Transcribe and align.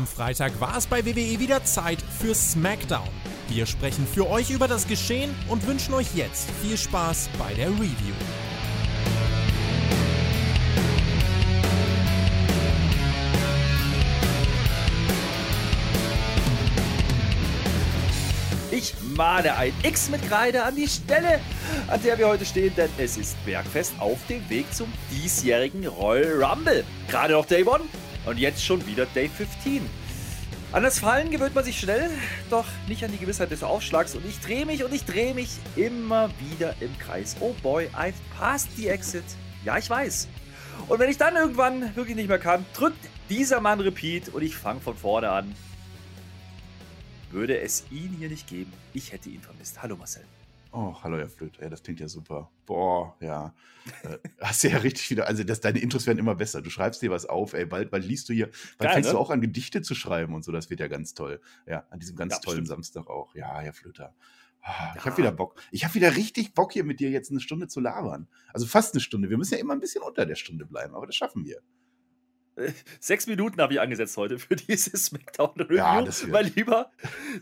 Am 0.00 0.06
Freitag 0.06 0.58
war 0.62 0.78
es 0.78 0.86
bei 0.86 1.04
WWE 1.04 1.38
wieder 1.40 1.62
Zeit 1.62 1.98
für 2.00 2.34
SmackDown. 2.34 3.06
Wir 3.50 3.66
sprechen 3.66 4.06
für 4.06 4.30
euch 4.30 4.48
über 4.48 4.66
das 4.66 4.88
Geschehen 4.88 5.34
und 5.46 5.66
wünschen 5.66 5.92
euch 5.92 6.14
jetzt 6.14 6.50
viel 6.62 6.78
Spaß 6.78 7.28
bei 7.38 7.52
der 7.52 7.68
Review. 7.68 8.14
Ich 18.70 18.94
male 19.14 19.54
ein 19.54 19.74
X 19.82 20.08
mit 20.08 20.26
Kreide 20.26 20.64
an 20.64 20.76
die 20.76 20.88
Stelle, 20.88 21.40
an 21.88 22.02
der 22.02 22.16
wir 22.16 22.26
heute 22.26 22.46
stehen, 22.46 22.74
denn 22.74 22.88
es 22.96 23.18
ist 23.18 23.36
Bergfest 23.44 23.92
auf 23.98 24.18
dem 24.30 24.48
Weg 24.48 24.72
zum 24.72 24.90
diesjährigen 25.10 25.86
Royal 25.86 26.42
Rumble. 26.42 26.84
Gerade 27.10 27.34
noch 27.34 27.44
Day 27.44 27.68
1 27.68 27.99
und 28.26 28.38
jetzt 28.38 28.64
schon 28.64 28.86
wieder 28.86 29.06
Day 29.06 29.28
15. 29.28 29.88
An 30.72 30.84
das 30.84 31.00
Fallen 31.00 31.30
gewöhnt 31.30 31.54
man 31.54 31.64
sich 31.64 31.80
schnell, 31.80 32.10
doch 32.48 32.66
nicht 32.86 33.04
an 33.04 33.10
die 33.10 33.18
Gewissheit 33.18 33.50
des 33.50 33.64
Aufschlags 33.64 34.14
und 34.14 34.24
ich 34.24 34.38
drehe 34.38 34.64
mich 34.66 34.84
und 34.84 34.94
ich 34.94 35.04
drehe 35.04 35.34
mich 35.34 35.50
immer 35.74 36.30
wieder 36.38 36.76
im 36.80 36.96
Kreis. 36.98 37.36
Oh 37.40 37.54
boy, 37.62 37.88
I've 37.88 38.14
passed 38.38 38.68
the 38.76 38.88
exit. 38.88 39.24
Ja, 39.64 39.78
ich 39.78 39.90
weiß. 39.90 40.28
Und 40.88 40.98
wenn 41.00 41.10
ich 41.10 41.18
dann 41.18 41.34
irgendwann 41.34 41.94
wirklich 41.96 42.16
nicht 42.16 42.28
mehr 42.28 42.38
kann, 42.38 42.64
drückt 42.72 43.04
dieser 43.28 43.60
Mann 43.60 43.80
Repeat 43.80 44.28
und 44.28 44.42
ich 44.42 44.56
fange 44.56 44.80
von 44.80 44.96
vorne 44.96 45.30
an. 45.30 45.54
Würde 47.32 47.58
es 47.58 47.84
ihn 47.90 48.14
hier 48.18 48.28
nicht 48.28 48.48
geben, 48.48 48.72
ich 48.92 49.12
hätte 49.12 49.28
ihn 49.28 49.40
vermisst. 49.40 49.82
Hallo 49.82 49.96
Marcel. 49.96 50.22
Oh, 50.72 50.94
hallo, 51.02 51.18
Herr 51.18 51.28
Flöte. 51.28 51.60
Ja, 51.62 51.68
das 51.68 51.82
klingt 51.82 51.98
ja 51.98 52.06
super. 52.08 52.50
Boah, 52.64 53.16
ja. 53.20 53.54
Äh, 54.04 54.18
hast 54.40 54.62
du 54.62 54.68
ja 54.68 54.78
richtig 54.78 55.10
wieder. 55.10 55.26
Also, 55.26 55.42
das, 55.42 55.60
deine 55.60 55.80
Intros 55.80 56.06
werden 56.06 56.18
immer 56.18 56.36
besser. 56.36 56.62
Du 56.62 56.70
schreibst 56.70 57.02
dir 57.02 57.10
was 57.10 57.26
auf, 57.26 57.54
ey. 57.54 57.66
Bald, 57.66 57.90
bald 57.90 58.04
liest 58.04 58.28
du 58.28 58.32
hier. 58.32 58.46
Bald 58.46 58.78
Geil, 58.78 58.92
fängst 58.92 59.08
ne? 59.08 59.14
du 59.14 59.18
auch 59.18 59.30
an, 59.30 59.40
Gedichte 59.40 59.82
zu 59.82 59.94
schreiben 59.96 60.32
und 60.34 60.44
so. 60.44 60.52
Das 60.52 60.70
wird 60.70 60.78
ja 60.80 60.86
ganz 60.86 61.14
toll. 61.14 61.40
Ja, 61.66 61.86
an 61.90 61.98
diesem 61.98 62.14
ganz 62.16 62.34
Ja, 62.34 62.38
tollen 62.38 62.60
bestimmt. 62.60 62.68
Samstag 62.68 63.08
auch. 63.10 63.34
Ja, 63.34 63.58
Herr 63.60 63.72
Flöter. 63.72 64.14
Ah, 64.62 64.94
Ich 64.96 65.04
habe 65.04 65.16
wieder 65.16 65.32
Bock. 65.32 65.60
Ich 65.72 65.84
habe 65.84 65.94
wieder 65.94 66.14
richtig 66.16 66.54
Bock, 66.54 66.72
hier 66.72 66.84
mit 66.84 67.00
dir 67.00 67.10
jetzt 67.10 67.30
eine 67.30 67.40
Stunde 67.40 67.66
zu 67.66 67.80
labern. 67.80 68.28
Also 68.52 68.66
fast 68.66 68.94
eine 68.94 69.00
Stunde. 69.00 69.30
Wir 69.30 69.38
müssen 69.38 69.54
ja 69.54 69.60
immer 69.60 69.72
ein 69.72 69.80
bisschen 69.80 70.02
unter 70.02 70.26
der 70.26 70.34
Stunde 70.36 70.66
bleiben, 70.66 70.94
aber 70.94 71.06
das 71.06 71.16
schaffen 71.16 71.44
wir. 71.44 71.60
Sechs 73.00 73.26
Minuten 73.26 73.60
habe 73.60 73.72
ich 73.72 73.80
angesetzt 73.80 74.16
heute 74.16 74.38
für 74.38 74.56
dieses 74.56 75.04
Smackdown-Review. 75.06 75.76
Ja, 75.76 76.02
das 76.02 76.22
wird- 76.22 76.32
mein 76.32 76.52
Lieber, 76.54 76.90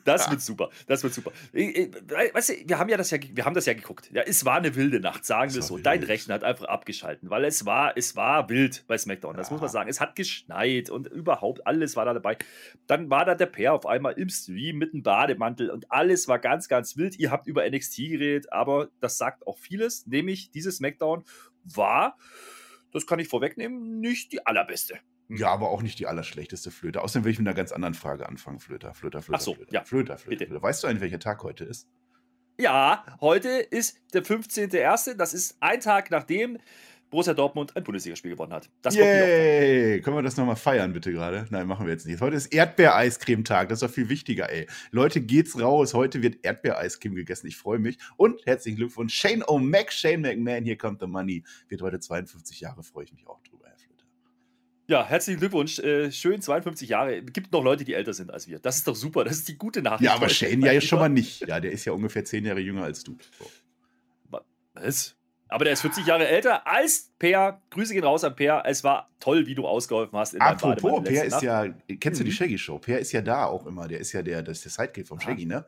das 0.05 0.27
Ja. 0.27 0.31
wird 0.33 0.41
super. 0.43 0.71
Das 0.87 1.03
wird 1.03 1.15
super. 1.15 1.33
Ich- 1.53 1.77
ich- 1.77 1.89
Weißt 2.35 2.51
du, 2.51 2.55
wir 2.67 2.79
haben 2.79 2.89
ja 2.89 2.97
das 2.97 3.11
ja, 3.11 3.19
wir 3.33 3.45
haben 3.45 3.55
das 3.55 3.67
ja 3.67 3.75
geguckt. 3.75 4.11
Ja, 4.13 4.23
es 4.23 4.45
war 4.45 4.57
eine 4.57 4.75
wilde 4.75 5.01
Nacht, 5.01 5.25
sagen 5.25 5.53
wir 5.55 5.63
so. 5.63 5.77
wild. 5.77 5.87
Dein 5.87 6.03
Rechner 6.03 6.35
hat 6.35 6.45
einfach 6.45 6.67
abgeschalten, 6.67 7.31
weil 7.31 7.45
es 7.45 7.65
war, 7.67 7.97
es 7.97 8.15
war 8.17 8.49
wild 8.49 8.85
bei 8.87 8.97
Smackdown. 8.99 9.37
Das 9.37 9.49
Ja. 9.49 9.53
muss 9.55 9.61
man 9.61 9.71
sagen. 9.71 9.89
Es 9.91 10.01
hat 10.01 10.15
geschneit 10.15 10.91
und 10.91 11.07
überhaupt 11.09 11.67
alles 11.67 11.97
war 11.97 12.05
da 12.05 12.15
dabei. 12.15 12.37
Dann 12.87 13.11
war 13.11 13.25
da 13.25 13.35
der 13.35 13.47
Pair 13.47 13.75
auf 13.75 13.87
einmal 13.87 14.13
im 14.15 14.29
Stream 14.29 14.79
mit 14.79 14.93
einem 14.95 15.03
Bademantel 15.03 15.71
und 15.71 15.91
alles 15.91 16.29
war 16.29 16.39
ganz, 16.39 16.69
ganz 16.69 16.97
wild. 16.97 17.19
Ihr 17.19 17.31
habt 17.31 17.47
über 17.47 17.65
NXT 17.69 18.09
geredet, 18.09 18.53
aber 18.53 18.89
das 19.01 19.19
sagt 19.19 19.47
auch 19.47 19.59
vieles, 19.59 20.07
nämlich 20.07 20.51
dieses 20.51 20.77
Smackdown 20.77 21.25
war, 21.65 22.17
das 22.93 23.07
kann 23.07 23.19
ich 23.19 23.29
vorwegnehmen, 23.29 24.01
nicht 24.01 24.33
die 24.33 24.47
allerbeste. 24.47 24.99
Ja, 25.29 25.49
aber 25.49 25.71
auch 25.71 25.83
nicht 25.83 25.99
die 25.99 26.07
allerschlechteste 26.07 26.71
Flöte. 26.71 27.03
Außerdem 27.03 27.25
will 27.25 27.33
ich 27.33 27.39
mit 27.39 27.47
einer 27.47 27.57
ganz 27.57 27.71
anderen 27.73 27.95
Frage 27.95 28.29
anfangen, 28.29 28.61
Flöter, 28.61 28.95
Flöter, 28.95 29.21
Flöter. 29.21 29.39
Ach 29.39 29.45
so, 29.45 29.55
Flöter, 29.55 29.73
ja. 29.73 29.85
Flöter, 29.85 30.17
Flöter. 30.17 30.47
Flöter. 30.47 30.63
Weißt 30.63 30.83
du 30.83 30.87
eigentlich, 30.87 31.03
welcher 31.03 31.19
Tag 31.19 31.43
heute 31.43 31.65
ist? 31.65 31.87
Ja, 32.59 33.05
heute 33.21 33.51
ist 33.51 34.01
der 34.15 34.25
15.01. 34.25 35.15
Das 35.15 35.35
ist 35.35 35.57
ein 35.61 35.81
Tag, 35.81 36.11
nachdem 36.11 36.59
Borussia 37.11 37.35
Dortmund 37.35 37.75
ein 37.77 37.85
Bundesligaspiel 37.85 38.33
gewonnen 38.33 38.53
hat. 38.53 38.69
Das. 38.83 38.95
Yay! 38.95 40.01
Können 40.01 40.17
wir 40.17 40.23
das 40.23 40.37
nochmal 40.37 40.57
feiern, 40.57 40.93
bitte 40.93 41.13
gerade? 41.13 41.47
Nein, 41.51 41.67
machen 41.67 41.87
wir 41.87 41.93
jetzt 41.93 42.07
nicht. 42.07 42.21
Heute 42.21 42.37
ist 42.37 42.47
Erdbeereiscreme-Tag. 42.47 43.69
Das 43.69 43.83
ist 43.83 43.89
doch 43.89 43.95
viel 43.95 44.09
wichtiger, 44.09 44.51
ey. 44.51 44.67
Leute, 44.91 45.21
geht's 45.21 45.59
raus. 45.59 45.95
Heute 45.95 46.23
wird 46.23 46.45
Erdbeereiscreme 46.45 47.15
gegessen. 47.15 47.47
Ich 47.47 47.57
freue 47.57 47.79
mich. 47.79 47.99
Und 48.17 48.45
herzlichen 48.47 48.77
Glückwunsch, 48.77 49.15
Shane 49.15 49.43
O'Mac, 49.45 49.91
Shane 49.91 50.21
McMahon, 50.21 50.65
hier 50.65 50.77
kommt 50.77 51.01
the 51.01 51.07
money. 51.07 51.45
Wird 51.69 51.83
heute 51.83 52.01
52 52.01 52.61
Jahre, 52.61 52.83
freue 52.83 53.05
ich 53.05 53.13
mich 53.13 53.27
auch 53.27 53.41
drüber, 53.43 53.67
Herr 53.67 53.79
Flöter. 53.79 54.05
Ja, 54.87 55.07
herzlichen 55.07 55.41
Glückwunsch. 55.41 55.79
Äh, 55.79 56.13
schön 56.13 56.43
52 56.43 56.89
Jahre. 56.89 57.23
Gibt 57.23 57.53
noch 57.53 57.63
Leute, 57.65 57.85
die 57.85 57.95
älter 57.95 58.13
sind 58.13 58.31
als 58.31 58.49
wir. 58.49 58.59
Das 58.59 58.77
ist 58.77 58.87
doch 58.87 58.97
super. 58.97 59.25
Das 59.25 59.37
ist 59.37 59.49
die 59.49 59.57
gute 59.57 59.83
Nachricht. 59.83 60.05
Ja, 60.05 60.15
aber. 60.15 60.29
Shane 60.29 60.65
ja 60.65 60.73
jetzt 60.73 60.87
schon 60.87 60.99
mal 60.99 61.09
nicht. 61.09 61.47
Ja, 61.47 61.61
der 61.61 61.73
ist 61.73 61.85
ja 61.85 61.93
ungefähr 61.93 62.25
10 62.25 62.45
Jahre 62.45 62.61
jünger 62.61 62.85
als 62.85 63.03
du. 63.03 63.17
So. 63.39 63.51
Was? 64.75 65.18
Aber 65.49 65.65
der 65.65 65.73
ist 65.73 65.81
40 65.81 66.07
Jahre 66.07 66.29
älter 66.29 66.67
als 66.67 67.11
Per. 67.19 67.61
Grüße 67.71 67.95
gehen 67.95 68.05
raus 68.05 68.23
an 68.25 68.37
Per. 68.37 68.63
Es 68.67 68.85
war 68.85 69.11
toll, 69.19 69.47
wie 69.47 69.55
du 69.55 69.67
ausgeholfen 69.67 70.19
hast 70.19 70.35
in 70.35 70.41
Apropos, 70.41 71.03
letzte 71.05 71.27
ist 71.27 71.43
ja, 71.43 71.67
kennst 72.01 72.21
du 72.21 72.25
die 72.25 72.31
Mhm. 72.31 72.35
Shaggy 72.35 72.59
Show? 72.59 72.79
Per 72.79 72.99
ist 72.99 73.13
ja 73.13 73.23
da 73.23 73.47
auch 73.47 73.67
immer. 73.67 73.89
Der 73.89 73.99
ist 74.01 74.13
ja 74.13 74.23
der, 74.23 74.43
das 74.43 74.59
ist 74.59 74.65
der 74.65 74.85
Sidekick 74.85 75.07
vom. 75.09 75.21
Shaggy, 75.21 75.47
ne? 75.47 75.65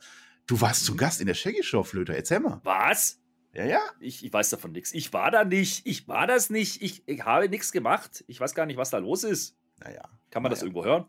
Du 0.47 0.61
warst 0.61 0.85
zu. 0.85 0.97
Gast 0.97 1.21
in 1.21 1.27
der 1.27 1.35
Shaggy 1.35 1.63
Show, 1.63 1.83
Flöter. 1.83 2.15
Erzähl 2.15 2.41
mal. 2.41 2.61
Was? 2.65 3.21
Ja, 3.53 3.65
ja. 3.65 3.81
Ich, 4.01 4.25
ich 4.25 4.33
weiß 4.33 4.51
davon 4.51 4.73
nichts. 4.73 4.93
Ich 4.93 5.13
war 5.13 5.31
da 5.31 5.45
nicht. 5.45 5.87
Ich 5.87 6.07
war 6.09 6.27
das 6.27 6.51
nicht. 6.51 6.83
Ich, 6.83 7.03
ich 7.09 7.25
habe 7.25 7.49
nichts 7.49 7.73
gemacht. 7.73 8.23
Ich 8.29 8.39
weiß 8.41 8.55
gar 8.55 8.67
nicht, 8.67 8.77
was 8.77 8.91
da 8.91 8.99
los 8.99 9.25
ist. 9.25 9.57
Naja. 9.81 10.03
Kann 10.31 10.43
man 10.43 10.51
das 10.51 10.61
Naja. 10.61 10.69
irgendwo 10.69 10.85
hören? 10.85 11.05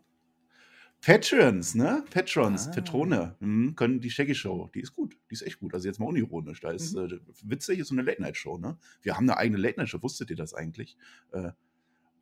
Patrons, 1.04 1.74
ne? 1.74 2.04
Patrons, 2.10 2.68
Ah. 2.68 2.70
Patrone, 2.70 3.36
mhm, 3.40 3.74
können 3.74 4.00
die 4.00 4.10
Shaggy 4.10 4.34
Show, 4.36 4.70
die 4.72 4.80
ist 4.80 4.92
gut, 4.94 5.18
die 5.30 5.34
ist 5.34 5.42
echt 5.42 5.58
gut. 5.58 5.74
Also 5.74 5.88
jetzt 5.88 5.98
mal 5.98 6.06
unironisch, 6.06 6.60
da 6.60 6.70
ist 6.70 6.94
Mhm. 6.94 7.04
äh, 7.06 7.18
witzig, 7.42 7.80
ist 7.80 7.88
so 7.88 7.94
eine 7.94 8.02
Late-Night-Show, 8.02 8.58
ne? 8.58 8.78
Wir 9.00 9.16
haben 9.16 9.28
eine 9.28 9.36
eigene 9.36 9.58
Late-Night-Show, 9.58 10.00
wusstet 10.02 10.30
ihr 10.30 10.36
das 10.36 10.54
eigentlich? 10.54 10.96
Äh, 11.32 11.50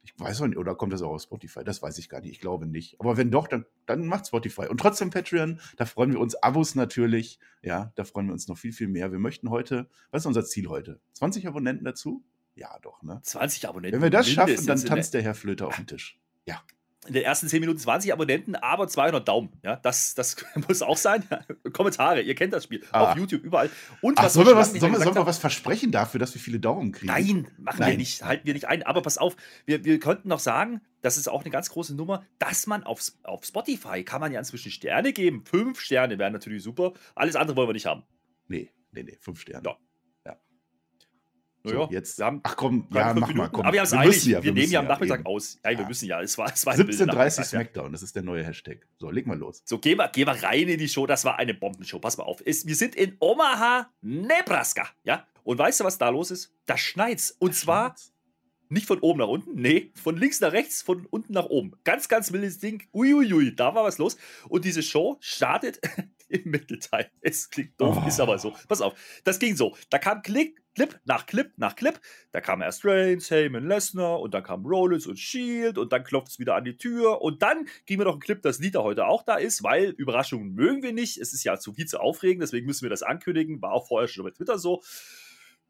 ich 0.02 0.18
weiß 0.18 0.40
auch 0.40 0.46
nicht, 0.46 0.56
oder 0.56 0.74
kommt 0.74 0.94
das 0.94 1.02
auch 1.02 1.10
auf 1.12 1.22
Spotify? 1.22 1.62
Das 1.62 1.82
weiß 1.82 1.98
ich 1.98 2.08
gar 2.08 2.22
nicht, 2.22 2.30
ich 2.32 2.40
glaube 2.40 2.64
nicht. 2.64 2.98
Aber 3.00 3.18
wenn 3.18 3.30
doch, 3.30 3.46
dann, 3.48 3.66
dann 3.84 4.06
macht 4.06 4.26
Spotify. 4.28 4.66
Und 4.66 4.78
trotzdem 4.80 5.10
Patreon, 5.10 5.60
da 5.76 5.84
freuen 5.84 6.12
wir 6.12 6.20
uns, 6.20 6.34
Abos 6.36 6.74
natürlich, 6.74 7.38
ja, 7.62 7.92
da 7.96 8.04
freuen 8.04 8.28
wir 8.28 8.32
uns 8.32 8.48
noch 8.48 8.56
viel, 8.56 8.72
viel 8.72 8.88
mehr. 8.88 9.12
Wir 9.12 9.18
möchten 9.18 9.50
heute, 9.50 9.90
was 10.10 10.22
ist 10.22 10.26
unser 10.26 10.44
Ziel 10.46 10.68
heute? 10.68 11.00
20 11.12 11.46
Abonnenten 11.46 11.84
dazu? 11.84 12.24
Ja, 12.54 12.78
doch, 12.80 13.02
ne? 13.02 13.20
20 13.22 13.68
Abonnenten. 13.68 13.96
Wenn 13.96 14.02
wir 14.02 14.10
das 14.10 14.26
schaffen, 14.30 14.66
dann 14.66 14.82
tanzt 14.82 15.12
der 15.12 15.20
Herr 15.20 15.34
Flöter 15.34 15.66
auf 15.68 15.76
den 15.76 15.86
Tisch. 15.86 16.18
Ja. 16.46 16.62
In 17.06 17.14
den 17.14 17.22
ersten 17.22 17.48
10 17.48 17.60
Minuten 17.60 17.78
20 17.78 18.12
Abonnenten, 18.12 18.54
aber 18.54 18.86
200 18.86 19.26
Daumen. 19.26 19.50
Ja, 19.62 19.76
das, 19.76 20.14
das 20.14 20.36
muss 20.68 20.82
auch 20.82 20.96
sein. 20.96 21.24
Kommentare, 21.72 22.20
ihr 22.20 22.34
kennt 22.34 22.52
das 22.52 22.64
Spiel. 22.64 22.84
Ah. 22.92 23.12
Auf 23.12 23.16
YouTube, 23.16 23.42
überall. 23.42 23.70
Und 24.02 24.18
Ach, 24.18 24.24
was 24.24 24.34
sollen 24.34 24.46
wir 24.46 24.52
wir, 24.54 24.58
was, 24.58 24.72
sollen, 24.72 24.92
wir, 24.92 25.00
sollen 25.00 25.14
wir 25.14 25.26
was 25.26 25.38
versprechen 25.38 25.92
dafür, 25.92 26.20
dass 26.20 26.34
wir 26.34 26.40
viele 26.40 26.60
Daumen 26.60 26.92
kriegen? 26.92 27.06
Nein, 27.06 27.48
machen 27.56 27.78
wir 27.78 27.86
Nein. 27.86 27.96
nicht. 27.96 28.22
Halten 28.22 28.46
wir 28.46 28.52
nicht 28.52 28.68
ein. 28.68 28.82
Aber 28.82 29.00
pass 29.00 29.16
auf, 29.16 29.36
wir, 29.64 29.84
wir 29.84 29.98
könnten 29.98 30.28
noch 30.28 30.40
sagen, 30.40 30.82
das 31.00 31.16
ist 31.16 31.28
auch 31.28 31.40
eine 31.40 31.50
ganz 31.50 31.70
große 31.70 31.94
Nummer, 31.94 32.24
dass 32.38 32.66
man 32.66 32.82
auf, 32.82 33.00
auf 33.22 33.44
Spotify 33.44 34.04
kann 34.04 34.20
man 34.20 34.32
ja 34.32 34.38
inzwischen 34.38 34.70
Sterne 34.70 35.12
geben. 35.12 35.44
Fünf 35.46 35.80
Sterne 35.80 36.18
wären 36.18 36.34
natürlich 36.34 36.62
super. 36.62 36.92
Alles 37.14 37.34
andere 37.34 37.56
wollen 37.56 37.68
wir 37.68 37.74
nicht 37.74 37.86
haben. 37.86 38.02
Nee, 38.46 38.70
nee, 38.92 39.04
nee, 39.04 39.16
fünf 39.20 39.40
Sterne. 39.40 39.66
Ja. 39.66 39.78
Ja. 41.64 41.70
So, 41.72 41.88
jetzt. 41.90 42.18
wir 42.18 42.24
haben 42.26 42.40
Ach 42.42 42.56
komm, 42.56 42.86
ja, 42.92 43.12
mach 43.12 43.20
mal, 43.20 43.26
Minuten, 43.28 43.52
komm. 43.52 43.64
Aber 43.66 43.72
wir 43.72 43.80
haben 43.80 43.86
es 43.86 43.92
wir 43.92 44.00
müssen 44.04 44.30
ja, 44.30 44.38
wir, 44.42 44.44
nehmen 44.52 44.62
müssen 44.62 44.72
ja 44.72 44.80
am 44.80 44.86
Nachmittag 44.86 45.18
eben. 45.20 45.26
aus. 45.26 45.58
Ja, 45.64 45.70
wir 45.70 45.80
Ja. 45.80 45.88
müssen 45.88 46.06
ja. 46.08 46.20
Es 46.22 46.38
war, 46.38 46.52
es 46.52 46.64
war 46.64 46.72
eine 46.72 46.86
wilde 46.88 47.04
17.30 47.04 47.06
Nachmittag, 47.06 47.36
ja. 47.38 47.44
Smackdown, 47.44 47.92
das 47.92 48.02
ist 48.02 48.16
der 48.16 48.22
neue 48.22 48.44
Hashtag. 48.44 48.86
So, 48.98 49.10
leg 49.10 49.26
mal 49.26 49.36
los. 49.38 49.62
So, 49.66 49.78
gehen 49.78 49.98
wir, 49.98 50.08
gehen 50.08 50.26
wir 50.26 50.42
rein 50.42 50.68
in 50.68 50.78
die 50.78 50.88
Show. 50.88 51.06
Das 51.06 51.24
war 51.24 51.38
eine 51.38 51.52
Bombenshow. 51.54 51.98
Pass 51.98 52.16
mal 52.16 52.24
auf. 52.24 52.42
Es, 52.44 52.66
wir 52.66 52.74
sind 52.76 52.94
in 52.94 53.16
Omaha, 53.20 53.90
Nebraska. 54.00 54.88
Ja? 55.04 55.26
Und 55.44 55.58
weißt 55.58 55.80
du, 55.80 55.84
was 55.84 55.98
da 55.98 56.08
los 56.08 56.30
ist? 56.30 56.54
Da 56.66 56.76
schneit's. 56.78 57.34
Und 57.38 57.54
zwar 57.54 57.94
nicht 58.68 58.86
von 58.86 59.00
oben 59.00 59.18
nach 59.18 59.26
unten, 59.26 59.54
nee, 59.60 59.92
von 60.00 60.16
links 60.16 60.40
nach 60.40 60.52
rechts, 60.52 60.80
von 60.82 61.04
unten 61.06 61.32
nach 61.32 61.46
oben. 61.46 61.72
Ganz, 61.82 62.08
ganz 62.08 62.30
wildes 62.32 62.58
Ding. 62.60 62.84
Uiuiui, 62.94 63.54
da 63.56 63.74
war 63.74 63.82
was 63.84 63.98
los. 63.98 64.16
Und 64.48 64.64
diese 64.64 64.82
Show 64.82 65.16
startet 65.20 65.80
im 66.28 66.50
Mittelteil. 66.50 67.10
Es 67.20 67.50
klingt 67.50 67.80
doof, 67.80 67.98
Oh. 68.04 68.06
ist 68.06 68.20
aber 68.20 68.38
so. 68.38 68.54
Pass 68.68 68.80
auf, 68.80 68.94
das 69.24 69.40
ging 69.40 69.56
so. 69.56 69.76
Da 69.90 69.98
kam 69.98 70.22
Klick, 70.22 70.59
Clip 70.74 71.00
nach 71.04 71.26
Clip 71.26 71.52
nach 71.56 71.76
Clip. 71.76 72.00
Da 72.32 72.40
kam 72.40 72.62
erst 72.62 72.84
Reigns, 72.84 73.30
Heyman, 73.30 73.66
Lesnar 73.66 74.20
und 74.20 74.34
dann 74.34 74.42
kam 74.42 74.64
Rollins 74.64 75.06
und 75.06 75.18
Shield 75.18 75.78
und 75.78 75.92
dann 75.92 76.04
klopft 76.04 76.28
es 76.28 76.38
wieder 76.38 76.54
an 76.54 76.64
die 76.64 76.76
Tür 76.76 77.22
und 77.22 77.42
dann 77.42 77.66
ging 77.86 77.98
mir 77.98 78.04
noch 78.04 78.14
ein 78.14 78.20
Clip, 78.20 78.40
dass 78.40 78.58
Lita 78.60 78.82
heute 78.82 79.06
auch 79.06 79.22
da 79.22 79.36
ist, 79.36 79.62
weil 79.62 79.90
Überraschungen 79.90 80.54
mögen 80.54 80.82
wir 80.82 80.92
nicht. 80.92 81.18
Es 81.18 81.32
ist 81.32 81.44
ja 81.44 81.58
zu 81.58 81.72
viel 81.72 81.86
zu 81.86 82.00
aufregend, 82.00 82.42
deswegen 82.42 82.66
müssen 82.66 82.82
wir 82.82 82.90
das 82.90 83.02
ankündigen. 83.02 83.60
War 83.60 83.72
auch 83.72 83.88
vorher 83.88 84.08
schon 84.08 84.24
bei 84.24 84.30
Twitter 84.30 84.58
so. 84.58 84.82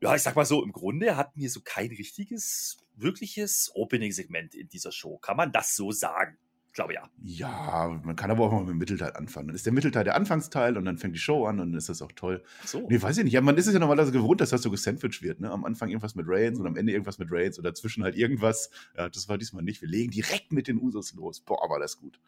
Ja, 0.03 0.15
ich 0.15 0.23
sag 0.23 0.35
mal 0.35 0.47
so, 0.47 0.63
im 0.63 0.73
Grunde 0.73 1.17
hatten 1.17 1.41
wir 1.41 1.51
so 1.51 1.61
kein 1.63 1.89
richtiges, 1.89 2.79
wirkliches 2.97 3.71
Opening-Segment 3.75 4.55
in 4.55 4.69
dieser 4.69 4.93
Show. 4.93 5.19
Kann 5.19 5.37
man 5.37 5.53
das 5.53 5.77
so 5.77 5.93
sagen? 5.93 6.39
Ich 6.71 6.75
glaube 6.75 6.95
ja. 6.95 7.03
Ja, 7.25 8.01
man 8.05 8.15
kann 8.15 8.31
aber 8.31 8.45
auch 8.45 8.53
mal 8.53 8.61
mit 8.61 8.69
dem 8.69 8.79
Mittelteil 8.79 9.13
anfangen. 9.15 9.49
Dann 9.49 9.57
ist 9.57 9.67
der 9.67 9.73
Mittelteil 9.73 10.05
der 10.05 10.15
Anfangsteil 10.15 10.77
und 10.77 10.85
dann 10.85 10.99
fängt 10.99 11.17
die 11.17 11.19
Show 11.21 11.45
an 11.47 11.59
und 11.59 11.71
dann 11.71 11.79
ist 11.79 11.89
das 11.89 12.01
auch 12.01 12.13
toll. 12.13 12.45
Ach 12.63 12.69
so. 12.69 12.87
Nee, 12.89 13.03
weiß 13.03 13.19
ich 13.19 13.25
nicht. 13.25 13.33
Ja, 13.33 13.41
man 13.41 13.57
ist 13.57 13.67
es 13.67 13.73
ja 13.73 13.81
normalerweise 13.81 14.13
gewohnt, 14.13 14.41
dass 14.41 14.51
das 14.51 14.63
so 14.63 14.71
gesandwiched 14.71 15.21
wird. 15.21 15.41
Ne? 15.41 15.51
Am 15.51 15.65
Anfang 15.65 15.89
irgendwas 15.89 16.15
mit 16.15 16.27
Reigns 16.29 16.61
und 16.61 16.69
am 16.69 16.77
Ende 16.77 16.93
irgendwas 16.93 17.19
mit 17.19 17.33
Reigns 17.33 17.59
und 17.59 17.65
dazwischen 17.65 18.05
halt 18.05 18.15
irgendwas. 18.15 18.71
Ja, 18.97 19.09
das 19.09 19.29
war 19.29 19.37
diesmal 19.37 19.65
nicht. 19.65 19.83
Wir 19.83 19.89
legen 19.89 20.13
direkt 20.13 20.53
mit 20.53 20.69
den 20.69 20.81
Usos 20.81 21.13
los. 21.15 21.41
Boah, 21.41 21.69
war 21.69 21.81
das 21.81 21.99
gut. 21.99 22.21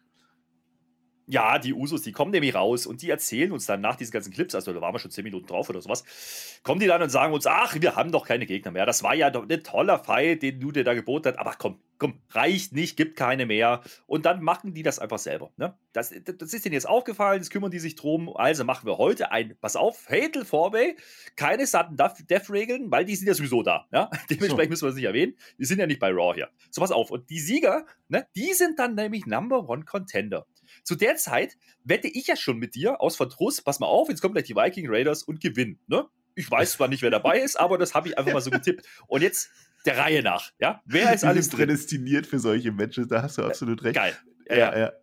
Ja, 1.25 1.57
die 1.57 1.73
Usos, 1.73 2.01
die 2.01 2.11
kommen 2.11 2.31
nämlich 2.31 2.53
raus 2.53 2.85
und 2.85 3.01
die 3.01 3.09
erzählen 3.09 3.51
uns 3.51 3.65
dann 3.65 3.79
nach 3.79 3.95
diesen 3.95 4.11
ganzen 4.11 4.33
Clips, 4.33 4.55
also 4.55 4.73
da 4.73 4.81
waren 4.81 4.93
wir 4.93 4.99
schon 4.99 5.11
10 5.11 5.23
Minuten 5.23 5.47
drauf 5.47 5.69
oder 5.69 5.81
sowas, 5.81 6.03
kommen 6.63 6.79
die 6.79 6.87
dann 6.87 7.01
und 7.01 7.09
sagen 7.09 7.33
uns, 7.33 7.47
ach, 7.47 7.75
wir 7.79 7.95
haben 7.95 8.11
doch 8.11 8.25
keine 8.25 8.45
Gegner 8.45 8.71
mehr. 8.71 8.85
Das 8.85 9.03
war 9.03 9.15
ja 9.15 9.29
doch 9.29 9.47
ein 9.47 9.63
toller 9.63 9.99
Fight, 9.99 10.43
den 10.43 10.59
du 10.59 10.71
dir 10.71 10.83
da 10.83 10.93
geboten 10.93 11.29
hast, 11.29 11.39
aber 11.39 11.53
komm, 11.57 11.79
komm, 11.97 12.19
reicht 12.31 12.73
nicht, 12.73 12.97
gibt 12.97 13.15
keine 13.15 13.45
mehr. 13.45 13.81
Und 14.07 14.25
dann 14.25 14.43
machen 14.43 14.73
die 14.73 14.83
das 14.83 14.99
einfach 14.99 15.19
selber. 15.19 15.51
Ne? 15.55 15.77
Das, 15.93 16.09
das 16.09 16.53
ist 16.53 16.65
denen 16.65 16.73
jetzt 16.73 16.87
aufgefallen, 16.87 17.39
das 17.39 17.49
kümmern 17.49 17.71
die 17.71 17.79
sich 17.79 17.95
drum. 17.95 18.35
Also 18.35 18.65
machen 18.65 18.85
wir 18.85 18.97
heute 18.97 19.31
ein, 19.31 19.55
pass 19.61 19.77
auf, 19.77 19.97
Fatal 19.99 20.43
Four-Way, 20.43 20.97
keine 21.37 21.65
Sudden 21.65 21.95
Death-Regeln, 21.95 22.91
weil 22.91 23.05
die 23.05 23.15
sind 23.15 23.27
ja 23.27 23.33
sowieso 23.33 23.63
da. 23.63 23.87
Ja? 23.93 24.09
Dementsprechend 24.29 24.65
so. 24.65 24.69
müssen 24.69 24.83
wir 24.85 24.89
es 24.89 24.95
nicht 24.95 25.05
erwähnen. 25.05 25.37
Die 25.57 25.65
sind 25.65 25.79
ja 25.79 25.87
nicht 25.87 25.99
bei 25.99 26.09
Raw 26.11 26.33
hier. 26.33 26.49
So, 26.69 26.81
pass 26.81 26.91
auf. 26.91 27.09
Und 27.09 27.29
die 27.29 27.39
Sieger, 27.39 27.85
ne, 28.09 28.27
die 28.35 28.53
sind 28.53 28.79
dann 28.79 28.95
nämlich 28.95 29.25
Number 29.25 29.69
One 29.69 29.85
Contender. 29.85 30.45
Zu 30.83 30.95
der 30.95 31.15
Zeit 31.15 31.57
wette 31.83 32.07
ich 32.07 32.27
ja 32.27 32.35
schon 32.35 32.57
mit 32.57 32.75
dir 32.75 33.01
aus 33.01 33.15
Verdruss, 33.15 33.61
pass 33.61 33.79
mal 33.79 33.87
auf, 33.87 34.09
jetzt 34.09 34.21
kommen 34.21 34.33
gleich 34.33 34.45
die 34.45 34.55
Viking 34.55 34.87
Raiders 34.89 35.23
und 35.23 35.39
gewinnen. 35.39 35.79
Ne? 35.87 36.05
Ich 36.35 36.49
weiß 36.49 36.73
zwar 36.73 36.87
nicht, 36.87 37.01
wer 37.01 37.11
dabei 37.11 37.39
ist, 37.39 37.55
aber 37.55 37.77
das 37.77 37.93
habe 37.93 38.09
ich 38.09 38.17
einfach 38.17 38.33
mal 38.33 38.41
so 38.41 38.51
getippt. 38.51 38.85
Und 39.07 39.21
jetzt 39.21 39.49
der 39.85 39.97
Reihe 39.97 40.23
nach. 40.23 40.51
Ja? 40.59 40.81
Wer 40.85 41.13
ist 41.13 41.23
alles 41.23 41.49
prädestiniert 41.49 42.25
für 42.25 42.39
solche 42.39 42.71
Matches? 42.71 43.07
Da 43.07 43.21
hast 43.21 43.37
du 43.37 43.43
absolut 43.43 43.83
recht. 43.83 43.95
Geil. 43.95 44.17
Ja, 44.49 44.55
ja. 44.57 44.77
ja 44.77 44.93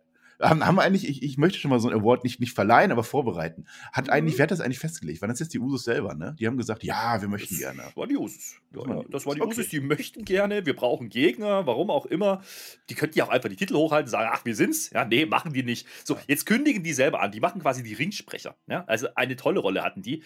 haben, 0.41 0.65
haben 0.65 0.79
eigentlich, 0.79 1.07
ich, 1.07 1.23
ich 1.23 1.37
möchte 1.37 1.59
schon 1.59 1.69
mal 1.69 1.79
so 1.79 1.89
ein 1.89 1.95
Award 1.95 2.23
nicht, 2.23 2.39
nicht 2.39 2.53
verleihen, 2.53 2.91
aber 2.91 3.03
vorbereiten. 3.03 3.65
Hat 3.91 4.07
mhm. 4.07 4.11
eigentlich, 4.11 4.37
wer 4.37 4.43
hat 4.43 4.51
das 4.51 4.61
eigentlich 4.61 4.79
festgelegt? 4.79 5.21
Waren 5.21 5.29
das 5.29 5.39
jetzt 5.39 5.53
die 5.53 5.59
Usos 5.59 5.83
selber, 5.83 6.15
ne? 6.15 6.35
Die 6.39 6.47
haben 6.47 6.57
gesagt, 6.57 6.83
ja, 6.83 7.21
wir 7.21 7.27
möchten 7.27 7.55
das 7.55 7.59
gerne. 7.59 7.83
War 7.95 8.07
die 8.07 8.17
Usos. 8.17 8.55
Ja, 8.75 8.87
ja, 8.87 9.03
das 9.09 9.25
war 9.25 9.35
die 9.35 9.41
okay. 9.41 9.51
Usos, 9.51 9.69
die 9.69 9.79
möchten 9.79 10.25
gerne, 10.25 10.65
wir 10.65 10.75
brauchen 10.75 11.09
Gegner, 11.09 11.65
warum 11.65 11.89
auch 11.89 12.05
immer. 12.05 12.41
Die 12.89 12.95
könnten 12.95 13.17
ja 13.17 13.25
auch 13.25 13.29
einfach 13.29 13.49
die 13.49 13.55
Titel 13.55 13.75
hochhalten 13.75 14.07
und 14.07 14.11
sagen, 14.11 14.29
ach, 14.31 14.45
wir 14.45 14.55
sind's. 14.55 14.89
Ja, 14.91 15.05
nee, 15.05 15.25
machen 15.25 15.53
die 15.53 15.63
nicht. 15.63 15.87
So, 16.03 16.17
jetzt 16.27 16.45
kündigen 16.45 16.83
die 16.83 16.93
selber 16.93 17.21
an. 17.21 17.31
Die 17.31 17.39
machen 17.39 17.61
quasi 17.61 17.83
die 17.83 17.93
Ringsprecher. 17.93 18.55
Ja? 18.67 18.83
Also 18.85 19.07
eine 19.15 19.35
tolle 19.35 19.59
Rolle 19.59 19.83
hatten 19.83 20.01
die. 20.01 20.23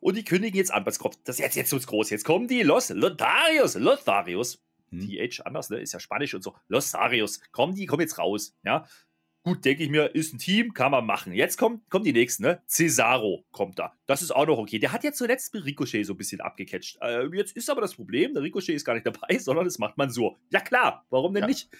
Und 0.00 0.16
die 0.16 0.24
kündigen 0.24 0.56
jetzt 0.56 0.72
an, 0.72 0.86
was 0.86 0.98
kommt. 0.98 1.18
Das 1.24 1.38
jetzt, 1.38 1.56
jetzt 1.56 1.72
wird's 1.72 1.86
groß. 1.86 2.10
Jetzt 2.10 2.24
kommen 2.24 2.46
die 2.46 2.62
Los 2.62 2.90
Lotharios. 2.90 3.74
Lotharios. 3.74 4.60
Hm. 4.90 5.00
TH 5.00 5.40
anders, 5.44 5.70
ne? 5.70 5.78
Ist 5.78 5.92
ja 5.92 6.00
Spanisch 6.00 6.34
und 6.34 6.42
so. 6.42 6.54
Los 6.68 6.90
Sarios. 6.90 7.40
Kommen 7.52 7.74
die, 7.74 7.86
kommen 7.86 8.00
jetzt 8.00 8.18
raus. 8.18 8.54
Ja. 8.64 8.86
Gut, 9.48 9.64
denke 9.64 9.82
ich 9.82 9.88
mir, 9.88 10.14
ist 10.14 10.34
ein 10.34 10.38
Team, 10.38 10.74
kann 10.74 10.90
man 10.90 11.06
machen. 11.06 11.32
Jetzt 11.32 11.56
kommt, 11.56 11.88
kommt 11.88 12.04
die 12.04 12.12
nächsten, 12.12 12.42
ne? 12.42 12.60
Cesaro 12.66 13.46
kommt 13.50 13.78
da. 13.78 13.94
Das 14.04 14.20
ist 14.20 14.30
auch 14.30 14.46
noch 14.46 14.58
okay. 14.58 14.78
Der 14.78 14.92
hat 14.92 15.04
ja 15.04 15.12
zuletzt 15.12 15.54
mit 15.54 15.64
Ricochet 15.64 16.04
so 16.04 16.12
ein 16.12 16.18
bisschen 16.18 16.42
abgecatcht. 16.42 16.98
Äh, 17.00 17.34
jetzt 17.34 17.56
ist 17.56 17.70
aber 17.70 17.80
das 17.80 17.94
Problem, 17.94 18.34
der 18.34 18.42
Ricochet 18.42 18.74
ist 18.74 18.84
gar 18.84 18.92
nicht 18.92 19.06
dabei, 19.06 19.38
sondern 19.38 19.64
das 19.64 19.78
macht 19.78 19.96
man 19.96 20.10
so. 20.10 20.36
Ja 20.50 20.60
klar, 20.60 21.06
warum 21.08 21.32
denn 21.32 21.44
ja. 21.44 21.48
nicht? 21.48 21.70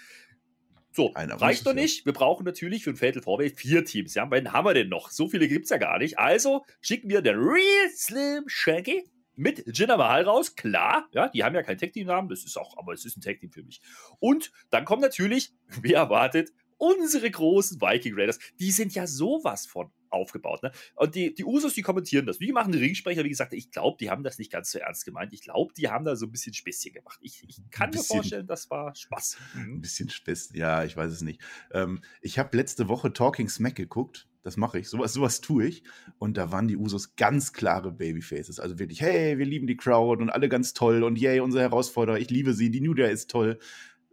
So, 0.93 1.13
Einer 1.13 1.35
reicht 1.35 1.67
doch 1.67 1.75
nicht. 1.75 2.07
Wir 2.07 2.15
brauchen 2.15 2.45
natürlich 2.45 2.85
für 2.85 2.91
ein 2.91 2.97
Fatal 2.97 3.21
Four 3.21 3.43
vier 3.55 3.85
Teams. 3.85 4.15
Ja, 4.15 4.31
wann 4.31 4.51
haben 4.55 4.65
wir 4.65 4.73
denn 4.73 4.89
noch? 4.89 5.11
So 5.11 5.29
viele 5.29 5.47
gibt 5.47 5.65
es 5.65 5.71
ja 5.71 5.77
gar 5.77 5.99
nicht. 5.99 6.19
Also 6.19 6.65
schicken 6.81 7.11
wir 7.11 7.21
den 7.21 7.37
Real 7.37 7.91
Slim 7.95 8.45
Shaggy 8.47 9.05
mit 9.37 9.65
Jinder 9.77 9.99
Mahal 9.99 10.23
raus. 10.23 10.57
Klar, 10.57 11.07
ja, 11.13 11.29
die 11.29 11.45
haben 11.45 11.55
ja 11.55 11.63
kein 11.63 11.77
Tag-Team-Namen. 11.77 12.31
Das 12.31 12.45
ist 12.45 12.57
auch, 12.57 12.79
aber 12.79 12.95
es 12.95 13.05
ist 13.05 13.19
ein 13.19 13.21
Tag-Team 13.21 13.53
für 13.53 13.63
mich. 13.63 13.83
Und 14.19 14.51
dann 14.71 14.87
kommt 14.87 15.03
natürlich, 15.03 15.53
wie 15.83 15.93
erwartet, 15.93 16.51
unsere 16.79 17.31
großen 17.31 17.81
Viking 17.81 18.15
Raiders, 18.15 18.39
die 18.59 18.71
sind 18.71 18.95
ja 18.95 19.07
sowas 19.07 19.67
von 19.67 19.91
aufgebaut. 20.11 20.63
Ne? 20.63 20.73
Und 20.95 21.15
die, 21.15 21.35
die 21.35 21.45
Usos, 21.45 21.75
die 21.75 21.83
kommentieren 21.83 22.27
das. 22.27 22.39
Die 22.39 22.53
machen 22.53 22.73
den 22.73 22.81
Ringsprecher, 22.81 23.25
wie 23.25 23.29
gesagt, 23.29 23.53
ich 23.53 23.71
glaube, 23.71 23.97
die 24.01 24.11
haben 24.11 24.23
das 24.23 24.39
nicht 24.39 24.51
ganz 24.51 24.71
so 24.71 24.79
ernst 24.79 25.05
gemeint. 25.05 25.33
Ich 25.33 25.43
glaube, 25.43 25.73
die 25.75 25.89
haben 25.89 26.05
da 26.05 26.17
so 26.17 26.27
ein 26.27 26.33
bisschen 26.33 26.55
Späßchen 26.55 26.93
gemacht. 26.93 27.19
Ich, 27.23 27.45
ich 27.47 27.61
kann 27.71 27.91
bisschen, 27.91 28.17
mir 28.17 28.23
vorstellen, 28.23 28.47
das 28.47 28.71
war 28.71 28.95
Spaß. 28.95 29.37
Mhm. 29.55 29.75
Ein 29.75 29.81
bisschen 29.81 30.09
Späßchen, 30.09 30.57
ja, 30.57 30.85
ich 30.85 30.97
weiß 30.97 31.13
es 31.13 31.23
nicht. 31.23 31.41
Ähm, 31.73 32.01
ich 32.21 32.39
habe 32.39 32.57
letzte 32.57 32.89
Woche 32.89 33.13
Talking 33.13 33.49
Smack 33.49 33.75
geguckt. 33.75 34.29
Das 34.45 34.57
mache 34.57 34.79
ich. 34.79 34.89
Sowas, 34.89 35.13
sowas 35.13 35.43
tue 35.43 35.67
ich. 35.67 35.83
Und 36.19 36.39
da 36.39 36.51
waren 36.53 36.69
die 36.69 36.77
Usos 36.77 37.17
ganz 37.17 37.53
klare 37.53 37.93
Babyfaces. 37.93 38.61
Also 38.61 38.79
wirklich, 38.79 39.03
hey, 39.03 39.37
wir 39.37 39.45
lieben 39.45 39.67
die 39.67 39.77
Crowd 39.77 40.23
und 40.23 40.31
alle 40.31 40.49
ganz 40.49 40.73
toll 40.73 41.03
und 41.03 41.19
yay, 41.19 41.41
unsere 41.41 41.65
Herausforderer, 41.65 42.19
ich 42.19 42.31
liebe 42.31 42.55
sie, 42.55 42.71
die 42.71 42.81
New 42.81 42.95
Day 42.95 43.13
ist 43.13 43.31
toll 43.31 43.59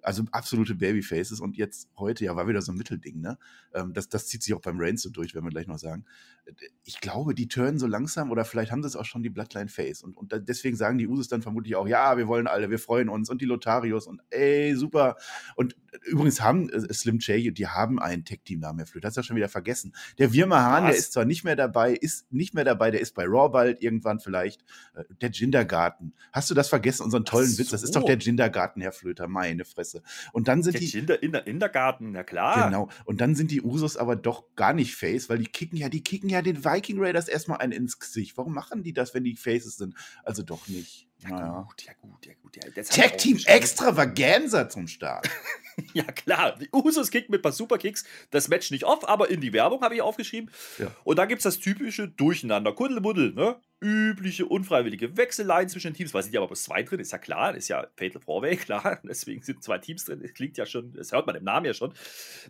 also 0.06 0.24
absolute 0.32 0.76
Babyfaces 0.76 1.40
und 1.40 1.58
jetzt 1.58 1.90
heute, 1.98 2.26
ja, 2.26 2.36
war 2.36 2.48
wieder 2.48 2.62
so 2.62 2.72
ein 2.72 2.78
Mittelding, 2.78 3.22
ne? 3.22 3.38
Ähm, 3.74 3.94
das, 3.94 4.10
das 4.10 4.28
zieht 4.28 4.44
sich 4.44 4.54
auch 4.54 4.62
beim 4.62 4.80
Reigns 4.80 5.02
so 5.02 5.10
durch, 5.10 5.34
werden 5.34 5.46
wir 5.46 5.52
gleich 5.52 5.68
noch 5.68 5.80
sagen. 5.80 6.06
Ich 6.84 7.02
glaube, 7.02 7.34
die 7.34 7.48
turnen 7.48 7.80
so 7.80 7.88
langsam 7.88 8.32
oder 8.32 8.46
vielleicht 8.46 8.72
haben 8.72 8.84
sie 8.84 8.88
es 8.88 8.96
auch 8.96 9.06
schon 9.06 9.24
die 9.24 9.30
Bloodline 9.30 9.68
Face 9.68 10.04
und, 10.04 10.16
und 10.16 10.34
deswegen 10.48 10.78
sagen 10.78 10.98
die 10.98 11.08
Usos 11.08 11.28
dann 11.28 11.42
vermutlich 11.42 11.76
auch, 11.76 11.88
ja, 11.88 12.18
wir 12.18 12.28
wollen 12.28 12.48
alle, 12.48 12.70
wir 12.70 12.80
freuen 12.80 13.10
uns 13.10 13.30
und 13.30 13.42
die 13.42 13.46
Lotarios 13.46 14.06
und 14.08 14.22
ey, 14.30 14.76
super. 14.76 15.18
Und 15.56 15.76
übrigens 16.04 16.42
haben 16.42 16.70
äh, 16.70 16.94
Slim 16.94 17.20
J, 17.20 17.58
die 17.58 17.68
haben 17.68 18.00
einen 18.00 18.26
Tech-Team-Namen, 18.26 18.80
Herr 18.80 18.88
Flöte, 18.88 19.08
hast 19.08 19.18
du 19.18 19.22
ja 19.22 19.24
schon 19.24 19.36
wieder 19.36 19.50
vergessen. 19.50 19.96
Der 20.18 20.34
Wirmahan, 20.34 20.86
der 20.86 20.96
ist 20.96 21.14
zwar 21.14 21.26
nicht 21.26 21.44
mehr 21.44 21.56
dabei, 21.56 21.94
ist 21.94 22.32
nicht 22.32 22.54
mehr 22.54 22.64
dabei, 22.64 22.92
der 22.92 23.02
ist 23.02 23.16
bei 23.16 23.26
Raw 23.26 23.50
bald 23.50 23.82
irgendwann 23.82 24.20
vielleicht. 24.20 24.64
Äh, 24.94 25.04
der 25.22 25.30
Gindergarten. 25.30 26.14
Hast 26.32 26.50
du 26.50 26.54
das 26.54 26.70
vergessen, 26.70 27.04
unseren 27.04 27.26
tollen 27.26 27.50
so. 27.50 27.60
Witz? 27.60 27.70
Das 27.70 27.84
ist 27.84 27.96
doch 27.96 28.04
der 28.04 28.18
Gindergarten, 28.18 28.82
Herr 28.82 28.92
Flöter, 28.92 29.28
meine 29.28 29.66
Fresse. 29.66 29.95
Klasse. 29.96 30.30
Und 30.34 30.48
dann 30.48 30.64
sind 30.64 30.74
der 30.74 30.82
die. 30.82 30.98
In 30.98 31.32
der, 31.32 31.48
in 31.48 31.60
der 31.60 31.70
Garten, 31.70 32.14
ja 32.14 32.24
klar. 32.24 32.66
Genau. 32.66 32.90
Und 33.06 33.22
dann 33.22 33.36
sind 33.36 33.52
die 33.52 33.62
Usos 33.62 33.98
aber 33.98 34.16
doch 34.16 34.44
gar 34.56 34.74
nicht 34.74 34.96
Face, 34.96 35.30
weil 35.30 35.40
die 35.40 35.48
kicken 35.48 35.78
ja, 35.78 35.90
die 35.90 36.02
kicken 36.02 36.30
ja 36.30 36.42
den 36.42 36.64
Viking 36.64 37.00
Raiders 37.00 37.28
erstmal 37.28 37.60
einen 37.60 37.72
ins 37.72 38.00
Gesicht. 38.00 38.38
Warum 38.38 38.54
machen 38.54 38.84
die 38.84 38.94
das, 38.94 39.14
wenn 39.14 39.24
die 39.24 39.36
Faces 39.36 39.78
sind? 39.78 39.96
Also 40.24 40.44
doch 40.44 40.68
nicht. 40.68 41.08
Ja, 41.24 41.30
naja. 41.30 41.62
gut, 41.62 41.84
ja 41.84 41.94
gut, 42.02 42.26
ja 42.26 42.34
gut. 42.42 42.56
Ja, 42.58 42.84
Tag 42.84 43.18
Team 43.18 43.40
Extravaganza 43.46 44.70
zum 44.70 44.88
Start. 44.88 45.30
ja, 45.94 46.04
klar. 46.04 46.58
Die 46.60 46.70
Usos 46.72 47.10
kicken 47.10 47.32
mit 47.32 47.40
ein 47.40 47.42
paar 47.42 47.52
Superkicks 47.52 48.04
das 48.32 48.48
Match 48.50 48.70
nicht 48.72 48.84
off, 48.84 49.08
aber 49.08 49.30
in 49.30 49.42
die 49.42 49.54
Werbung 49.54 49.82
habe 49.82 49.96
ich 49.96 50.02
aufgeschrieben. 50.02 50.52
Ja. 50.78 50.88
Und 51.04 51.18
da 51.18 51.26
gibt 51.26 51.40
es 51.40 51.44
das 51.44 51.60
typische 51.60 52.08
Durcheinander. 52.08 52.74
Kuddelbuddel, 52.74 53.34
ne? 53.34 53.60
Übliche 53.86 54.48
unfreiwillige 54.48 55.16
Wechselleien 55.16 55.70
zwischen 55.70 55.92
den 55.92 55.94
Teams. 55.94 56.14
Weil 56.14 56.24
sind 56.24 56.34
ja 56.34 56.40
aber 56.40 56.48
bloß 56.48 56.64
zwei 56.64 56.82
drin, 56.82 57.00
ist 57.00 57.12
ja 57.12 57.20
klar. 57.20 57.56
Ist 57.56 57.68
ja 57.68 57.86
Fatal 57.96 58.20
Four-Way, 58.20 58.56
klar. 58.58 59.00
Deswegen 59.04 59.44
sind 59.44 59.64
zwei 59.64 59.78
Teams 59.78 60.06
drin. 60.06 60.22
Das 60.22 60.34
klingt 60.34 60.58
ja 60.58 60.66
schon, 60.66 60.92
das 60.94 61.12
hört 61.12 61.28
man 61.28 61.36
im 61.36 61.44
Namen 61.44 61.68
ja 61.68 61.74
schon. 61.76 61.94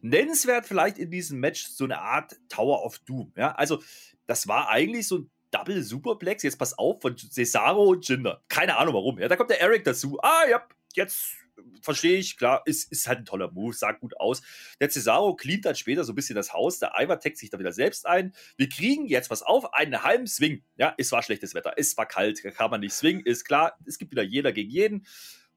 Nennenswert 0.02 0.66
vielleicht 0.66 0.98
in 0.98 1.12
diesem 1.12 1.42
Match 1.42 1.68
so 1.68 1.84
eine 1.84 2.00
Art 2.00 2.38
Tower 2.48 2.86
of 2.86 3.00
Doom. 3.00 3.34
Ja, 3.36 3.52
also 3.52 3.84
das 4.28 4.48
war 4.48 4.70
eigentlich 4.70 5.08
so 5.10 5.18
ein 5.18 5.30
Double 5.52 5.84
Superplex. 5.84 6.44
Jetzt 6.44 6.58
pass 6.58 6.78
auf, 6.78 7.02
von 7.02 7.18
Cesaro 7.18 7.90
und 7.90 8.08
Jinder. 8.08 8.42
Keine 8.48 8.78
Ahnung 8.78 8.94
warum. 8.94 9.20
Ja, 9.20 9.28
da 9.28 9.36
kommt 9.36 9.50
der 9.50 9.60
Eric 9.60 9.84
dazu. 9.84 10.18
Ah, 10.22 10.44
ja, 10.50 10.66
jetzt 10.94 11.36
verstehe 11.82 12.18
ich, 12.18 12.38
klar, 12.38 12.62
ist, 12.66 12.92
ist 12.92 13.08
halt 13.08 13.20
ein 13.20 13.26
toller 13.26 13.52
Move, 13.52 13.74
sah 13.74 13.92
gut 13.92 14.20
aus. 14.20 14.42
Der 14.80 14.90
Cesaro 14.90 15.36
cleant 15.36 15.66
dann 15.66 15.76
später 15.76 16.04
so 16.04 16.14
ein 16.14 16.16
bisschen 16.16 16.36
das 16.36 16.54
Haus, 16.54 16.80
der 16.80 16.94
Ivar 17.00 17.20
taggt 17.20 17.38
sich 17.38 17.50
da 17.50 17.60
wieder 17.60 17.72
selbst 17.72 18.06
ein. 18.06 18.34
Wir 18.58 18.70
kriegen 18.70 19.08
jetzt 19.08 19.30
was 19.30 19.42
auf, 19.42 19.74
einen 19.74 20.04
halben 20.04 20.28
Swing. 20.28 20.64
Ja, 20.78 20.94
es 20.98 21.12
war 21.12 21.24
schlechtes 21.24 21.54
Wetter, 21.54 21.74
es 21.78 21.96
war 21.98 22.06
kalt, 22.06 22.42
kann 22.56 22.72
man 22.72 22.82
nicht 22.82 22.94
swingen, 22.94 23.26
ist 23.26 23.46
klar, 23.46 23.78
es 23.86 23.98
gibt 23.98 24.12
wieder 24.12 24.24
jeder 24.24 24.52
gegen 24.52 24.70
jeden. 24.70 25.06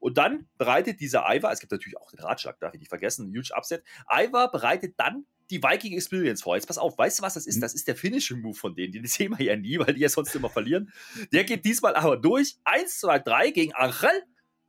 Und 0.00 0.16
dann 0.16 0.48
bereitet 0.58 1.00
dieser 1.00 1.24
Ivar, 1.28 1.52
es 1.52 1.60
gibt 1.60 1.72
natürlich 1.72 1.98
auch 1.98 2.10
den 2.10 2.20
Ratschlag, 2.20 2.60
darf 2.60 2.72
ich 2.72 2.80
nicht 2.80 2.88
vergessen, 2.88 3.28
huge 3.28 3.52
Upset. 3.56 3.82
Ivar 4.08 4.50
bereitet 4.50 4.94
dann 4.96 5.26
die 5.50 5.62
Viking 5.62 5.94
Experience 5.94 6.42
vor. 6.42 6.56
Jetzt 6.56 6.66
pass 6.66 6.78
auf, 6.78 6.96
weißt 6.98 7.18
du, 7.18 7.22
was 7.22 7.34
das 7.34 7.46
ist? 7.46 7.56
Mhm. 7.56 7.60
Das 7.62 7.74
ist 7.74 7.88
der 7.88 7.96
Finishing 7.96 8.40
Move 8.40 8.56
von 8.56 8.74
denen. 8.74 8.92
Den 8.92 9.06
sehen 9.06 9.36
wir 9.36 9.44
ja 9.44 9.56
nie, 9.56 9.78
weil 9.78 9.94
die 9.94 10.00
ja 10.00 10.08
sonst 10.08 10.34
immer 10.34 10.50
verlieren. 10.50 10.92
Der 11.32 11.44
geht 11.44 11.64
diesmal 11.64 11.96
aber 11.96 12.16
durch. 12.16 12.56
Eins, 12.64 13.00
zwei, 13.00 13.18
drei 13.18 13.50
gegen 13.50 13.72
Angel 13.72 14.10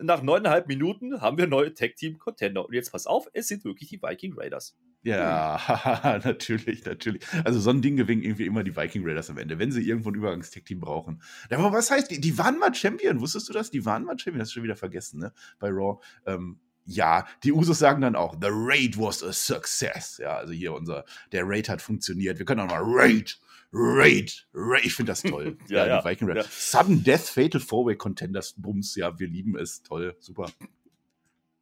nach 0.02 0.22
neuneinhalb 0.22 0.68
Minuten 0.68 1.22
haben 1.22 1.38
wir 1.38 1.48
neue 1.48 1.74
Tag 1.74 1.96
Team 1.96 2.18
Contender. 2.18 2.66
Und 2.66 2.74
jetzt 2.74 2.92
pass 2.92 3.06
auf, 3.06 3.28
es 3.34 3.48
sind 3.48 3.66
wirklich 3.66 3.90
die 3.90 4.02
Viking 4.02 4.34
Raiders. 4.38 4.78
Ja, 5.02 6.20
natürlich, 6.24 6.86
natürlich. 6.86 7.24
Also 7.46 7.60
so 7.60 7.70
ein 7.70 7.82
Ding 7.82 7.96
gewinnen 7.96 8.22
irgendwie 8.22 8.46
immer 8.46 8.64
die 8.64 8.76
Viking 8.76 9.06
Raiders 9.06 9.30
am 9.30 9.38
Ende, 9.38 9.58
wenn 9.60 9.72
sie 9.72 9.88
irgendwo 9.88 10.10
ein 10.10 10.16
Übergangstag-Team 10.16 10.80
brauchen. 10.80 11.22
Aber 11.50 11.72
was 11.72 11.90
heißt, 11.90 12.12
die, 12.12 12.20
die, 12.20 12.38
waren 12.38 12.60
mal 12.60 12.74
Champion, 12.74 13.22
wusstest 13.22 13.48
du 13.50 13.54
das? 13.54 13.72
Die 13.72 13.86
waren 13.86 14.04
mal 14.04 14.18
Champion, 14.18 14.40
das 14.40 14.48
hast 14.48 14.52
du 14.52 14.56
schon 14.56 14.64
wieder 14.64 14.76
vergessen, 14.76 15.20
ne? 15.20 15.34
Bei 15.60 15.70
Raw. 15.70 16.00
Ähm, 16.26 16.60
ja, 16.86 17.28
die 17.44 17.54
Usos 17.54 17.80
sagen 17.80 18.02
dann 18.02 18.16
auch, 18.16 18.34
the 18.42 18.50
Raid 18.50 18.98
was 18.98 19.24
a 19.24 19.32
success. 19.32 20.18
Ja, 20.18 20.38
also 20.38 20.54
hier 20.54 20.74
unser, 20.74 21.06
der 21.32 21.44
Raid 21.46 21.70
hat 21.70 21.82
funktioniert. 21.82 22.40
Wir 22.40 22.46
können 22.46 22.62
auch 22.62 22.70
mal 22.70 22.82
Raid 22.84 23.40
Raid, 23.72 24.48
Raid, 24.54 24.86
ich 24.86 24.96
finde 24.96 25.12
das 25.12 25.22
toll. 25.22 25.58
ja, 25.68 25.86
ja, 25.86 26.02
die 26.02 26.10
Viking 26.10 26.28
Raid. 26.28 26.38
Ja. 26.38 26.44
Sudden 26.50 27.04
Death, 27.04 27.22
Fatal 27.22 27.62
Four-Way 27.62 27.98
Contenders, 27.98 28.56
Bums, 28.58 28.96
ja, 28.96 29.18
wir 29.20 29.28
lieben 29.28 29.58
es, 29.58 29.84
toll, 29.84 30.16
super. 30.20 30.50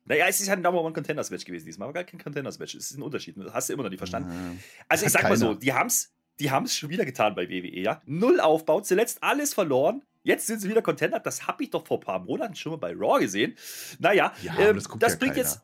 Naja, 0.05 0.25
es 0.27 0.39
ist 0.39 0.47
halt 0.47 0.59
ein 0.59 0.63
Number 0.63 0.81
One 0.81 0.93
Contenders 0.93 1.31
Match 1.31 1.43
gewesen 1.43 1.65
diesmal, 1.65 1.89
aber 1.89 1.93
gar 1.93 2.03
kein 2.05 2.19
Contenders 2.19 2.59
Match. 2.59 2.75
Es 2.75 2.91
ist 2.91 2.97
ein 2.97 3.01
Unterschied. 3.01 3.35
Das 3.37 3.53
hast 3.53 3.67
du 3.67 3.73
immer 3.73 3.83
noch 3.83 3.89
nicht 3.89 3.99
verstanden. 3.99 4.57
Also 4.87 5.05
ich 5.05 5.11
sag 5.11 5.23
keiner. 5.23 5.33
mal 5.33 5.37
so, 5.37 5.53
die 5.53 5.73
haben 5.73 5.87
es 5.87 6.13
die 6.39 6.51
haben's 6.51 6.75
schon 6.75 6.89
wieder 6.89 7.05
getan 7.05 7.35
bei 7.35 7.49
WWE, 7.49 7.79
ja. 7.79 8.01
Null 8.05 8.39
Aufbau, 8.39 8.81
zuletzt 8.81 9.23
alles 9.23 9.53
verloren. 9.53 10.03
Jetzt 10.23 10.47
sind 10.47 10.59
sie 10.59 10.69
wieder 10.69 10.81
Contender. 10.81 11.19
Das 11.19 11.47
habe 11.47 11.63
ich 11.63 11.69
doch 11.69 11.87
vor 11.87 11.97
ein 11.97 12.01
paar 12.01 12.19
Monaten 12.19 12.55
schon 12.55 12.73
mal 12.73 12.77
bei 12.77 12.93
Raw 12.93 13.19
gesehen. 13.19 13.55
Naja, 13.99 14.33
ja, 14.41 14.57
ähm, 14.59 14.75
das, 14.75 14.87
das 14.99 15.13
ja 15.13 15.19
bringt 15.19 15.35
keiner. 15.35 15.47
jetzt. 15.47 15.61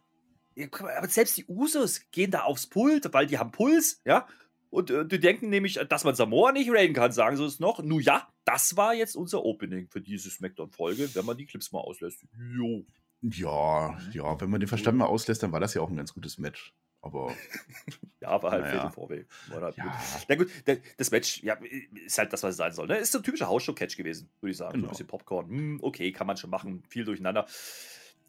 Aber 0.97 1.09
selbst 1.09 1.37
die 1.37 1.45
Usos 1.47 2.01
gehen 2.11 2.31
da 2.31 2.43
aufs 2.43 2.67
Pult, 2.67 3.11
weil 3.13 3.27
die 3.27 3.37
haben 3.39 3.51
Puls, 3.51 4.01
ja. 4.05 4.27
Und 4.73 4.89
äh, 4.89 5.05
die 5.05 5.19
denken 5.19 5.49
nämlich, 5.49 5.75
dass 5.87 6.03
man 6.03 6.15
Samoa 6.15 6.51
nicht 6.51 6.71
raiden 6.71 6.95
kann, 6.95 7.11
sagen 7.11 7.37
sie 7.37 7.45
es 7.45 7.59
noch. 7.59 7.83
Nun 7.83 8.01
ja, 8.01 8.27
das 8.43 8.75
war 8.75 8.93
jetzt 8.95 9.15
unser 9.15 9.43
Opening 9.45 9.87
für 9.87 10.01
diese 10.01 10.31
Smackdown-Folge, 10.31 11.13
wenn 11.13 11.25
man 11.25 11.37
die 11.37 11.45
Clips 11.45 11.71
mal 11.71 11.79
auslässt. 11.79 12.25
Jo. 12.57 12.83
Ja, 13.21 13.97
ja, 14.11 14.41
wenn 14.41 14.49
man 14.49 14.59
den 14.59 14.67
Verstand 14.67 14.97
mal 14.97 15.05
auslässt, 15.05 15.43
dann 15.43 15.51
war 15.51 15.59
das 15.59 15.75
ja 15.75 15.81
auch 15.81 15.89
ein 15.89 15.95
ganz 15.95 16.13
gutes 16.13 16.37
Match. 16.39 16.73
aber. 17.01 17.33
ja, 18.21 18.41
war 18.41 18.51
halt 18.51 18.63
Naja. 18.63 18.73
Fatal 18.75 18.91
Four-Way. 18.91 19.25
War 19.49 19.61
halt 19.61 19.77
Ja. 19.77 19.83
gut. 19.83 20.25
Na 20.27 20.35
gut, 20.35 20.49
das 20.97 21.11
Match 21.11 21.43
ja, 21.43 21.57
ist 22.05 22.17
halt 22.17 22.33
das, 22.33 22.41
was 22.43 22.51
es 22.51 22.57
sein 22.57 22.71
soll. 22.73 22.87
Ne? 22.87 22.97
Ist 22.97 23.11
so 23.11 23.19
ein 23.19 23.23
typischer 23.23 23.47
Hausshow-Catch 23.49 23.95
gewesen, 23.95 24.29
würde 24.41 24.51
ich 24.51 24.57
sagen. 24.57 24.71
So 24.71 24.77
Genau. 24.77 24.87
ein 24.87 24.89
bisschen 24.89 25.07
Popcorn. 25.07 25.49
Hm, 25.49 25.79
okay, 25.83 26.11
kann 26.11 26.25
man 26.27 26.35
schon 26.37 26.49
machen. 26.49 26.81
Viel 26.89 27.05
durcheinander. 27.05 27.45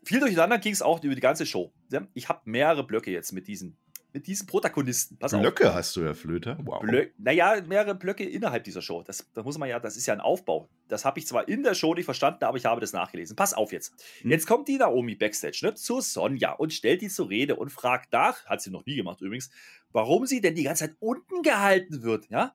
Viel 0.04 0.20
durcheinander 0.20 0.58
ging 0.58 0.72
es 0.74 0.82
auch 0.82 1.02
über 1.02 1.14
die 1.14 1.20
ganze 1.20 1.46
Show. 1.46 1.72
Ja, 1.90 2.06
Ich 2.12 2.28
habe 2.28 2.42
mehrere 2.44 2.84
Blöcke 2.86 3.10
jetzt 3.10 3.32
mit 3.32 3.48
diesen, 3.48 3.78
mit 4.14 4.28
diesen 4.28 4.46
Protagonisten. 4.46 5.18
Pass 5.18 5.34
auf. 5.34 5.40
Blöcke 5.40 5.74
hast 5.74 5.96
du, 5.96 6.04
Herr 6.04 6.14
Flöter. 6.14 6.56
Wow. 6.62 6.80
Blö 6.80 7.08
naja, 7.18 7.60
mehrere 7.66 7.96
Blöcke 7.96 8.24
innerhalb 8.24 8.62
dieser 8.62 8.80
Show. 8.80 9.02
Das, 9.02 9.28
das 9.34 9.44
muss 9.44 9.58
man 9.58 9.68
ja, 9.68 9.80
das 9.80 9.96
ist 9.96 10.06
ja 10.06 10.14
ein 10.14 10.20
Aufbau. 10.20 10.68
Das 10.88 11.04
habe 11.04 11.18
ich 11.18 11.26
zwar 11.26 11.48
in 11.48 11.64
der 11.64 11.74
Show 11.74 11.94
nicht 11.94 12.04
verstanden, 12.04 12.44
aber 12.44 12.56
ich 12.56 12.64
habe 12.64 12.80
das 12.80 12.92
nachgelesen. 12.92 13.34
Pass 13.34 13.52
auf 13.52 13.72
jetzt. 13.72 13.92
Hm. 14.22 14.30
Jetzt 14.30 14.46
kommt 14.46 14.68
die 14.68 14.78
Naomi 14.78 15.16
Backstage 15.16 15.58
ne, 15.62 15.74
zu 15.74 16.00
Sonja 16.00 16.52
und 16.52 16.72
stellt 16.72 17.02
die 17.02 17.08
zur 17.08 17.28
Rede 17.28 17.56
und 17.56 17.70
fragt 17.70 18.12
nach, 18.12 18.46
hat 18.46 18.62
sie 18.62 18.70
noch 18.70 18.86
nie 18.86 18.94
gemacht 18.94 19.20
übrigens, 19.20 19.50
warum 19.92 20.26
sie 20.26 20.40
denn 20.40 20.54
die 20.54 20.62
ganze 20.62 20.86
Zeit 20.86 20.96
unten 21.00 21.42
gehalten 21.42 22.02
wird, 22.02 22.30
ja? 22.30 22.54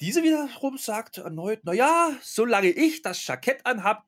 Diese 0.00 0.24
wiederum 0.24 0.78
sagt 0.78 1.18
erneut, 1.18 1.64
naja, 1.64 2.10
solange 2.22 2.70
ich 2.70 3.02
das 3.02 3.24
Jackett 3.24 3.64
anhab, 3.64 4.04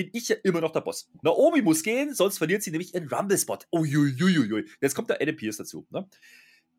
bin 0.00 0.10
ich 0.12 0.28
ja 0.28 0.36
immer 0.44 0.60
noch 0.60 0.72
der 0.72 0.80
Boss. 0.80 1.10
Naomi 1.22 1.62
muss 1.62 1.82
gehen, 1.82 2.14
sonst 2.14 2.38
verliert 2.38 2.62
sie 2.62 2.70
nämlich 2.70 2.94
ihren 2.94 3.08
Rumble-Spot. 3.08 3.58
Uiuiuiui. 3.72 4.64
Jetzt 4.80 4.94
kommt 4.94 5.10
der 5.10 5.20
Adam 5.20 5.36
Pierce 5.36 5.58
dazu. 5.58 5.86
Ne? 5.90 6.08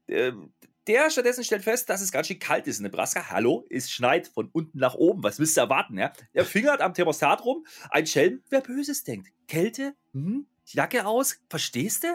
Ähm, 0.07 0.53
Der 0.87 1.09
stattdessen 1.11 1.43
stellt 1.43 1.63
fest, 1.63 1.89
dass 1.89 2.01
es 2.01 2.11
ganz 2.11 2.27
schön 2.27 2.39
kalt 2.39 2.65
ist 2.67 2.77
in 2.77 2.83
Nebraska. 2.83 3.29
Hallo, 3.29 3.65
es 3.69 3.91
schneit 3.91 4.27
von 4.27 4.49
unten 4.51 4.79
nach 4.79 4.95
oben. 4.95 5.21
Was 5.23 5.37
willst 5.37 5.55
du 5.55 5.61
erwarten? 5.61 5.97
Ja? 5.97 6.11
Er 6.33 6.45
fingert 6.45 6.81
am 6.81 6.93
Thermostat 6.95 7.45
rum. 7.45 7.65
Ein 7.91 8.07
Schelm, 8.07 8.41
wer 8.49 8.61
Böses 8.61 9.03
denkt. 9.03 9.29
Kälte, 9.47 9.93
hm? 10.13 10.47
Jacke 10.65 11.05
aus, 11.05 11.37
verstehst 11.49 12.03
du? 12.03 12.07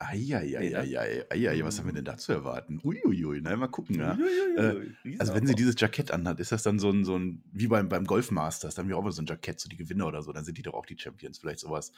Eieieiei, 0.00 1.24
eieiei, 1.30 1.64
was 1.64 1.78
haben 1.78 1.86
wir 1.86 1.92
denn 1.92 2.04
da 2.04 2.16
zu 2.16 2.32
erwarten? 2.32 2.80
Uiuiui, 2.82 3.40
na, 3.40 3.56
mal 3.56 3.68
gucken, 3.68 4.00
ja. 4.00 4.18
Äh, 4.56 4.74
Uiuiui, 4.74 5.18
Also 5.18 5.34
wenn 5.34 5.46
sie 5.46 5.54
dieses 5.54 5.76
Jackett 5.78 6.10
anhat, 6.10 6.40
ist 6.40 6.50
das 6.50 6.64
dann 6.64 6.80
so 6.80 6.90
ein, 6.90 7.04
so 7.04 7.16
ein 7.16 7.44
wie 7.52 7.68
beim, 7.68 7.88
beim 7.88 8.04
Golfmasters, 8.04 8.74
da 8.74 8.82
haben 8.82 8.88
wir 8.88 8.98
auch 8.98 9.04
mal 9.04 9.12
so 9.12 9.22
ein 9.22 9.26
Jackett, 9.26 9.60
so 9.60 9.68
die 9.68 9.76
Gewinner 9.76 10.06
oder 10.06 10.22
so, 10.22 10.32
dann 10.32 10.44
sind 10.44 10.58
die 10.58 10.62
doch 10.62 10.74
auch 10.74 10.84
die 10.86 10.98
Champions, 10.98 11.38
vielleicht 11.38 11.60
sowas. 11.60 11.92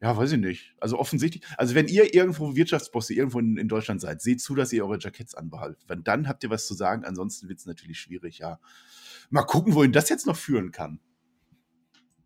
Ja, 0.00 0.16
weiß 0.16 0.32
ich 0.32 0.38
nicht. 0.38 0.74
Also 0.78 0.98
offensichtlich, 0.98 1.42
also 1.56 1.74
wenn 1.74 1.88
ihr 1.88 2.14
irgendwo 2.14 2.54
Wirtschaftsbosse 2.54 3.14
irgendwo 3.14 3.38
in, 3.40 3.56
in 3.56 3.66
Deutschland 3.66 4.00
seid, 4.02 4.20
seht 4.20 4.42
zu, 4.42 4.54
dass 4.54 4.72
ihr 4.72 4.84
eure 4.84 4.98
Jacketts 4.98 5.34
anbehaltet. 5.34 5.82
Wenn 5.88 6.04
dann 6.04 6.28
habt 6.28 6.44
ihr 6.44 6.50
was 6.50 6.66
zu 6.66 6.74
sagen, 6.74 7.04
ansonsten 7.04 7.48
wird 7.48 7.60
es 7.60 7.66
natürlich 7.66 7.98
schwierig, 7.98 8.38
ja. 8.38 8.60
Mal 9.30 9.42
gucken, 9.42 9.74
wohin 9.74 9.92
das 9.92 10.08
jetzt 10.10 10.26
noch 10.26 10.36
führen 10.36 10.70
kann. 10.70 11.00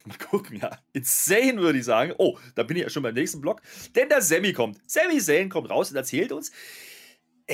Mal 0.05 0.19
gucken, 0.19 0.59
ja. 0.61 0.79
Insane 0.93 1.59
würde 1.59 1.79
ich 1.79 1.85
sagen. 1.85 2.15
Oh, 2.19 2.39
da 2.55 2.63
bin 2.63 2.77
ich 2.77 2.83
ja 2.83 2.91
schon 2.91 3.03
beim 3.03 3.15
nächsten 3.15 3.41
Block. 3.41 3.63
Denn 3.95 4.09
der 4.09 4.21
Sammy 4.21 4.53
kommt. 4.53 4.79
Sammy 4.87 5.19
Zayn 5.19 5.49
kommt 5.49 5.71
raus 5.71 5.91
und 5.91 5.97
erzählt 5.97 6.33
uns, 6.33 6.51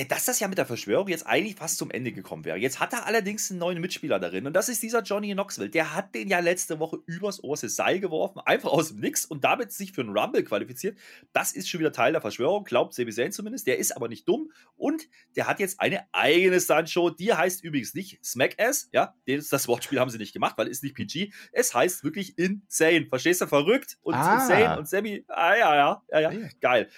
dass 0.07 0.25
das 0.25 0.39
ja 0.39 0.47
mit 0.47 0.57
der 0.57 0.65
Verschwörung 0.65 1.07
jetzt 1.07 1.25
eigentlich 1.25 1.55
fast 1.55 1.77
zum 1.77 1.91
Ende 1.91 2.11
gekommen 2.11 2.45
wäre. 2.45 2.57
Jetzt 2.57 2.79
hat 2.79 2.93
er 2.93 3.05
allerdings 3.05 3.49
einen 3.49 3.59
neuen 3.59 3.81
Mitspieler 3.81 4.19
darin 4.19 4.45
und 4.47 4.53
das 4.53 4.69
ist 4.69 4.83
dieser 4.83 5.01
Johnny 5.01 5.33
Knoxville. 5.33 5.69
Der 5.69 5.95
hat 5.95 6.13
den 6.15 6.27
ja 6.29 6.39
letzte 6.39 6.79
Woche 6.79 6.99
übers 7.05 7.43
oberste 7.43 7.69
Seil 7.69 7.99
geworfen, 7.99 8.39
einfach 8.45 8.69
aus 8.71 8.89
dem 8.89 8.99
Nix 8.99 9.25
und 9.25 9.43
damit 9.43 9.71
sich 9.71 9.91
für 9.91 10.01
einen 10.01 10.17
Rumble 10.17 10.43
qualifiziert. 10.43 10.97
Das 11.33 11.51
ist 11.51 11.69
schon 11.69 11.79
wieder 11.79 11.91
Teil 11.91 12.11
der 12.11 12.21
Verschwörung, 12.21 12.63
glaubt 12.63 12.93
Sami 12.93 13.11
Zayn 13.11 13.31
zumindest. 13.31 13.67
Der 13.67 13.77
ist 13.77 13.95
aber 13.95 14.07
nicht 14.07 14.27
dumm 14.27 14.51
und 14.75 15.07
der 15.35 15.47
hat 15.47 15.59
jetzt 15.59 15.79
eine 15.79 16.05
eigene 16.13 16.59
Stunt-Show. 16.61 17.09
Die 17.09 17.33
heißt 17.33 17.63
übrigens 17.63 17.93
nicht 17.93 18.23
Smackass, 18.23 18.89
ja, 18.93 19.15
das 19.25 19.67
Wortspiel 19.67 19.99
haben 19.99 20.09
sie 20.09 20.17
nicht 20.17 20.33
gemacht, 20.33 20.57
weil 20.57 20.67
es 20.67 20.77
ist 20.77 20.83
nicht 20.83 20.95
PG. 20.95 21.31
Es 21.51 21.73
heißt 21.73 22.03
wirklich 22.03 22.37
Insane. 22.37 23.07
Verstehst 23.09 23.41
du? 23.41 23.47
Verrückt 23.47 23.97
und 24.01 24.13
Ah. 24.13 24.35
Insane 24.35 24.77
und 24.77 24.87
Sammy, 24.87 25.23
ah 25.27 25.55
ja, 25.55 25.75
ja, 25.75 26.03
ja, 26.11 26.19
ja. 26.31 26.49
geil. 26.61 26.89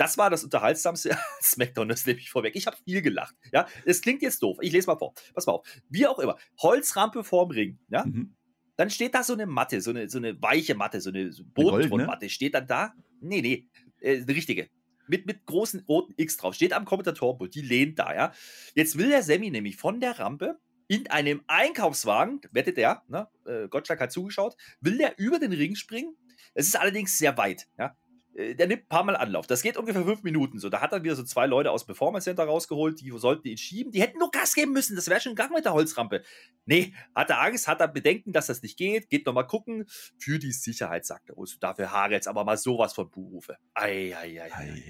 Das 0.00 0.16
war 0.16 0.30
das 0.30 0.44
unterhaltsamste 0.44 1.10
Smackdown, 1.42 1.86
das 1.90 2.06
nehme 2.06 2.18
ich 2.20 2.30
vorweg. 2.30 2.56
Ich 2.56 2.66
habe 2.66 2.76
viel 2.84 3.02
gelacht. 3.02 3.34
Ja, 3.52 3.66
es 3.84 4.00
klingt 4.00 4.22
jetzt 4.22 4.42
doof. 4.42 4.56
Ich 4.62 4.72
lese 4.72 4.86
mal 4.86 4.96
vor. 4.96 5.12
Pass 5.34 5.44
mal 5.46 5.52
auf. 5.52 5.66
Wie 5.90 6.06
auch 6.06 6.18
immer. 6.18 6.38
Holzrampe 6.62 7.22
vorm 7.22 7.50
Ring. 7.50 7.78
Ja, 7.90 8.06
Mhm. 8.06 8.34
dann 8.76 8.88
steht 8.88 9.14
da 9.14 9.22
so 9.22 9.34
eine 9.34 9.44
Matte, 9.44 9.82
so 9.82 9.90
eine, 9.90 10.08
so 10.08 10.16
eine 10.16 10.40
weiche 10.40 10.74
Matte, 10.74 11.02
so 11.02 11.10
eine 11.10 11.30
so 11.32 11.44
goldene? 11.54 11.90
Bodenmatte. 11.90 12.30
Steht 12.30 12.54
dann 12.54 12.66
da? 12.66 12.94
Nee, 13.20 13.42
nee, 13.42 13.68
äh, 14.00 14.22
eine 14.22 14.28
richtige. 14.28 14.70
Mit, 15.06 15.26
mit 15.26 15.44
großen 15.44 15.80
roten 15.86 16.14
X 16.16 16.38
drauf. 16.38 16.54
Steht 16.54 16.72
am 16.72 16.86
Kommentatorenpult. 16.86 17.54
Die 17.54 17.60
lehnt 17.60 17.98
da, 17.98 18.14
ja. 18.14 18.32
Jetzt 18.74 18.96
will 18.96 19.10
der 19.10 19.22
Sammy 19.22 19.50
nämlich 19.50 19.76
von 19.76 20.00
der 20.00 20.18
Rampe 20.18 20.58
in 20.88 21.08
einem 21.08 21.42
Einkaufswagen, 21.46 22.40
wettet 22.52 22.78
er, 22.78 23.02
ne, 23.08 23.28
äh, 23.44 23.68
Gottschalk 23.68 24.00
hat 24.00 24.12
zugeschaut, 24.12 24.56
will 24.80 24.96
der 24.96 25.18
über 25.18 25.38
den 25.38 25.52
Ring 25.52 25.74
springen. 25.74 26.16
Es 26.54 26.66
ist 26.68 26.80
allerdings 26.80 27.18
sehr 27.18 27.36
weit, 27.36 27.68
ja. 27.78 27.96
Äh, 28.34 28.54
Der 28.54 28.66
nimmt 28.66 28.82
ein 28.84 28.88
paar 28.88 29.04
Mal 29.04 29.16
Anlauf. 29.16 29.46
Das 29.46 29.62
geht 29.62 29.76
ungefähr 29.76 30.04
fünf 30.04 30.22
Minuten. 30.22 30.58
So, 30.58 30.68
da 30.68 30.80
hat 30.80 30.92
er 30.92 31.02
wieder 31.02 31.16
so 31.16 31.22
zwei 31.24 31.46
Leute 31.46 31.70
aus 31.70 31.82
dem 31.84 31.86
Performance 31.88 32.24
Center 32.24 32.44
rausgeholt, 32.44 33.00
die 33.00 33.10
sollten 33.16 33.48
ihn 33.48 33.56
schieben. 33.58 33.92
Die 33.92 34.00
hätten 34.00 34.18
nur 34.18 34.30
Gas 34.30 34.54
geben 34.54 34.72
müssen. 34.72 34.96
Das 34.96 35.08
wäre 35.08 35.20
schon 35.20 35.34
gegangen 35.34 35.54
mit 35.54 35.64
der 35.64 35.72
Holzrampe. 35.72 36.22
Nee, 36.64 36.94
hat 37.14 37.30
er 37.30 37.40
Angst, 37.40 37.68
hat 37.68 37.80
er 37.80 37.88
Bedenken, 37.88 38.32
dass 38.32 38.46
das 38.46 38.62
nicht 38.62 38.76
geht, 38.76 39.08
geht 39.10 39.26
nochmal 39.26 39.46
gucken. 39.46 39.86
Für 40.18 40.38
die 40.38 40.52
Sicherheit, 40.52 41.04
sagt 41.06 41.30
er 41.30 41.38
uns. 41.38 41.58
Dafür 41.58 41.90
Haare 41.90 42.12
jetzt 42.12 42.28
aber 42.28 42.44
mal 42.44 42.56
sowas 42.56 42.92
von 42.92 43.10
Buhrufe. 43.10 43.56
Ei, 43.74 44.14
ei, 44.16 44.42
ei, 44.42 44.52
ei. 44.52 44.84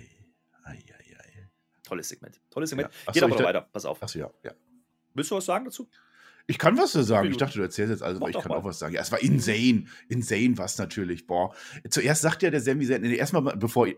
Ei, 0.65 0.73
ei, 0.73 0.83
ei, 0.99 1.17
ei. 1.19 1.49
Tolles 1.83 2.09
Segment. 2.09 2.41
Tolles 2.51 2.71
Segment. 2.71 2.93
Ja. 2.93 3.01
Ach 3.07 3.13
Geht 3.13 3.23
aber 3.23 3.35
noch 3.35 3.43
weiter. 3.43 3.63
Pass 3.73 3.85
auf. 3.85 4.03
Achso, 4.03 4.19
ja, 4.19 4.31
ja. 4.45 4.53
Willst 5.15 5.31
du 5.31 5.37
was 5.37 5.45
sagen 5.45 5.65
dazu? 5.65 5.89
Ich 6.47 6.59
kann 6.59 6.77
was 6.77 6.93
zu 6.93 7.03
sagen. 7.03 7.31
Ich 7.31 7.37
dachte, 7.37 7.59
du 7.59 7.63
erzählst 7.63 7.91
jetzt 7.91 8.03
alles, 8.03 8.19
Mach 8.19 8.29
aber 8.29 8.31
ich 8.37 8.43
kann 8.43 8.51
mal. 8.51 8.59
auch 8.59 8.65
was 8.65 8.79
sagen. 8.79 8.95
Ja, 8.95 9.01
es 9.01 9.13
war 9.13 9.23
insane. 9.23 9.85
Insane 10.09 10.59
war 10.59 10.67
es 10.67 10.79
natürlich. 10.79 11.27
Boah. 11.27 11.55
Zuerst 11.89 12.23
sagt 12.23 12.43
ja 12.43 12.51
der 12.51 12.61
Sammy 12.61 12.87
Zayn, 12.87 13.03
nee, 13.03 13.15
erstmal, 13.15 13.43
mal, 13.43 13.57
bevor 13.57 13.87
äh, 13.87 13.97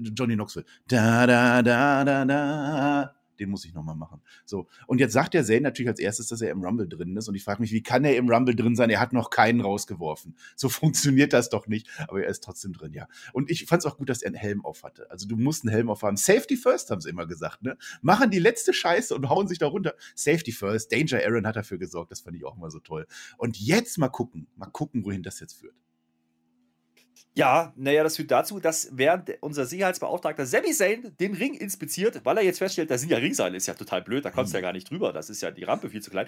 Johnny 0.00 0.34
Knoxville, 0.34 0.66
da, 0.88 1.26
da, 1.26 1.62
da, 1.62 2.04
da, 2.04 2.24
da. 2.24 3.14
Den 3.40 3.50
muss 3.50 3.64
ich 3.64 3.72
nochmal 3.72 3.96
machen. 3.96 4.20
So. 4.44 4.68
Und 4.86 5.00
jetzt 5.00 5.12
sagt 5.12 5.34
der 5.34 5.44
Zayn 5.44 5.62
natürlich 5.62 5.88
als 5.88 5.98
erstes, 5.98 6.28
dass 6.28 6.42
er 6.42 6.50
im 6.50 6.62
Rumble 6.62 6.86
drin 6.86 7.16
ist. 7.16 7.28
Und 7.28 7.34
ich 7.34 7.42
frage 7.42 7.62
mich, 7.62 7.72
wie 7.72 7.82
kann 7.82 8.04
er 8.04 8.16
im 8.16 8.28
Rumble 8.28 8.54
drin 8.54 8.76
sein? 8.76 8.90
Er 8.90 9.00
hat 9.00 9.12
noch 9.12 9.30
keinen 9.30 9.60
rausgeworfen. 9.60 10.36
So 10.56 10.68
funktioniert 10.80 11.32
das 11.32 11.48
doch 11.48 11.66
nicht. 11.66 11.88
Aber 12.06 12.22
er 12.22 12.28
ist 12.28 12.44
trotzdem 12.44 12.72
drin, 12.72 12.92
ja. 12.92 13.08
Und 13.32 13.50
ich 13.50 13.66
fand 13.66 13.80
es 13.80 13.86
auch 13.86 13.96
gut, 13.96 14.10
dass 14.10 14.22
er 14.22 14.28
einen 14.28 14.36
Helm 14.36 14.64
auf 14.64 14.82
hatte. 14.84 15.10
Also 15.10 15.26
du 15.26 15.36
musst 15.36 15.64
einen 15.64 15.72
Helm 15.72 15.90
auf 15.90 16.02
haben. 16.02 16.16
Safety 16.16 16.56
first, 16.56 16.90
haben 16.90 17.00
sie 17.00 17.08
immer 17.08 17.26
gesagt, 17.26 17.62
ne? 17.62 17.76
Machen 18.02 18.30
die 18.30 18.38
letzte 18.38 18.74
Scheiße 18.74 19.14
und 19.14 19.28
hauen 19.28 19.48
sich 19.48 19.58
da 19.58 19.66
runter. 19.66 19.94
Safety 20.14 20.52
first. 20.52 20.92
Danger 20.92 21.24
Aaron 21.24 21.46
hat 21.46 21.56
dafür 21.56 21.78
gesorgt. 21.78 22.10
Das 22.10 22.20
fand 22.20 22.36
ich 22.36 22.44
auch 22.44 22.56
immer 22.56 22.70
so 22.70 22.78
toll. 22.78 23.06
Und 23.38 23.58
jetzt 23.58 23.98
mal 23.98 24.08
gucken. 24.08 24.48
Mal 24.56 24.66
gucken, 24.66 25.04
wohin 25.04 25.22
das 25.22 25.40
jetzt 25.40 25.54
führt. 25.54 25.74
Ja, 27.34 27.72
naja, 27.76 28.02
das 28.02 28.16
führt 28.16 28.30
dazu, 28.30 28.58
dass 28.60 28.88
während 28.92 29.30
unser 29.40 29.64
Sicherheitsbeauftragter 29.64 30.46
Sami 30.46 30.72
Zayn 30.72 31.16
den 31.18 31.34
Ring 31.34 31.54
inspiziert, 31.54 32.24
weil 32.24 32.36
er 32.38 32.42
jetzt 32.44 32.58
feststellt, 32.58 32.90
da 32.90 32.98
sind 32.98 33.10
ja 33.10 33.18
Ringseile, 33.18 33.56
ist 33.56 33.66
ja 33.66 33.74
total 33.74 34.02
blöd, 34.02 34.24
da 34.24 34.30
kommst 34.30 34.52
du 34.52 34.58
ja 34.58 34.62
gar 34.62 34.72
nicht 34.72 34.90
drüber, 34.90 35.12
das 35.12 35.30
ist 35.30 35.40
ja 35.40 35.50
die 35.50 35.64
Rampe 35.64 35.90
viel 35.90 36.02
zu 36.02 36.10
klein. 36.10 36.26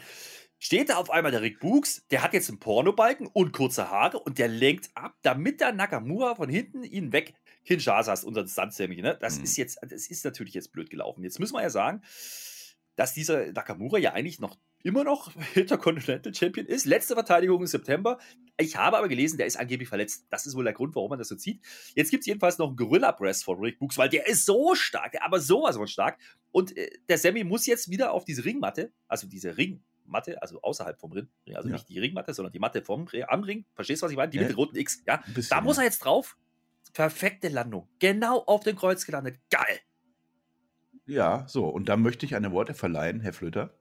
Steht 0.58 0.90
da 0.90 0.96
auf 0.96 1.11
einmal 1.11 1.32
der 1.32 1.42
Rick 1.42 1.58
Books, 1.61 2.06
der 2.11 2.22
hat 2.22 2.32
jetzt 2.34 2.49
einen 2.49 2.61
Pornobalken 2.61 3.26
und 3.26 3.52
kurze 3.52 3.90
Haare 3.90 4.20
und 4.20 4.38
der 4.38 4.49
lenkt 4.49 4.90
ab, 4.94 5.16
damit 5.22 5.61
der 5.61 5.72
Nakamura 5.72 6.37
von 6.37 6.49
hinten 6.49 6.84
ihn 6.84 7.12
weg 7.12 7.34
Kinshasa 7.64 8.12
ist, 8.12 8.25
unser 8.25 8.46
stunt 8.46 8.72
Sammy, 8.72 9.02
ne? 9.02 9.16
Das 9.20 9.38
Mhm. 9.38 9.44
ist 9.44 9.56
jetzt, 9.56 9.78
das 9.82 10.06
ist 10.08 10.25
natürlich 10.25 10.54
jetzt 10.54 10.72
blöd 10.72 10.90
gelaufen. 10.90 11.22
Jetzt 11.25 11.38
müssen 11.40 11.54
wir 11.54 11.62
ja 11.62 11.70
sagen, 11.70 12.02
dass 12.96 13.14
dieser 13.14 13.52
Nakamura 13.52 13.99
ja 13.99 14.12
eigentlich 14.12 14.40
noch 14.40 14.56
immer 14.82 15.04
noch 15.04 15.30
Intercontinental 15.54 16.34
Champion 16.34 16.66
ist. 16.66 16.86
Letzte 16.86 17.14
Verteidigung 17.14 17.60
im 17.60 17.66
September. 17.66 18.18
Ich 18.58 18.76
habe 18.76 18.98
aber 18.98 19.08
gelesen, 19.08 19.38
der 19.38 19.46
ist 19.46 19.56
angeblich 19.56 19.88
verletzt. 19.88 20.26
Das 20.30 20.46
ist 20.46 20.54
wohl 20.56 20.64
der 20.64 20.72
Grund, 20.72 20.94
warum 20.94 21.10
man 21.10 21.18
das 21.18 21.28
so 21.28 21.36
zieht. 21.36 21.60
Jetzt 21.94 22.10
gibt 22.10 22.22
es 22.22 22.26
jedenfalls 22.26 22.58
noch 22.58 22.68
einen 22.68 22.76
Gorilla 22.76 23.12
Press 23.12 23.42
von 23.42 23.58
Rick 23.58 23.78
Books, 23.78 23.98
weil 23.98 24.08
der 24.08 24.26
ist 24.26 24.44
so 24.44 24.74
stark, 24.74 25.12
der 25.12 25.24
aber 25.24 25.40
sowas 25.40 25.76
von 25.76 25.86
stark. 25.88 26.18
Und 26.50 26.76
äh, 26.76 26.90
der 27.08 27.18
Sammy 27.18 27.44
muss 27.44 27.66
jetzt 27.66 27.90
wieder 27.90 28.12
auf 28.12 28.24
diese 28.24 28.44
Ringmatte, 28.44 28.92
also 29.08 29.26
diese 29.26 29.56
Ringmatte, 29.56 30.40
also 30.42 30.60
außerhalb 30.62 30.98
vom 31.00 31.12
Ring, 31.12 31.28
also 31.54 31.68
Ja. 31.68 31.74
nicht 31.74 31.88
die 31.88 31.98
Ringmatte, 31.98 32.34
sondern 32.34 32.52
die 32.52 32.58
Matte 32.58 32.82
vom 32.82 33.08
am 33.28 33.42
Ring. 33.44 33.64
Verstehst 33.74 34.02
du, 34.02 34.04
was 34.06 34.10
ich 34.12 34.16
meine? 34.18 34.30
Die 34.30 34.36
Ja. 34.36 34.42
mit 34.42 34.52
dem 34.52 34.56
roten 34.56 34.76
X. 34.76 35.02
Ja, 35.06 35.22
bisschen, 35.34 35.50
da 35.56 35.60
muss 35.62 35.78
er 35.78 35.84
jetzt 35.84 36.00
drauf. 36.00 36.36
Perfekte 36.92 37.48
Landung. 37.48 37.88
Genau 38.00 38.38
auf 38.46 38.64
dem 38.64 38.76
Kreuz 38.76 39.06
gelandet. 39.06 39.38
Geil. 39.48 39.80
Ja, 41.06 41.46
so. 41.48 41.66
Und 41.66 41.88
da 41.88 41.96
möchte 41.96 42.26
ich 42.26 42.36
eine 42.36 42.52
Worte 42.52 42.74
verleihen, 42.74 43.20
Herr 43.20 43.32
Flöter. 43.32 43.74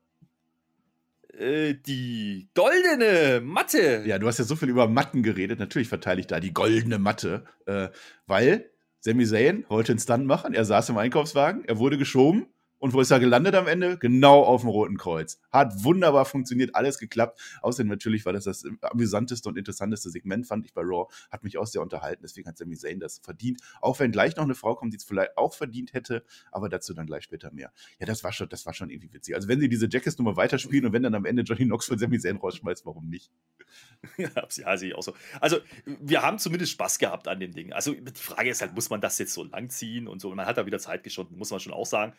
Äh, 1.37 1.75
die 1.75 2.49
goldene 2.53 3.41
Matte. 3.41 4.03
Ja, 4.05 4.19
du 4.19 4.27
hast 4.27 4.39
ja 4.39 4.45
so 4.45 4.55
viel 4.55 4.69
über 4.69 4.87
Matten 4.87 5.23
geredet. 5.23 5.59
Natürlich 5.59 5.87
verteile 5.87 6.19
ich 6.19 6.27
da 6.27 6.39
die 6.39 6.53
goldene 6.53 6.99
Matte, 6.99 7.45
äh, 7.65 7.89
weil 8.27 8.69
Sami 8.99 9.25
Zayn 9.25 9.65
wollte 9.69 9.93
einen 9.93 9.99
Stunt 9.99 10.25
machen. 10.25 10.53
Er 10.53 10.65
saß 10.65 10.89
im 10.89 10.97
Einkaufswagen, 10.97 11.65
er 11.65 11.79
wurde 11.79 11.97
geschoben 11.97 12.47
Und 12.81 12.93
wo 12.93 13.01
ist 13.01 13.11
er 13.11 13.19
gelandet 13.19 13.53
am 13.53 13.67
Ende? 13.67 13.99
Genau 13.99 14.41
auf 14.41 14.61
dem 14.61 14.69
Roten 14.71 14.97
Kreuz. 14.97 15.39
Hat 15.51 15.83
wunderbar 15.83 16.25
funktioniert, 16.25 16.73
alles 16.73 16.97
geklappt. 16.97 17.39
Außerdem 17.61 17.87
natürlich 17.87 18.25
war 18.25 18.33
das 18.33 18.45
das 18.45 18.65
amüsanteste 18.81 19.47
und 19.47 19.55
interessanteste 19.55 20.09
Segment, 20.09 20.47
fand 20.47 20.65
ich 20.65 20.73
bei 20.73 20.81
Raw. 20.81 21.05
Hat 21.29 21.43
mich 21.43 21.59
auch 21.59 21.67
sehr 21.67 21.83
unterhalten, 21.83 22.23
deswegen 22.23 22.49
hat 22.49 22.57
Sami 22.57 22.75
Zayn 22.75 22.99
das 22.99 23.19
verdient. 23.19 23.61
Auch 23.81 23.99
wenn 23.99 24.11
gleich 24.11 24.35
noch 24.35 24.45
eine 24.45 24.55
Frau 24.55 24.73
kommt, 24.73 24.93
die 24.93 24.97
es 24.97 25.03
vielleicht 25.03 25.37
auch 25.37 25.53
verdient 25.53 25.93
hätte, 25.93 26.23
aber 26.51 26.69
dazu 26.69 26.95
dann 26.95 27.05
gleich 27.05 27.23
später 27.23 27.51
mehr. 27.51 27.71
Ja, 27.99 28.07
das 28.07 28.23
war 28.23 28.33
schon, 28.33 28.49
das 28.49 28.65
war 28.65 28.73
schon 28.73 28.89
irgendwie 28.89 29.13
witzig. 29.13 29.35
Also 29.35 29.47
wenn 29.47 29.59
sie 29.59 29.69
diese 29.69 29.87
Jackass-Nummer 29.87 30.35
weiterspielen 30.35 30.87
und 30.87 30.93
wenn 30.93 31.03
dann 31.03 31.13
am 31.13 31.25
Ende 31.25 31.43
Johnny 31.43 31.65
Knox 31.65 31.85
von 31.85 31.99
Sami 31.99 32.17
Zayn 32.17 32.37
rausschmeißt, 32.37 32.83
warum 32.87 33.09
nicht? 33.09 33.31
Ja, 34.17 34.29
ja 34.55 34.77
sehe 34.77 34.89
ich 34.89 34.95
auch 34.95 35.03
so. 35.03 35.13
Also, 35.39 35.59
wir 35.85 36.21
haben 36.21 36.39
zumindest 36.39 36.71
Spaß 36.73 36.99
gehabt 36.99 37.27
an 37.27 37.39
dem 37.39 37.53
Ding. 37.53 37.73
Also, 37.73 37.93
die 37.93 38.11
Frage 38.19 38.49
ist 38.49 38.61
halt, 38.61 38.73
muss 38.73 38.89
man 38.89 39.01
das 39.01 39.17
jetzt 39.19 39.33
so 39.33 39.43
lang 39.43 39.69
ziehen 39.69 40.07
und 40.07 40.19
so? 40.19 40.29
Und 40.29 40.35
man 40.35 40.45
hat 40.45 40.57
da 40.57 40.65
wieder 40.65 40.79
Zeit 40.79 41.03
geschunden, 41.03 41.37
muss 41.37 41.51
man 41.51 41.59
schon 41.59 41.73
auch 41.73 41.85
sagen. 41.85 42.13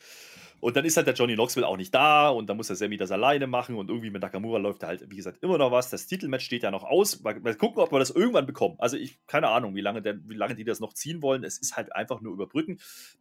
Und 0.63 0.77
dann 0.77 0.85
ist 0.85 0.97
halt 0.97 1.09
der 1.09 1.15
Johnny 1.15 1.35
Knoxville 1.35 1.67
auch 1.67 1.77
nicht 1.77 1.93
da 1.93 2.29
und 2.29 2.47
dann 2.49 2.57
muss 2.57 2.69
der 2.69 2.77
Sammy 2.77 2.97
das 2.97 3.11
alleine 3.11 3.49
machen 3.49 3.75
und 3.75 3.91
irgendwie 3.91 4.11
mit 4.11 4.23
Nakamura 4.23 4.59
läuft 4.59 4.85
da 4.85 4.87
halt, 4.87 5.11
wie 5.11 5.17
gesagt, 5.17 5.43
immer 5.43 5.59
noch 5.59 5.73
was. 5.73 5.91
Das 5.91 6.07
Titelmatch 6.07 6.45
steht 6.45 6.63
ja 6.63 6.71
noch 6.71 6.85
aus. 6.85 7.21
Mal, 7.21 7.41
mal 7.41 7.57
gucken, 7.57 7.83
ob 7.83 7.91
wir 7.91 7.99
das 7.99 8.11
irgendwann 8.11 8.47
bekommen. 8.47 8.77
Also 8.79 8.97
ich, 8.97 9.19
keine 9.27 9.49
Ahnung, 9.49 9.75
wie 9.75 9.81
lange, 9.81 10.03
der, 10.03 10.21
wie 10.29 10.37
lange 10.37 10.55
die 10.55 10.63
das 10.63 10.79
noch 10.79 10.93
ziehen 10.93 11.21
wollen. 11.21 11.43
Es 11.43 11.59
ist 11.59 11.77
halt 11.77 11.93
einfach 11.97 12.21
nur 12.21 12.33
überbrücken. 12.33 12.79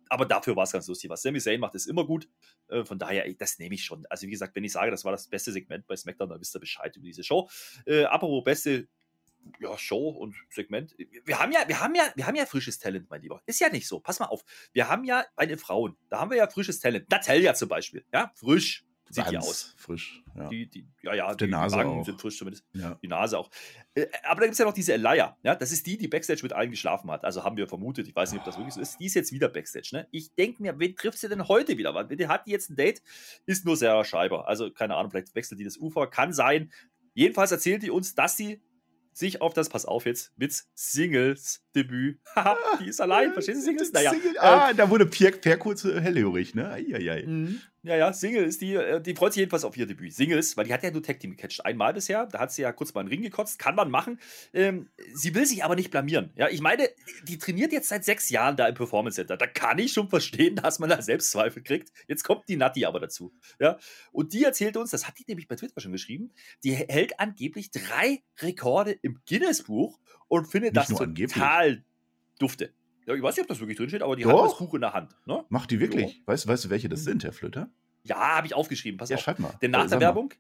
Aber 0.08 0.26
dafür 0.26 0.56
war 0.56 0.66
es 0.66 0.72
ganz 0.72 0.88
lustig. 0.88 1.10
Was 1.10 1.24
Sammy 1.24 1.40
Zayn 1.40 1.60
macht, 1.60 1.74
ist 1.74 1.88
immer 1.88 2.06
gut. 2.06 2.30
Äh, 2.68 2.86
von 2.86 3.00
daher, 3.00 3.26
ey, 3.26 3.36
das 3.36 3.58
nehme 3.58 3.74
ich 3.74 3.84
schon. 3.84 4.06
Also 4.12 4.28
wie 4.28 4.32
gesagt, 4.32 4.56
wenn 4.56 4.64
ich 4.64 4.74
sage, 4.74 4.92
das 4.92 5.04
war 5.04 5.12
das 5.12 5.28
beste 5.28 5.52
Segment 5.52 5.88
bei 5.88 5.96
SmackDown, 5.96 6.30
dann 6.30 6.40
wisst 6.40 6.56
ihr 6.56 6.60
Bescheid 6.60 6.96
über 6.96 7.08
diese 7.08 7.24
Show. 7.24 7.50
Äh, 7.88 8.04
apropos 8.04 8.44
beste 8.44 8.88
ja, 9.60 9.78
Show 9.78 10.10
und 10.10 10.36
Segment. 10.50 10.96
Wir 11.26 11.40
haben 11.40 11.52
ja, 11.52 11.60
wir 11.68 11.80
haben 11.80 11.96
ja, 11.96 12.04
wir 12.16 12.28
haben 12.28 12.36
ja 12.36 12.46
frisches 12.46 12.80
Talent, 12.80 13.10
mein 13.10 13.22
Lieber. 13.22 13.42
Ist 13.46 13.60
ja 13.60 13.70
nicht 13.70 13.88
so. 13.88 14.00
Pass 14.00 14.20
mal 14.20 14.28
auf. 14.28 14.44
Wir 14.74 14.90
haben 14.90 15.04
ja 15.04 15.26
bei 15.36 15.46
den 15.46 15.58
Frauen, 15.58 15.96
da 16.10 16.20
haben 16.20 16.32
wir 16.32 16.38
ja 16.38 16.48
frisches 16.48 16.80
Talent. 16.80 17.10
Natalia 17.10 17.54
zum 17.54 17.70
Beispiel, 17.70 18.06
ja, 18.14 18.32
frisch 18.36 18.86
sieht 19.14 19.30
die 19.30 19.38
aus. 19.38 19.74
Frisch, 19.78 20.24
ja. 20.36 20.48
Die, 20.48 20.68
die, 20.68 20.88
ja, 21.02 21.14
ja, 21.14 21.36
die, 21.36 21.46
die 21.46 21.52
Nase 21.52 21.76
Wangen 21.76 22.00
auch. 22.00 22.06
sind 22.06 22.20
frisch 22.20 22.38
zumindest. 22.38 22.66
Ja. 22.74 22.98
Die 23.02 23.08
Nase 23.08 23.38
auch. 23.38 23.50
Äh, 23.94 24.08
aber 24.24 24.42
da 24.42 24.46
gibt 24.46 24.54
es 24.54 24.60
ja 24.60 24.66
noch 24.66 24.74
diese 24.74 24.94
Elia, 24.94 25.38
ja, 25.44 25.56
das 25.56 25.72
ist 25.72 25.86
die, 25.86 25.98
die 25.98 26.08
Backstage 26.08 26.42
mit 26.44 26.54
allen 26.54 26.72
geschlafen 26.72 27.12
hat. 27.12 27.24
Also 27.24 27.44
haben 27.44 27.58
wir 27.58 27.68
vermutet, 27.68 28.08
ich 28.08 28.16
weiß 28.16 28.32
nicht, 28.32 28.40
ob 28.40 28.46
das 28.46 28.58
wirklich 28.58 28.74
so 28.74 28.82
ist. 28.82 29.00
Die 29.00 29.06
ist 29.06 29.16
jetzt 29.16 29.32
wieder 29.32 29.50
Backstage, 29.50 29.90
ne? 29.92 30.08
Ich 30.12 30.34
denke 30.36 30.62
mir, 30.62 30.80
wen 30.80 30.96
trifft 30.96 31.18
sie 31.18 31.30
denn 31.30 31.48
heute 31.48 31.78
wieder? 31.78 31.94
Weil 31.94 32.08
die 32.08 32.28
hat 32.28 32.48
die 32.48 32.52
jetzt 32.52 32.70
ein 32.70 32.76
Date, 32.76 33.02
ist 33.46 33.66
nur 33.66 33.76
Sarah 33.76 34.06
Scheiber. 34.06 34.48
Also 34.48 34.72
keine 34.72 34.96
Ahnung, 34.96 35.12
vielleicht 35.12 35.36
wechselt 35.36 35.60
die 35.60 35.66
das 35.66 35.78
Ufer, 35.78 36.08
kann 36.08 36.34
sein. 36.34 36.72
Jedenfalls 37.14 37.52
erzählt 37.52 37.84
die 37.84 37.92
uns, 37.92 38.16
dass 38.16 38.38
sie 38.38 38.62
sich 39.14 39.42
auf 39.42 39.54
das, 39.54 39.70
pass 39.70 39.86
auf 39.86 40.06
jetzt, 40.06 40.32
mit 40.38 40.54
Singles-Debüt. 40.76 41.71
Haha, 42.36 42.58
die 42.80 42.90
ist 42.90 43.02
allein, 43.02 43.34
verstehst 43.34 43.62
du 43.62 43.66
Singles? 43.66 43.92
Naja. 43.94 44.12
Single, 44.12 44.36
äh, 44.36 44.40
ah, 44.40 44.74
da 44.74 44.90
wurde 44.90 45.06
Pierre, 45.06 45.38
Pierre 45.38 45.58
kurz 45.58 45.84
hellhörig, 45.84 46.56
ne? 46.56 46.70
Eieiei. 46.72 47.24
Mhm. 47.26 47.62
Ja, 47.84 47.96
ja, 47.96 48.14
Single 48.14 48.44
ist 48.44 48.62
die, 48.62 48.76
äh, 48.76 49.02
die 49.02 49.16
freut 49.16 49.34
sich 49.34 49.40
jedenfalls 49.40 49.66
auf 49.66 49.76
ihr 49.76 49.88
Debüt. 49.88 50.14
Singles, 50.14 50.56
weil 50.56 50.66
die 50.66 50.74
hat 50.74 50.84
ja 50.84 50.92
nur 50.92 51.02
Tag 51.02 51.20
Team 51.20 51.32
gecatcht. 51.32 51.66
Einmal 51.66 51.94
bisher, 51.94 52.28
da 52.28 52.40
hat 52.40 52.52
sie 52.52 52.62
ja 52.62 52.72
kurz 52.72 52.94
mal 52.94 53.02
einen 53.02 53.10
Ring 53.10 53.24
gekotzt, 53.24 53.58
kann 53.58 53.74
man 53.74 53.90
machen. 53.90 54.20
Ähm, 54.54 54.90
sie 55.16 55.34
will 55.34 55.48
sich 55.48 55.64
aber 55.64 55.76
nicht 55.76 55.90
blamieren. 55.90 56.32
Ja, 56.36 56.48
ich 56.48 56.62
meine, 56.62 56.90
die 57.24 57.40
trainiert 57.40 57.72
jetzt 57.72 57.90
seit 57.90 58.06
sechs 58.06 58.30
Jahren 58.30 58.56
da 58.56 58.68
im 58.68 58.76
Performance 58.76 59.16
Center. 59.16 59.36
Da 59.36 59.48
kann 59.48 59.80
ich 59.80 59.94
schon 59.94 60.10
verstehen, 60.10 60.58
dass 60.58 60.78
man 60.78 60.92
da 60.92 61.02
Selbstzweifel 61.02 61.64
kriegt. 61.64 61.92
Jetzt 62.08 62.24
kommt 62.24 62.48
die 62.48 62.56
Natti 62.56 62.86
aber 62.86 63.00
dazu. 63.00 63.34
Ja, 63.60 63.80
und 64.12 64.34
die 64.34 64.44
erzählt 64.44 64.78
uns, 64.78 64.92
das 64.92 65.08
hat 65.08 65.18
die 65.18 65.26
nämlich 65.28 65.48
bei 65.48 65.56
Twitter 65.56 65.82
schon 65.82 65.92
geschrieben, 65.92 66.32
die 66.64 66.74
hält 66.74 67.20
angeblich 67.20 67.72
drei 67.72 68.22
Rekorde 68.42 68.92
im 68.92 69.20
Guinness-Buch 69.28 70.00
und 70.28 70.46
findet 70.46 70.76
Nicht 70.76 70.84
das 70.84 70.90
nur 70.90 71.00
total 71.62 71.84
dufte. 72.40 72.74
Ja, 73.08 73.16
ich 73.16 73.22
weiß 73.22 73.36
nicht, 73.36 73.44
ob 73.44 73.48
das 73.48 73.60
wirklich 73.60 73.78
drinsteht, 73.78 74.02
aber 74.04 74.16
die 74.16 74.24
Doch. 74.24 74.44
hat 74.44 74.52
das 74.52 74.58
Buch 74.58 74.74
in 74.74 74.82
der 74.82 74.94
Hand. 74.94 75.16
Ne? 75.26 75.44
Macht 75.50 75.72
die 75.72 75.80
wirklich? 75.80 76.22
Weißt, 76.26 76.48
weißt 76.48 76.66
du, 76.66 76.70
welche 76.70 76.88
das 76.90 77.02
Mhm. 77.02 77.06
sind, 77.06 77.24
Herr 77.24 77.34
Flöter? 77.34 77.70
Ja, 78.04 78.16
habe 78.38 78.48
ich 78.48 78.54
aufgeschrieben. 78.54 78.98
Pass 78.98 79.10
Ja, 79.10 79.18
auf. 79.18 79.24
schreib 79.24 79.40
mal. 79.40 79.54
Denn 79.62 79.72
nach 79.72 79.80
Äh, 79.80 79.82
der 79.84 79.90
sag 79.90 80.00
mal. 80.00 80.06
Werbung, 80.06 80.34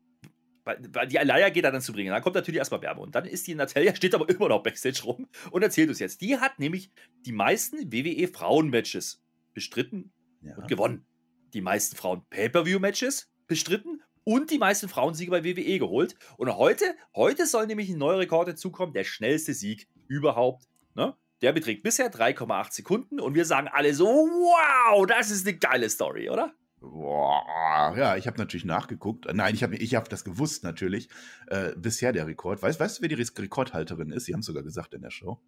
weil 0.64 1.08
die 1.08 1.18
Alaya 1.20 1.50
geht 1.50 1.64
da 1.66 1.72
dann 1.72 1.82
zu 1.82 1.92
bringen. 1.92 2.12
Dann 2.12 2.22
kommt 2.22 2.36
natürlich 2.36 2.60
erstmal 2.60 2.82
Werbung. 2.84 3.06
Und 3.06 3.16
dann 3.16 3.26
ist 3.26 3.48
die 3.48 3.56
Natalia, 3.56 3.96
steht 3.96 4.14
aber 4.16 4.30
immer 4.30 4.48
noch 4.50 4.62
Backstage 4.64 5.02
rum 5.04 5.28
und 5.52 5.64
erzählt 5.64 5.90
uns 5.90 6.00
jetzt. 6.00 6.22
Die 6.22 6.38
hat 6.38 6.60
nämlich 6.60 6.92
die 7.26 7.32
meisten 7.32 7.92
WWE-Frauen-Matches 7.92 9.22
bestritten 9.54 10.12
Ja. 10.42 10.56
und 10.56 10.68
gewonnen. 10.68 11.06
Die 11.54 11.62
meisten 11.62 11.96
Frauen-Pay-Per-View-Matches 11.96 13.30
bestritten 13.48 14.02
und 14.24 14.52
die 14.52 14.60
meisten 14.60 14.88
Frauensiege 14.88 15.32
bei 15.32 15.44
WWE 15.44 15.80
geholt. 15.80 16.16
Und 16.38 16.56
heute, 16.56 16.86
heute 17.16 17.46
soll 17.48 17.66
nämlich 17.68 17.90
ein 17.90 17.98
neuer 17.98 18.20
Rekord 18.20 18.48
hinzukommen, 18.48 18.94
der 18.94 19.04
schnellste 19.04 19.54
Sieg 19.54 19.88
überhaupt. 20.08 20.68
Ne? 20.96 21.16
Der 21.42 21.54
beträgt 21.54 21.84
bisher 21.84 22.12
3,8 22.12 22.72
Sekunden 22.72 23.20
und 23.20 23.34
wir 23.34 23.46
sagen 23.46 23.68
alle 23.68 23.94
so, 23.94 24.06
wow, 24.06 25.06
das 25.08 25.32
ist 25.32 25.48
eine 25.48 25.58
geile 25.58 25.90
Story, 25.90 26.30
oder? 26.30 26.54
Boah, 26.82 27.94
ja, 27.96 28.18
ich 28.18 28.26
habe 28.26 28.40
natürlich 28.40 28.66
nachgeguckt. 28.66 29.32
Nein, 29.32 29.54
ich 29.54 29.62
habe 29.62 29.76
ich 29.76 29.94
hab 29.94 30.10
das 30.10 30.24
gewusst 30.24 30.64
natürlich. 30.64 31.10
Äh, 31.48 31.74
bisher 31.78 32.12
der 32.12 32.26
Rekord. 32.26 32.62
Weißt, 32.62 32.80
weißt 32.80 32.98
du, 32.98 33.02
wer 33.04 33.10
die 33.10 33.16
Rekordhalterin 33.16 34.12
ist? 34.12 34.26
Sie 34.26 34.34
haben 34.34 34.40
es 34.40 34.48
sogar 34.48 34.64
gesagt 34.64 34.96
in 34.96 35.04
der 35.04 35.12
Show. 35.12 35.40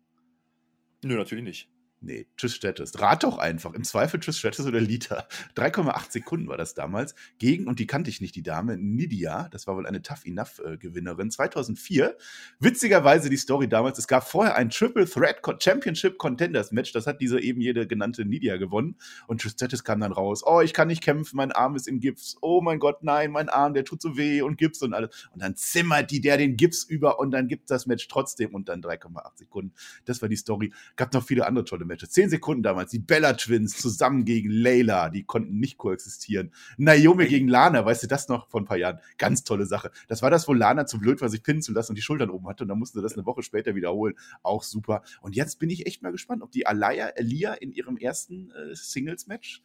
Nö, 1.04 1.18
natürlich 1.18 1.44
nicht. 1.44 1.70
Nee, 2.06 2.28
Trish 2.36 2.56
Stratus. 2.56 3.00
Rat 3.00 3.24
doch 3.24 3.38
einfach. 3.38 3.74
Im 3.74 3.86
Zweifel 3.86 4.20
Trish 4.20 4.38
Stratus 4.38 4.66
oder 4.66 4.82
Lita. 4.82 5.26
3,8 5.56 6.12
Sekunden 6.12 6.48
war 6.50 6.58
das 6.58 6.74
damals. 6.74 7.16
Gegen, 7.40 7.66
und 7.66 7.80
die 7.80 7.88
kannte 7.88 8.10
ich 8.10 8.20
nicht, 8.20 8.36
die 8.36 8.44
Dame, 8.44 8.78
Nidia. 8.78 9.48
Das 9.52 9.68
war 9.68 9.78
wohl 9.78 9.88
eine 9.88 10.02
Tough 10.02 10.26
Enough-Gewinnerin. 10.26 11.32
2004. 11.32 12.18
Witzigerweise 12.60 13.30
die 13.30 13.38
Story 13.38 13.70
damals. 13.70 14.00
Es 14.00 14.08
gab 14.08 14.28
vorher 14.28 14.58
ein 14.58 14.70
Triple 14.70 15.10
Threat 15.10 15.40
Championship 15.64 16.18
Contenders 16.18 16.74
Match. 16.74 16.92
Das 16.92 17.08
hat 17.08 17.22
diese 17.22 17.40
eben 17.40 17.62
jede 17.62 17.88
genannte 17.88 18.26
Nidia 18.26 18.58
gewonnen. 18.58 18.98
Und 19.28 19.40
Trish 19.40 19.54
Stratus 19.54 19.86
kam 19.86 20.02
dann 20.02 20.12
raus. 20.12 20.44
Oh, 20.46 20.60
ich 20.60 20.74
kann 20.74 20.90
nicht 20.90 21.02
kämpfen. 21.02 21.38
Mein 21.38 21.54
Arm 21.54 21.78
ist 21.78 21.88
in 21.88 22.02
Gips. 22.02 22.36
Oh 22.42 22.60
mein 22.60 22.80
Gott, 22.80 23.02
nein, 23.04 23.32
mein 23.32 23.48
Arm, 23.48 23.74
der 23.74 23.86
tut 23.86 24.02
so 24.02 24.18
weh 24.18 24.42
und 24.42 24.58
Gips 24.58 24.82
und 24.82 24.94
alles. 24.94 25.30
Und 25.32 25.42
dann 25.42 25.56
zimmert 25.56 26.12
die 26.12 26.20
der 26.20 26.36
den 26.36 26.58
Gips 26.58 26.84
über 26.84 27.18
und 27.20 27.32
dann 27.32 27.48
gibt 27.48 27.72
das 27.72 27.86
Match 27.86 28.10
trotzdem 28.10 28.54
und 28.54 28.68
dann 28.68 28.82
3,8 28.82 29.38
Sekunden. 29.38 29.74
Das 30.04 30.22
war 30.22 30.28
die 30.28 30.36
Story. 30.36 30.74
Gab 30.98 31.14
noch 31.14 31.24
viele 31.24 31.48
andere 31.48 31.64
tolle 31.64 31.86
Matches. 31.86 31.93
Zehn 31.98 32.30
Sekunden 32.30 32.64
damals. 32.64 32.92
Die 32.92 33.00
Bella 33.00 33.34
Twins 33.34 33.78
zusammen 33.78 34.26
gegen 34.26 34.50
Layla. 34.50 35.10
Die 35.10 35.24
konnten 35.24 35.60
nicht 35.60 35.78
koexistieren. 35.78 36.52
Naomi 36.78 37.28
gegen 37.28 37.48
Lana. 37.48 37.86
Weißt 37.86 38.04
du 38.04 38.08
das 38.08 38.28
noch 38.28 38.50
von 38.50 38.64
ein 38.64 38.66
paar 38.66 38.78
Jahren? 38.78 39.00
Ganz 39.18 39.44
tolle 39.44 39.66
Sache. 39.66 39.92
Das 40.08 40.22
war 40.22 40.30
das, 40.30 40.48
wo 40.48 40.54
Lana 40.54 40.86
zu 40.86 41.00
blöd 41.00 41.22
war, 41.22 41.30
sich 41.30 41.44
pinnen 41.44 41.62
zu 41.62 41.74
lassen 41.74 41.92
und 41.92 41.96
die 41.96 42.02
Schultern 42.02 42.30
oben 42.30 42.48
hatte. 42.48 42.64
Und 42.64 42.68
dann 42.70 42.80
mussten 42.80 43.00
sie 43.00 43.04
das 43.04 43.14
eine 43.14 43.26
Woche 43.26 43.44
später 43.44 43.76
wiederholen. 43.76 44.16
Auch 44.42 44.64
super. 44.64 45.04
Und 45.22 45.36
jetzt 45.36 45.60
bin 45.60 45.70
ich 45.70 45.86
echt 45.86 46.02
mal 46.02 46.12
gespannt, 46.12 46.42
ob 46.42 46.52
die 46.52 46.66
Alaya, 46.68 47.08
Elia 47.08 47.54
in 47.54 47.72
ihrem 47.72 47.98
ersten 47.98 48.52
äh, 48.52 48.76
Singles-Match 48.76 49.64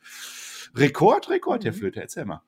Rekord, 0.74 1.30
Rekord, 1.30 1.64
Herr 1.64 1.72
Mhm. 1.72 1.76
Flöter, 1.76 2.00
erzähl 2.02 2.24
mal. 2.24 2.42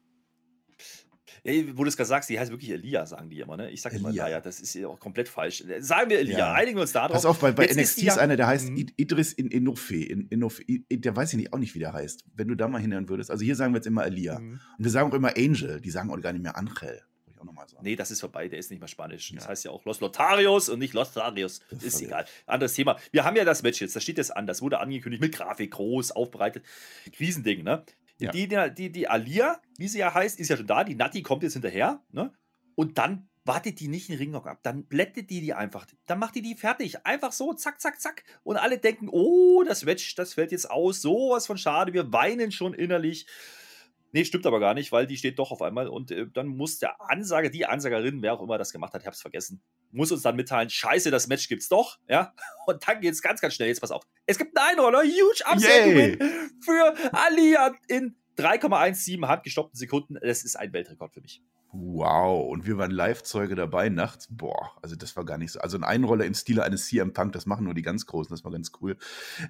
Ey, 1.45 1.77
wo 1.77 1.85
du 1.85 1.89
es 1.89 1.97
gerade 1.97 2.09
sagst, 2.09 2.29
die 2.31 2.39
heißt 2.39 2.51
wirklich 2.51 2.71
Elia, 2.71 3.07
sagen 3.07 3.31
die 3.31 3.41
immer, 3.41 3.57
ne? 3.57 3.71
Ich 3.71 3.81
sag 3.83 3.93
immer. 3.93 4.11
Elia, 4.11 4.41
das 4.41 4.61
ist 4.61 4.75
ja 4.75 4.89
auch 4.89 4.99
komplett 5.01 5.29
falsch. 5.29 5.65
Sagen 5.81 6.11
wir 6.11 6.19
Elia, 6.19 6.39
Ja. 6.39 6.53
einigen 6.53 6.77
wir 6.77 6.83
uns 6.83 6.93
da 6.93 7.07
drauf. 7.07 7.13
Pass 7.15 7.25
auf, 7.27 7.39
bei, 7.39 7.53
bei 7.53 7.65
Jetzt 7.65 7.77
NXT 7.77 7.99
ist, 7.99 8.03
ja- 8.05 8.17
einer, 8.17 8.37
der 8.37 8.47
heißt 8.47 8.71
Mhm. 8.71 8.77
Id- 8.77 8.93
Idris 8.97 9.33
in 9.33 9.49
Inofe. 9.51 9.97
In, 9.97 10.27
Inofe 10.29 10.63
I- 10.69 10.85
der 10.91 11.17
weiß 11.17 11.33
ich 11.33 11.39
nicht, 11.39 11.53
auch 11.53 11.59
nicht, 11.59 11.75
wie 11.75 11.79
der 11.79 11.93
heißt. 11.93 12.25
Wenn 12.35 12.49
du 12.49 12.55
da 12.55 12.69
mal 12.69 12.81
hinhören 12.81 13.09
würdest. 13.09 13.31
Also 13.31 13.45
hier 13.45 13.57
sagen 13.57 13.73
wir 13.73 13.79
jetzt 13.79 13.87
immer 13.87 14.05
Elia. 14.07 14.39
Mhm. 14.39 14.61
Und 14.79 14.85
wir 14.85 14.91
sagen 14.91 15.11
auch 15.11 15.15
immer 15.15 15.37
Angel. 15.37 15.81
Die 15.81 15.91
sagen 15.91 16.11
auch 16.11 16.21
gar 16.21 16.33
nicht 16.33 16.43
mehr 16.43 16.57
Angel. 16.57 17.01
Ich 17.33 17.41
auch 17.41 17.45
nochmal 17.45 17.67
sagen. 17.69 17.83
Nee, 17.85 17.97
das 17.97 18.11
ist 18.11 18.21
vorbei, 18.21 18.49
der 18.49 18.59
ist 18.59 18.71
nicht 18.71 18.81
mehr 18.81 18.89
Spanisch. 18.89 19.33
Das 19.35 19.45
Ja. 19.45 19.49
heißt 19.51 19.65
ja 19.65 19.71
auch 19.71 19.83
Los 19.87 20.01
Lotarios 20.01 20.69
und 20.69 20.79
nicht 20.79 20.93
Los 20.93 21.15
Lotarios. 21.15 21.61
Das 21.71 21.85
Ist 21.85 22.03
egal. 22.03 22.27
Anderes 22.47 22.75
Thema. 22.75 22.99
Wir 23.13 23.25
haben 23.25 23.35
ja 23.37 23.45
das 23.47 23.63
Match 23.63 23.81
jetzt, 23.81 23.97
das 23.97 24.03
steht 24.03 24.19
jetzt 24.19 24.37
an. 24.37 24.47
Das 24.47 24.61
wurde 24.61 24.79
angekündigt 24.81 25.23
mit 25.23 25.35
Grafik, 25.35 25.71
groß, 25.71 26.11
aufbereitet. 26.13 26.65
Riesending, 27.19 27.63
ne? 27.65 27.83
Ja. 28.21 28.31
Die, 28.31 28.49
die, 28.49 28.93
die, 28.93 29.09
Alia, 29.09 29.61
wie 29.79 29.89
sie 29.89 29.99
ja 29.99 30.13
heißt, 30.13 30.39
ist 30.39 30.49
ja 30.49 30.57
schon 30.57 30.67
da. 30.67 30.85
Die 30.85 30.95
Natti 30.95 31.23
kommt 31.23 31.43
jetzt 31.43 31.55
hinterher, 31.55 32.03
ne? 32.11 32.33
Und 32.75 32.99
dann 32.99 33.29
wartet 33.45 33.81
die 33.81 33.89
nicht 33.89 34.09
den 34.09 34.19
Ringlock 34.19 34.47
ab. 34.47 34.61
Dann 34.63 34.85
blättet 34.85 35.31
die 35.31 35.41
die 35.41 35.55
einfach. 35.55 35.87
Dann 36.07 36.19
macht 36.19 36.35
die 36.35 36.43
die 36.43 36.55
fertig. 36.55 37.05
Einfach 37.07 37.33
so, 37.33 37.53
zack, 37.55 37.81
zack, 37.81 38.01
zack. 38.01 38.25
Und 38.43 38.57
alle 38.57 38.79
denken, 38.79 39.09
oh, 39.11 39.65
das 39.67 39.85
Match, 39.85 40.15
das 40.15 40.35
fällt 40.35 40.53
jetzt 40.53 40.71
aus. 40.71 41.01
Sowas 41.01 41.47
von 41.47 41.59
schade. 41.59 41.93
Wir 41.93 42.13
weinen 42.13 42.53
schon 42.53 42.75
innerlich. 42.75 43.27
Nee, 44.13 44.25
stimmt 44.25 44.47
aber 44.47 44.59
gar 44.59 44.75
nicht, 44.75 44.91
weil 44.93 45.07
die 45.07 45.17
steht 45.17 45.39
doch 45.39 45.53
auf 45.53 45.63
einmal 45.63 45.89
und 45.89 46.11
äh, 46.11 46.27
dann 46.33 46.49
muss 46.49 46.79
der 46.79 47.01
Ansager, 47.01 47.49
die 47.49 47.67
Ansagerin, 47.67 48.23
wer 48.23 48.35
auch 48.35 48.43
immer 48.43 48.59
das 48.59 48.73
gemacht 48.73 48.93
hat, 48.93 49.03
ich 49.03 49.07
hab's 49.07 49.21
vergessen, 49.21 49.63
muss 49.93 50.11
uns 50.11 50.23
dann 50.23 50.37
mitteilen, 50.37 50.69
scheiße, 50.69 51.11
das 51.11 51.29
Match 51.29 51.49
gibt's 51.49 51.69
doch, 51.69 51.99
ja, 52.09 52.35
und 52.67 52.87
dann 52.87 53.01
geht's 53.01 53.23
ganz, 53.23 53.41
ganz 53.41 53.55
schnell, 53.55 53.69
jetzt 53.69 53.81
pass 53.81 53.91
auf. 53.91 54.05
Es 54.27 54.39
gibt 54.39 54.57
einen 54.57 54.79
Einroller, 54.79 55.03
huge 55.03 55.43
upset 55.51 56.23
für 56.65 56.95
Alia 57.13 57.73
in 57.89 58.17
3,17 58.37 59.27
handgestoppten 59.27 59.79
Sekunden, 59.79 60.19
das 60.21 60.45
ist 60.45 60.57
ein 60.57 60.73
Weltrekord 60.73 61.15
für 61.15 61.21
mich. 61.21 61.43
Wow. 61.73 62.51
Und 62.51 62.67
wir 62.67 62.79
waren 62.79 62.91
Live-Zeuge 62.91 63.55
dabei 63.55 63.91
nachts. 63.91 64.27
Boah, 64.29 64.73
also 64.83 64.97
das 64.97 65.15
war 65.15 65.25
gar 65.25 65.39
nicht 65.39 65.53
so. 65.53 65.61
Also 65.61 65.77
ein 65.77 65.85
Einroller 65.85 66.25
im 66.25 66.35
Stile 66.35 66.65
eines 66.65 66.87
CM 66.87 67.13
Punk, 67.13 67.33
das 67.33 67.47
machen 67.47 67.65
nur 67.65 67.75
die 67.75 67.83
ganz 67.83 68.07
Großen, 68.07 68.35
das 68.35 68.45
war 68.45 68.51
ganz 68.51 68.73
cool. 68.81 68.97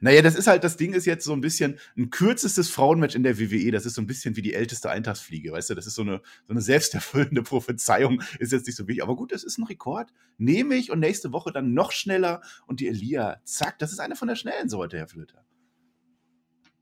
Naja, 0.03 0.21
das 0.21 0.35
ist 0.35 0.47
halt, 0.47 0.63
das 0.63 0.77
Ding 0.77 0.93
ist 0.93 1.07
jetzt 1.07 1.25
so 1.25 1.33
ein 1.33 1.41
bisschen 1.41 1.79
ein 1.97 2.11
kürzestes 2.11 2.69
Frauenmatch 2.69 3.15
in 3.15 3.23
der 3.23 3.39
WWE. 3.39 3.71
Das 3.71 3.87
ist 3.87 3.95
so 3.95 4.03
ein 4.03 4.07
bisschen 4.07 4.37
wie 4.37 4.43
die 4.43 4.53
älteste 4.53 4.91
Eintagsfliege, 4.91 5.53
weißt 5.53 5.71
du? 5.71 5.75
Das 5.75 5.87
ist 5.87 5.95
so 5.95 6.03
eine, 6.03 6.21
so 6.47 6.53
eine 6.53 6.61
selbsterfüllende 6.61 7.43
Prophezeiung. 7.45 8.23
Ist 8.39 8.53
jetzt 8.53 8.67
nicht 8.67 8.77
so 8.77 8.87
wichtig. 8.87 9.03
Aber 9.03 9.17
gut, 9.17 9.33
das 9.33 9.43
ist 9.43 9.57
ein 9.57 9.65
Rekord. 9.65 10.13
Nehme 10.37 10.75
ich 10.75 10.91
und 10.91 11.01
nächste 11.01 11.33
Woche 11.33 11.53
dann 11.53 11.73
noch 11.73 11.91
schneller. 11.91 12.43
Und 12.67 12.81
die 12.81 12.89
Elia, 12.89 13.41
zack, 13.45 13.79
das 13.79 13.93
ist 13.93 14.01
eine 14.01 14.15
von 14.15 14.29
der 14.29 14.37
schnellen 14.37 14.69
Sorte, 14.69 14.99
Herr 14.99 15.09
Flöter. 15.09 15.43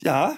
Ja, 0.03 0.37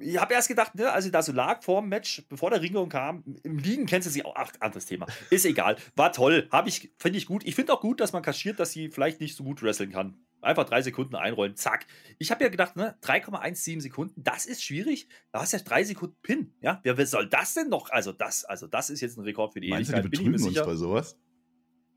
ich 0.00 0.18
habe 0.18 0.34
erst 0.34 0.48
gedacht, 0.48 0.74
ne, 0.74 0.90
als 0.90 1.04
sie 1.04 1.10
da 1.10 1.22
so 1.22 1.32
lag 1.32 1.62
vor 1.62 1.82
dem 1.82 1.90
Match, 1.90 2.22
bevor 2.28 2.50
der 2.50 2.62
Ringung 2.62 2.88
kam, 2.88 3.24
im 3.42 3.58
Liegen 3.58 3.86
kennst 3.86 4.06
du 4.06 4.10
sie 4.10 4.24
auch. 4.24 4.34
Ach, 4.36 4.50
anderes 4.60 4.86
Thema. 4.86 5.06
Ist 5.28 5.44
egal. 5.44 5.76
War 5.96 6.12
toll. 6.12 6.48
ich, 6.64 6.92
finde 6.98 7.18
ich 7.18 7.26
gut. 7.26 7.44
Ich 7.44 7.54
finde 7.54 7.74
auch 7.74 7.80
gut, 7.80 8.00
dass 8.00 8.12
man 8.12 8.22
kaschiert, 8.22 8.58
dass 8.58 8.72
sie 8.72 8.88
vielleicht 8.88 9.20
nicht 9.20 9.36
so 9.36 9.44
gut 9.44 9.62
wresteln 9.62 9.92
kann. 9.92 10.18
Einfach 10.42 10.64
drei 10.64 10.80
Sekunden 10.80 11.16
einrollen, 11.16 11.54
zack. 11.56 11.86
Ich 12.18 12.30
habe 12.30 12.42
ja 12.42 12.48
gedacht, 12.48 12.74
ne, 12.74 12.96
3,17 13.02 13.82
Sekunden, 13.82 14.22
das 14.22 14.46
ist 14.46 14.64
schwierig. 14.64 15.08
Da 15.32 15.42
hast 15.42 15.52
du 15.52 15.58
ja 15.58 15.62
drei 15.62 15.84
Sekunden 15.84 16.16
Pin. 16.22 16.54
Ja, 16.62 16.80
wer, 16.82 17.06
soll 17.06 17.28
das 17.28 17.52
denn 17.52 17.68
noch? 17.68 17.90
Also, 17.90 18.12
das, 18.12 18.46
also 18.46 18.66
das 18.66 18.88
ist 18.88 19.02
jetzt 19.02 19.18
ein 19.18 19.24
Rekord 19.24 19.52
für 19.52 19.60
die 19.60 19.68
Meinst 19.68 19.90
Ewigkeit. 19.90 20.04
Du, 20.06 20.08
die 20.08 20.16
betrügen 20.30 20.42
uns 20.42 20.62
bei 20.62 20.74
sowas? 20.74 21.18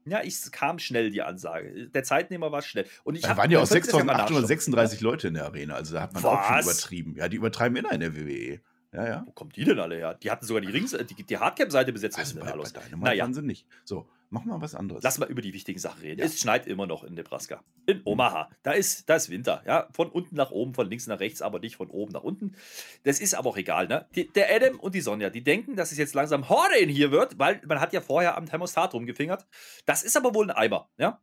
Ja, 0.06 0.22
ich 0.24 0.52
kam 0.52 0.80
schnell 0.80 1.12
die 1.12 1.22
Ansage. 1.22 1.90
Der 1.90 2.04
Zeitnehmer 2.04 2.52
war 2.52 2.62
schnell. 2.62 2.86
Und 3.04 3.16
ich 3.16 3.22
da 3.22 3.38
waren 3.38 3.50
ja 3.50 3.60
auch 3.60 3.68
6.836 3.68 5.04
Leute 5.04 5.30
in 5.30 5.36
der 5.36 5.46
Arena, 5.46 5.76
also 5.76 5.94
da 5.94 6.02
hat 6.02 6.14
man 6.14 6.24
Was? 6.24 6.32
auch 6.32 6.44
schon 6.44 6.60
übertrieben. 6.62 7.16
Ja, 7.16 7.30
die 7.30 7.38
übertreiben 7.38 7.76
immer 7.78 7.92
in 7.92 8.02
der 8.02 8.16
WWE. 8.16 8.60
Ja, 8.94 9.08
ja. 9.08 9.24
Wo 9.26 9.32
kommt 9.32 9.56
die 9.56 9.64
denn 9.64 9.80
alle 9.80 9.96
her? 9.96 10.14
Die 10.16 10.30
hatten 10.30 10.46
sogar 10.46 10.62
die 10.62 10.70
Rings, 10.70 10.92
die, 10.92 11.24
die 11.24 11.38
Hardcap-Seite 11.38 11.92
besetzt. 11.92 12.20
Also 12.20 12.40
bei, 12.40 12.52
bei 12.52 12.96
naja. 12.98 13.24
waren 13.24 13.34
sie 13.34 13.42
nicht. 13.42 13.66
So, 13.86 14.08
Mach 14.34 14.46
mal 14.46 14.60
was 14.62 14.74
anderes. 14.74 15.04
Lass 15.04 15.20
mal 15.20 15.30
über 15.30 15.44
die 15.44 15.54
wichtigen 15.54 15.78
Sachen 15.78 16.02
reden. 16.02 16.20
Ja. 16.20 16.26
Es 16.26 16.40
schneit 16.40 16.66
immer 16.66 16.88
noch 16.88 17.04
in 17.04 17.14
Nebraska. 17.14 17.64
In 17.86 18.02
Omaha. 18.04 18.50
Da 18.64 18.72
ist, 18.72 19.08
da 19.08 19.16
ist 19.16 19.30
Winter. 19.30 19.62
Ja? 19.68 19.88
Von 19.94 20.10
unten 20.10 20.36
nach 20.36 20.50
oben, 20.50 20.74
von 20.74 20.90
links 20.90 21.06
nach 21.06 21.20
rechts, 21.20 21.44
aber 21.44 21.60
nicht 21.60 21.76
von 21.76 21.92
oben 21.92 22.14
nach 22.14 22.24
unten. 22.24 22.56
Das 23.04 23.20
ist 23.20 23.36
aber 23.36 23.52
auch 23.52 23.58
egal. 23.58 23.88
Ne? 23.88 24.08
Die, 24.16 24.28
der 24.28 24.48
Adam 24.52 24.80
und 24.80 24.96
die 24.96 25.02
Sonja, 25.02 25.30
die 25.30 25.44
denken, 25.44 25.76
dass 25.76 25.92
es 25.92 26.00
jetzt 26.00 26.16
langsam 26.16 26.50
Horde 26.50 26.78
hier 26.78 27.12
wird, 27.12 27.38
weil 27.38 27.62
man 27.68 27.80
hat 27.80 27.94
ja 27.94 28.02
vorher 28.02 28.36
am 28.36 28.48
Thermostat 28.48 28.96
rumgefingert. 28.96 29.46
Das 29.86 30.02
ist 30.02 30.18
aber 30.18 30.34
wohl 30.34 30.50
ein 30.50 30.58
Eimer. 30.58 30.90
Ja? 30.98 31.22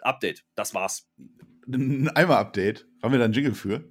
Update. 0.00 0.46
Das 0.54 0.72
war's. 0.72 1.10
Ein 1.66 2.08
Eimer-Update. 2.08 2.86
Haben 3.02 3.12
wir 3.12 3.18
da 3.18 3.26
einen 3.26 3.34
Jingle 3.34 3.54
für? 3.54 3.84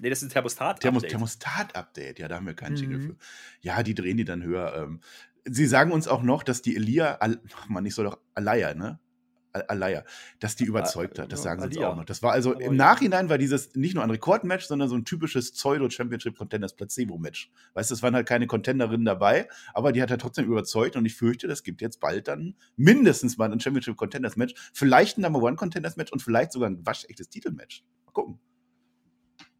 Nee, 0.00 0.10
das 0.10 0.20
ist 0.20 0.30
ein 0.30 0.32
Thermostat-Update. 0.32 0.82
Thermos 0.82 1.02
Thermostat-Update, 1.04 2.18
ja, 2.18 2.26
da 2.26 2.34
haben 2.34 2.46
wir 2.46 2.54
keinen 2.54 2.72
mhm. 2.72 2.80
Jingle 2.80 3.00
für. 3.02 3.16
Ja, 3.60 3.84
die 3.84 3.94
drehen 3.94 4.16
die 4.16 4.24
dann 4.24 4.42
höher. 4.42 4.74
Ähm, 4.74 5.00
sie 5.44 5.66
sagen 5.66 5.92
uns 5.92 6.08
auch 6.08 6.22
noch, 6.22 6.42
dass 6.42 6.62
die 6.62 6.76
Elia, 6.76 7.18
ach 7.20 7.68
man, 7.68 7.84
ich 7.86 7.94
soll 7.94 8.06
doch 8.06 8.18
Alaya, 8.34 8.74
ne? 8.74 9.00
Alaya, 9.68 10.04
dass 10.40 10.56
die 10.56 10.64
überzeugt 10.64 11.18
hat. 11.18 11.30
Das 11.30 11.42
sagen 11.42 11.60
sie 11.60 11.76
uns 11.76 11.86
auch 11.86 11.96
noch. 11.96 12.04
Das 12.04 12.22
war 12.22 12.32
also 12.32 12.54
im 12.54 12.76
Nachhinein 12.76 13.28
war 13.28 13.38
dieses 13.38 13.74
nicht 13.74 13.94
nur 13.94 14.02
ein 14.02 14.10
Rekordmatch, 14.10 14.64
sondern 14.64 14.88
so 14.88 14.96
ein 14.96 15.04
typisches 15.04 15.52
Pseudo-Championship 15.52 16.36
Contenders 16.36 16.74
Placebo-Match. 16.74 17.50
Weißt 17.74 17.90
du, 17.90 17.94
es 17.94 18.02
waren 18.02 18.14
halt 18.14 18.26
keine 18.26 18.46
Contenderinnen 18.46 19.04
dabei, 19.04 19.48
aber 19.74 19.92
die 19.92 20.00
hat 20.00 20.10
er 20.10 20.18
trotzdem 20.18 20.46
überzeugt 20.46 20.96
und 20.96 21.04
ich 21.04 21.14
fürchte, 21.14 21.48
das 21.48 21.62
gibt 21.62 21.82
jetzt 21.82 22.00
bald 22.00 22.28
dann 22.28 22.54
mindestens 22.76 23.36
mal 23.36 23.52
ein 23.52 23.60
Championship 23.60 23.96
Contenders 23.96 24.36
Match, 24.36 24.54
vielleicht 24.72 25.18
ein 25.18 25.22
Number 25.22 25.42
One 25.42 25.56
Contenders 25.56 25.96
Match 25.96 26.12
und 26.12 26.22
vielleicht 26.22 26.52
sogar 26.52 26.70
ein 26.70 26.84
waschechtes 26.86 27.28
Titelmatch. 27.28 27.84
Mal 28.06 28.12
gucken. 28.12 28.40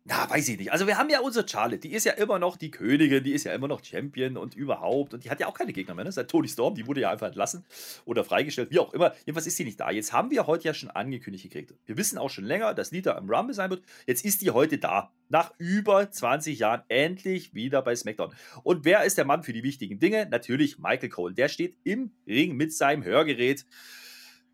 Na, 0.04 0.28
weiß 0.28 0.48
ich 0.48 0.58
nicht. 0.58 0.72
Also 0.72 0.88
wir 0.88 0.98
haben 0.98 1.10
ja 1.10 1.20
unsere 1.20 1.48
Charlotte, 1.48 1.78
die 1.78 1.92
ist 1.92 2.04
ja 2.04 2.12
immer 2.14 2.40
noch 2.40 2.56
die 2.56 2.72
Königin, 2.72 3.22
die 3.22 3.30
ist 3.32 3.44
ja 3.44 3.54
immer 3.54 3.68
noch 3.68 3.84
Champion 3.84 4.36
und 4.36 4.56
überhaupt. 4.56 5.14
Und 5.14 5.24
die 5.24 5.30
hat 5.30 5.38
ja 5.38 5.46
auch 5.46 5.54
keine 5.54 5.72
Gegner 5.72 5.94
mehr, 5.94 6.04
ne? 6.04 6.10
Seit 6.10 6.28
Tony 6.28 6.48
Storm, 6.48 6.74
die 6.74 6.88
wurde 6.88 7.02
ja 7.02 7.10
einfach 7.12 7.28
entlassen 7.28 7.64
oder 8.04 8.24
freigestellt, 8.24 8.72
wie 8.72 8.80
auch 8.80 8.92
immer. 8.94 9.14
Jedenfalls 9.26 9.46
ist 9.46 9.56
sie 9.56 9.64
nicht 9.64 9.78
da. 9.78 9.92
Jetzt 9.92 10.12
haben 10.12 10.32
wir 10.32 10.48
heute 10.48 10.64
ja 10.64 10.74
schon 10.74 10.90
angekündigt 10.90 11.44
gekriegt. 11.44 11.74
Wir 11.86 11.96
wissen 11.96 12.18
auch 12.18 12.30
schon 12.30 12.44
länger, 12.44 12.74
dass 12.74 12.90
Lita 12.90 13.16
im 13.16 13.30
Rumble 13.30 13.54
sein 13.54 13.70
wird. 13.70 13.84
Jetzt 14.08 14.24
ist 14.24 14.42
die 14.42 14.50
heute 14.50 14.78
da. 14.78 15.12
Nach 15.28 15.52
über 15.58 16.10
20 16.10 16.58
Jahren 16.58 16.82
endlich 16.88 17.54
wieder 17.54 17.80
bei 17.80 17.94
SmackDown. 17.94 18.34
Und 18.64 18.84
wer 18.84 19.04
ist 19.04 19.18
der 19.18 19.24
Mann 19.24 19.44
für 19.44 19.52
die 19.52 19.62
wichtigen 19.62 20.00
Dinge? 20.00 20.26
Natürlich 20.28 20.80
Michael 20.80 21.10
Cole. 21.10 21.34
Der 21.34 21.48
steht 21.48 21.76
im 21.84 22.10
Ring 22.26 22.56
mit 22.56 22.74
seinem 22.74 23.04
Hörgerät 23.04 23.64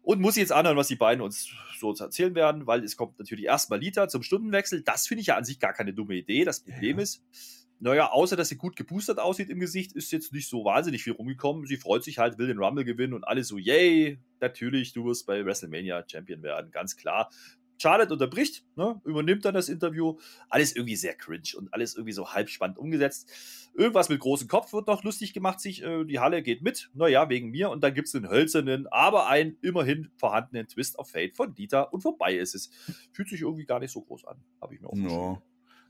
und 0.09 0.23
muss 0.23 0.37
jetzt 0.37 0.53
anhören, 0.53 0.79
was 0.79 0.89
die 0.89 0.97
beiden 0.97 1.21
uns 1.21 1.51
so 1.79 1.93
erzählen 1.93 2.35
werden, 2.35 2.67
weil 2.67 2.83
es 2.83 2.97
kommt 2.97 3.19
natürlich 3.19 3.45
erstmal 3.45 3.79
Lita 3.79 4.09
zum 4.09 4.23
Stundenwechsel. 4.23 4.81
Das 4.81 5.07
finde 5.07 5.21
ich 5.21 5.27
ja 5.27 5.37
an 5.37 5.45
sich 5.45 5.61
gar 5.61 5.75
keine 5.75 5.93
dumme 5.93 6.15
Idee. 6.15 6.47
Das 6.47 6.61
Problem 6.61 6.97
ja. 6.97 7.03
ist, 7.03 7.23
naja, 7.79 8.11
außer 8.11 8.35
dass 8.35 8.49
sie 8.49 8.57
gut 8.57 8.75
geboostert 8.75 9.19
aussieht 9.19 9.51
im 9.51 9.61
Gesicht, 9.61 9.93
ist 9.93 10.11
jetzt 10.11 10.33
nicht 10.33 10.49
so 10.49 10.65
wahnsinnig 10.65 11.05
viel 11.05 11.13
rumgekommen. 11.13 11.67
Sie 11.67 11.77
freut 11.77 12.05
sich 12.05 12.17
halt, 12.17 12.39
will 12.39 12.47
den 12.47 12.57
Rumble 12.59 12.87
gewinnen 12.87 13.13
und 13.13 13.25
alle 13.25 13.45
so, 13.45 13.59
yay, 13.59 14.19
natürlich, 14.41 14.95
du 14.95 15.05
wirst 15.05 15.27
bei 15.27 15.45
WrestleMania 15.45 16.03
Champion 16.11 16.43
werden, 16.43 16.71
ganz 16.71 16.97
klar. 16.97 17.29
Charlotte 17.77 18.15
unterbricht, 18.15 18.65
ne, 18.77 19.01
übernimmt 19.05 19.45
dann 19.45 19.53
das 19.53 19.69
Interview. 19.69 20.19
Alles 20.49 20.75
irgendwie 20.75 20.97
sehr 20.97 21.17
cringe 21.17 21.53
und 21.55 21.75
alles 21.75 21.95
irgendwie 21.95 22.15
so 22.15 22.33
halb 22.33 22.49
spannend 22.49 22.79
umgesetzt. 22.79 23.31
Irgendwas 23.79 24.09
mit 24.09 24.19
großem 24.19 24.49
Kopf 24.49 24.73
wird 24.73 24.89
noch 24.89 25.05
lustig 25.05 25.33
gemacht, 25.33 25.61
sich, 25.61 25.85
äh, 25.85 26.05
die 26.05 26.19
Halle 26.19 26.43
geht 26.43 26.63
mit, 26.63 26.91
naja, 26.95 27.29
wegen 27.29 27.51
mir. 27.51 27.71
Und 27.71 27.85
dann 27.85 27.95
gibt 27.95 28.09
es 28.09 28.15
einen 28.17 28.29
hölzernen, 28.29 28.89
aber 28.89 29.29
einen 29.29 29.57
immerhin 29.63 30.11
vorhandenen 30.17 30.67
Twist 30.67 30.99
of 30.99 31.09
Fate 31.09 31.37
von 31.37 31.55
Dieter 31.55 31.93
und 31.93 32.01
vorbei 32.01 32.35
ist 32.35 32.57
es. 32.57 32.71
Fühlt 33.13 33.29
sich 33.29 33.43
irgendwie 33.43 33.67
gar 33.67 33.79
nicht 33.79 33.93
so 33.93 34.03
groß 34.03 34.25
an, 34.25 34.37
habe 34.61 34.75
ich 34.75 34.81
mir 34.81 34.89
auch 34.89 34.97
no. 34.97 35.43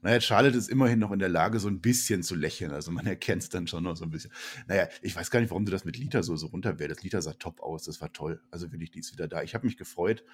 Naja, 0.03 0.21
Charlotte 0.21 0.57
ist 0.57 0.69
immerhin 0.69 0.99
noch 0.99 1.11
in 1.13 1.19
der 1.19 1.31
Lage, 1.31 1.59
so 1.59 1.67
ein 1.67 1.81
bisschen 1.81 2.23
zu 2.23 2.37
lächeln. 2.37 2.71
Also 2.73 2.93
man 2.93 3.07
erkennt 3.07 3.43
es 3.43 3.49
dann 3.49 3.67
schon 3.67 3.83
noch 3.83 3.97
so 3.97 4.05
ein 4.05 4.11
bisschen. 4.11 4.31
Naja, 4.67 4.87
ich 5.03 5.17
weiß 5.17 5.31
gar 5.31 5.41
nicht, 5.41 5.51
warum 5.51 5.65
du 5.65 5.73
das 5.73 5.85
mit 5.85 5.97
Lita 5.97 6.23
so, 6.23 6.37
so 6.37 6.49
runterwählst. 6.49 7.03
Lita 7.03 7.21
sah 7.21 7.33
top 7.33 7.61
aus, 7.61 7.85
das 7.85 8.01
war 8.01 8.13
toll. 8.13 8.41
Also 8.51 8.71
wirklich, 8.71 8.91
die 8.91 9.01
ist 9.01 9.13
wieder 9.13 9.27
da. 9.27 9.43
Ich 9.43 9.55
habe 9.55 9.67
mich 9.67 9.77
gefreut, 9.77 10.25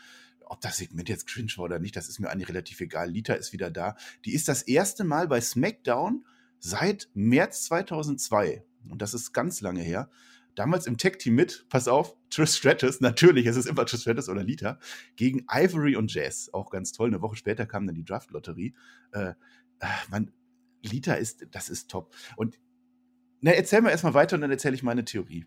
ob 0.45 0.61
das 0.61 0.79
Segment 0.79 1.09
jetzt 1.09 1.29
cringe 1.29 1.53
war 1.57 1.65
oder 1.65 1.79
nicht, 1.79 1.97
das 1.97 2.09
ist 2.09 2.19
mir 2.19 2.31
eigentlich 2.31 2.49
relativ 2.49 2.81
egal. 2.81 3.11
Lita 3.11 3.33
ist 3.35 3.53
wieder 3.53 3.71
da. 3.71 3.97
Die 4.25 4.35
ist 4.35 4.49
das 4.49 4.63
erste 4.63 5.05
Mal 5.05 5.29
bei 5.29 5.41
SmackDown 5.41 6.25
seit 6.59 7.09
März 7.15 7.65
2002. 7.65 8.65
Und 8.91 9.03
das 9.03 9.15
ist 9.15 9.33
ganz 9.33 9.61
lange 9.61 9.83
her. 9.83 10.11
Damals 10.55 10.87
im 10.87 10.99
Tech-Team 10.99 11.35
mit, 11.35 11.67
pass 11.69 11.89
auf, 11.89 12.17
Trish 12.31 12.55
Stratus, 12.55 13.01
natürlich, 13.01 13.47
es 13.47 13.57
ist 13.57 13.67
immer 13.67 13.87
Trish 13.87 14.03
Stratus 14.03 14.29
oder 14.29 14.45
Lita, 14.45 14.79
gegen 15.17 15.47
Ivory 15.51 15.97
und 15.97 16.13
Jazz. 16.13 16.51
Auch 16.53 16.71
ganz 16.71 16.93
toll. 16.93 17.09
Eine 17.09 17.23
Woche 17.23 17.37
später 17.37 17.67
kam 17.67 17.87
dann 17.87 17.95
die 17.95 18.05
Draft-Lotterie. 18.05 18.75
Äh, 19.13 19.31
äh 19.81 19.87
man, 20.11 20.33
Lita 20.83 21.15
ist, 21.15 21.47
das 21.51 21.69
ist 21.69 21.91
top. 21.91 22.15
Und 22.37 22.59
na, 23.41 23.51
erzähl 23.51 23.81
mal 23.83 23.91
erstmal 23.91 24.15
weiter 24.15 24.37
und 24.37 24.43
dann 24.43 24.51
erzähle 24.51 24.75
ich 24.75 24.83
meine 24.83 25.05
Theorie. 25.05 25.47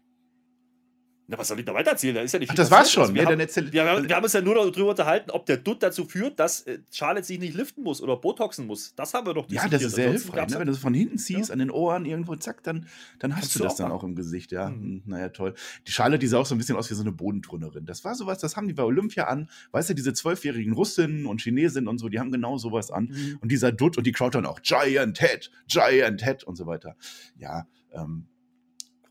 Na, 1.30 1.38
was 1.38 1.50
soll 1.50 1.60
ich 1.60 1.66
da 1.66 1.74
weitererzählen? 1.74 2.16
Da 2.16 2.22
ist 2.22 2.32
ja 2.32 2.40
nicht 2.40 2.50
Ach, 2.50 2.56
das 2.56 2.72
war's 2.72 2.90
schon. 2.90 3.14
Wir, 3.14 3.24
ja, 3.24 3.30
haben, 3.30 3.38
wir, 3.38 3.86
haben, 3.86 4.08
wir, 4.08 4.16
haben, 4.16 4.24
uns 4.24 4.32
ja 4.32 4.40
nur 4.40 4.56
darüber 4.56 4.92
unterhalten, 4.92 5.30
ob 5.32 5.46
der 5.46 5.58
Dutt 5.58 5.84
dazu 5.84 6.06
führt, 6.06 6.40
dass 6.40 6.62
äh, 6.62 6.80
Charlotte 6.90 7.26
sich 7.26 7.38
nicht 7.38 7.54
liften 7.54 7.84
muss 7.84 8.02
oder 8.02 8.16
Botoxen 8.16 8.66
muss. 8.66 8.96
Das 8.96 9.14
haben 9.14 9.28
wir 9.28 9.34
doch 9.34 9.50
Ja, 9.50 9.68
das 9.68 9.84
ist 9.84 9.96
sehr 9.96 10.10
hilfreich. 10.10 10.48
Ne? 10.48 10.60
Wenn 10.60 10.68
du 10.68 10.72
es 10.72 10.80
von 10.80 10.94
hinten 10.94 11.18
ziehst, 11.18 11.50
ja. 11.50 11.54
an 11.54 11.60
den 11.60 11.70
Ohren 11.70 12.06
irgendwo, 12.06 12.34
zack, 12.38 12.64
dann, 12.64 12.88
dann 13.20 13.36
hast 13.36 13.54
du 13.54 13.60
das 13.60 13.76
dann 13.76 13.92
auch 13.92 14.06
im 14.06 14.16
Gesicht. 14.16 14.54
Ja, 14.54 14.70
mhm. 14.70 15.04
naja, 15.06 15.28
toll. 15.28 15.54
Die 15.86 15.92
Charlotte, 15.92 16.20
die 16.20 16.28
sah 16.28 16.38
auch 16.38 16.46
so 16.46 16.56
ein 16.56 16.60
bisschen 16.60 16.78
aus 16.78 16.90
wie 16.90 16.96
so 16.96 17.02
eine 17.02 17.12
Bodenturnerin. 17.12 17.86
Das 17.86 18.06
war 18.06 18.16
sowas, 18.16 18.40
das 18.40 18.56
haben 18.56 18.70
die 18.70 18.74
bei 18.74 18.84
Olympia 18.84 19.26
an. 19.26 19.50
Weißt 19.72 19.90
du, 19.90 19.96
diese 19.96 20.14
zwölfjährigen 20.14 20.72
Russinnen 20.72 21.26
und 21.26 21.42
Chinesinnen 21.42 21.90
und 21.90 21.98
so, 21.98 22.08
die 22.08 22.22
haben 22.22 22.32
genau 22.32 22.58
sowas 22.58 22.90
an. 22.90 23.10
Mhm. 23.12 23.40
Und 23.42 23.52
dieser 23.52 23.74
Dutt 23.74 23.98
und 23.98 24.08
die 24.08 24.14
Crowd 24.14 24.38
dann 24.38 24.46
auch 24.46 24.62
Giant 24.62 25.20
Head, 25.20 25.52
Giant 25.68 26.24
Head 26.24 26.46
und 26.46 26.56
so 26.56 26.68
weiter. 26.68 26.96
Ja, 27.38 27.68
ähm, 27.92 28.28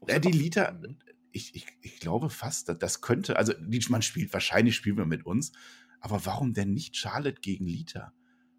ja, 0.09 0.19
die 0.19 0.31
Lita, 0.31 0.79
ich, 1.37 1.55
ich, 1.55 1.67
ich 1.83 2.01
glaube 2.01 2.31
fast, 2.31 2.69
dass 2.69 2.79
das 2.79 3.01
könnte, 3.03 3.37
also 3.37 3.53
man 3.89 4.03
spielt, 4.03 4.33
wahrscheinlich 4.33 4.75
spielen 4.75 4.97
wir 4.97 5.07
mit 5.07 5.27
uns, 5.27 5.53
aber 6.01 6.25
warum 6.25 6.55
denn 6.55 6.73
nicht 6.73 6.97
Charlotte 6.97 7.41
gegen 7.41 7.67
Lita? 7.67 8.13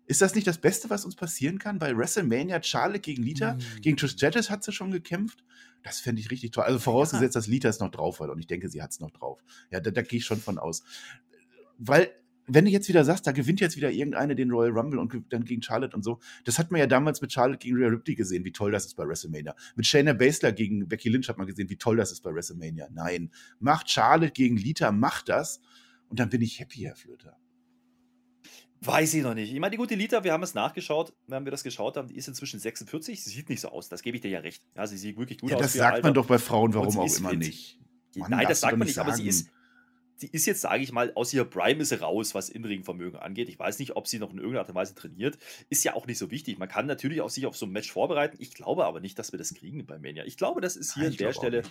Ist 0.05 0.21
das 0.21 0.35
nicht 0.35 0.47
das 0.47 0.59
Beste, 0.59 0.89
was 0.89 1.03
uns 1.03 1.15
passieren 1.15 1.59
kann? 1.59 1.79
Bei 1.79 1.95
WrestleMania 1.95 2.63
Charlotte 2.63 3.01
gegen 3.01 3.23
Lita, 3.23 3.55
mhm. 3.55 3.81
gegen 3.81 3.97
Trish 3.97 4.11
Stratus 4.11 4.49
hat 4.49 4.63
sie 4.63 4.71
schon 4.71 4.91
gekämpft. 4.91 5.43
Das 5.83 5.99
fände 5.99 6.21
ich 6.21 6.31
richtig 6.31 6.51
toll. 6.51 6.63
Also 6.63 6.79
vorausgesetzt, 6.79 7.35
ja. 7.35 7.39
dass 7.39 7.47
Lita 7.47 7.67
es 7.67 7.79
noch 7.79 7.91
drauf 7.91 8.21
hat. 8.21 8.29
Und 8.29 8.39
ich 8.39 8.47
denke, 8.47 8.69
sie 8.69 8.81
hat 8.81 8.91
es 8.91 8.99
noch 9.01 9.11
drauf. 9.11 9.43
Ja, 9.69 9.81
da, 9.81 9.91
da 9.91 10.01
gehe 10.01 10.19
ich 10.19 10.25
schon 10.25 10.39
von 10.39 10.59
aus. 10.59 10.83
Weil 11.77 12.09
wenn 12.47 12.65
du 12.65 12.71
jetzt 12.71 12.87
wieder 12.87 13.03
sagst, 13.03 13.27
da 13.27 13.31
gewinnt 13.31 13.59
jetzt 13.59 13.75
wieder 13.75 13.91
irgendeine 13.91 14.35
den 14.35 14.49
Royal 14.49 14.71
Rumble 14.71 14.99
und 14.99 15.13
dann 15.29 15.43
gegen 15.43 15.61
Charlotte 15.61 15.95
und 15.95 16.03
so, 16.03 16.19
das 16.45 16.57
hat 16.57 16.71
man 16.71 16.79
ja 16.79 16.87
damals 16.87 17.21
mit 17.21 17.31
Charlotte 17.31 17.59
gegen 17.59 17.77
Rhea 17.77 17.89
Ripley 17.89 18.15
gesehen, 18.15 18.45
wie 18.45 18.51
toll 18.51 18.71
das 18.71 18.85
ist 18.85 18.95
bei 18.95 19.05
WrestleMania. 19.05 19.55
Mit 19.75 19.85
Shayna 19.85 20.13
Baszler 20.13 20.53
gegen 20.53 20.87
Becky 20.87 21.09
Lynch 21.09 21.27
hat 21.27 21.37
man 21.37 21.45
gesehen, 21.45 21.69
wie 21.69 21.75
toll 21.75 21.97
das 21.97 22.11
ist 22.11 22.21
bei 22.21 22.33
WrestleMania. 22.33 22.87
Nein, 22.91 23.31
macht 23.59 23.89
Charlotte 23.89 24.31
gegen 24.31 24.57
Lita, 24.57 24.91
macht 24.91 25.29
das 25.29 25.59
und 26.09 26.19
dann 26.19 26.29
bin 26.29 26.41
ich 26.41 26.59
happy, 26.59 26.79
Herr 26.79 26.95
Flöter. 26.95 27.37
Weiß 28.81 29.13
ich 29.15 29.23
noch 29.23 29.33
nicht. 29.33 29.51
Ich 29.51 29.59
meine, 29.59 29.71
die 29.71 29.77
gute 29.77 29.95
Lita, 29.95 30.23
wir 30.23 30.31
haben 30.31 30.43
es 30.43 30.53
nachgeschaut, 30.53 31.11
wenn 31.25 31.45
wir 31.45 31.51
das 31.51 31.63
geschaut 31.63 31.97
haben, 31.97 32.07
die 32.07 32.15
ist 32.15 32.27
inzwischen 32.27 32.59
46. 32.59 33.23
Sie 33.23 33.29
sieht 33.31 33.49
nicht 33.49 33.59
so 33.59 33.69
aus, 33.69 33.89
das 33.89 34.03
gebe 34.03 34.17
ich 34.17 34.21
dir 34.21 34.29
ja 34.29 34.39
recht. 34.39 34.63
Ja, 34.75 34.85
sie 34.85 34.97
sieht 34.97 35.17
wirklich 35.17 35.39
gut 35.39 35.49
ja, 35.49 35.55
aus. 35.57 35.63
Das 35.63 35.73
sagt 35.73 36.03
man 36.03 36.13
doch 36.13 36.27
bei 36.27 36.37
Frauen, 36.37 36.73
warum 36.75 36.97
auch 36.99 37.17
immer 37.17 37.31
fit. 37.31 37.39
nicht. 37.39 37.79
Mann, 38.15 38.31
Nein, 38.31 38.45
das 38.47 38.61
sagt 38.61 38.77
man 38.77 38.85
nicht, 38.85 38.95
sagen. 38.95 39.09
aber 39.09 39.17
sie 39.17 39.27
ist, 39.27 39.49
die 40.21 40.31
ist 40.31 40.45
jetzt, 40.45 40.61
sage 40.61 40.83
ich 40.83 40.91
mal, 40.91 41.11
aus 41.15 41.33
ihrer 41.33 41.45
Prime 41.45 41.81
ist 41.81 41.89
sie 41.89 41.99
raus, 41.99 42.33
was 42.33 42.49
Innenringvermögen 42.49 43.19
angeht. 43.19 43.49
Ich 43.49 43.59
weiß 43.59 43.79
nicht, 43.79 43.95
ob 43.95 44.07
sie 44.07 44.19
noch 44.19 44.31
in 44.31 44.37
irgendeiner 44.37 44.61
Art 44.61 44.69
und 44.69 44.75
Weise 44.75 44.95
trainiert. 44.95 45.37
Ist 45.69 45.83
ja 45.83 45.93
auch 45.93 46.07
nicht 46.07 46.17
so 46.17 46.31
wichtig. 46.31 46.57
Man 46.57 46.69
kann 46.69 46.85
natürlich 46.85 47.21
auch 47.21 47.29
sich 47.29 47.45
auf 47.45 47.57
so 47.57 47.65
ein 47.65 47.71
Match 47.71 47.91
vorbereiten. 47.91 48.37
Ich 48.39 48.53
glaube 48.53 48.85
aber 48.85 48.99
nicht, 48.99 49.19
dass 49.19 49.31
wir 49.31 49.37
das 49.37 49.53
kriegen 49.53 49.85
bei 49.85 49.99
Mania. 49.99 50.25
Ich 50.25 50.37
glaube, 50.37 50.61
das 50.61 50.75
ist 50.75 50.93
hier 50.93 51.03
Nein, 51.03 51.11
an 51.11 51.17
der 51.17 51.33
Stelle 51.33 51.63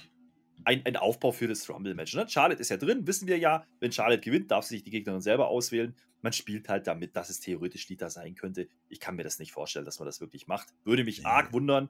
ein, 0.65 0.85
ein, 0.85 0.97
Aufbau 0.97 1.33
für 1.33 1.49
das 1.49 1.69
Rumble-Match. 1.69 2.15
Ne? 2.15 2.29
Charlotte 2.29 2.61
ist 2.61 2.71
ja 2.71 2.77
drin, 2.77 3.07
wissen 3.07 3.29
wir 3.29 3.39
ja. 3.39 3.65
Wenn 3.81 3.93
Charlotte 3.93 4.21
gewinnt, 4.21 4.51
darf 4.51 4.65
sie 4.65 4.77
sich 4.77 4.85
die 4.85 4.91
Gegnerin 4.91 5.21
selber 5.21 5.49
auswählen. 5.49 5.95
Man 6.23 6.33
spielt 6.33 6.69
halt 6.69 6.87
damit, 6.87 7.15
dass 7.15 7.31
es 7.31 7.41
theoretisch 7.41 7.89
Lita 7.89 8.11
sein 8.11 8.35
könnte. 8.35 8.69
Ich 8.89 9.01
kann 9.01 9.17
mir 9.17 9.23
das 9.23 9.39
nicht 9.39 9.53
vorstellen, 9.53 9.85
dass 9.85 9.99
man 9.99 10.07
das 10.07 10.21
wirklich 10.21 10.47
macht. 10.47 10.75
Würde 10.85 11.05
mich 11.05 11.19
nee. 11.19 11.25
arg 11.25 11.53
wundern. 11.53 11.89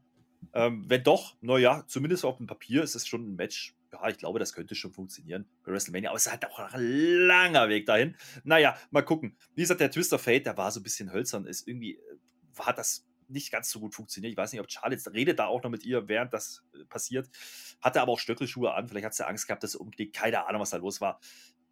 Ähm, 0.52 0.84
wenn 0.88 1.02
doch, 1.02 1.36
naja, 1.40 1.84
zumindest 1.86 2.24
auf 2.24 2.36
dem 2.36 2.46
Papier 2.46 2.82
ist 2.82 2.94
es 2.94 3.06
schon 3.06 3.26
ein 3.26 3.36
Match, 3.36 3.74
ja, 3.92 4.08
ich 4.08 4.18
glaube, 4.18 4.38
das 4.38 4.52
könnte 4.52 4.74
schon 4.74 4.92
funktionieren 4.92 5.48
bei 5.64 5.72
WrestleMania, 5.72 6.10
aber 6.10 6.16
es 6.16 6.26
ist 6.26 6.32
halt 6.32 6.46
auch 6.46 6.58
ein 6.58 6.80
langer 6.80 7.68
Weg 7.68 7.86
dahin. 7.86 8.16
Naja, 8.44 8.76
mal 8.90 9.02
gucken. 9.02 9.36
Wie 9.54 9.62
gesagt, 9.62 9.80
der 9.80 9.90
Twist 9.90 10.12
of 10.12 10.22
Fate, 10.22 10.46
der 10.46 10.56
war 10.56 10.70
so 10.70 10.80
ein 10.80 10.82
bisschen 10.82 11.12
hölzern, 11.12 11.46
ist 11.46 11.66
irgendwie, 11.66 11.94
äh, 11.94 12.18
hat 12.58 12.78
das 12.78 13.06
nicht 13.28 13.50
ganz 13.50 13.70
so 13.70 13.80
gut 13.80 13.94
funktioniert. 13.94 14.32
Ich 14.32 14.36
weiß 14.36 14.52
nicht, 14.52 14.60
ob 14.60 14.70
Charlotte 14.70 15.12
redet 15.12 15.38
da 15.38 15.46
auch 15.46 15.62
noch 15.62 15.70
mit 15.70 15.84
ihr, 15.84 16.08
während 16.08 16.32
das 16.32 16.64
äh, 16.74 16.84
passiert. 16.84 17.28
Hatte 17.80 18.00
aber 18.00 18.12
auch 18.12 18.18
Stöckelschuhe 18.18 18.72
an. 18.74 18.88
Vielleicht 18.88 19.06
hat 19.06 19.14
sie 19.14 19.26
Angst 19.26 19.46
gehabt, 19.46 19.62
dass 19.62 19.72
sie 19.72 19.78
umknickt. 19.78 20.14
Keine 20.14 20.46
Ahnung, 20.46 20.60
was 20.60 20.70
da 20.70 20.76
los 20.76 21.00
war. 21.00 21.20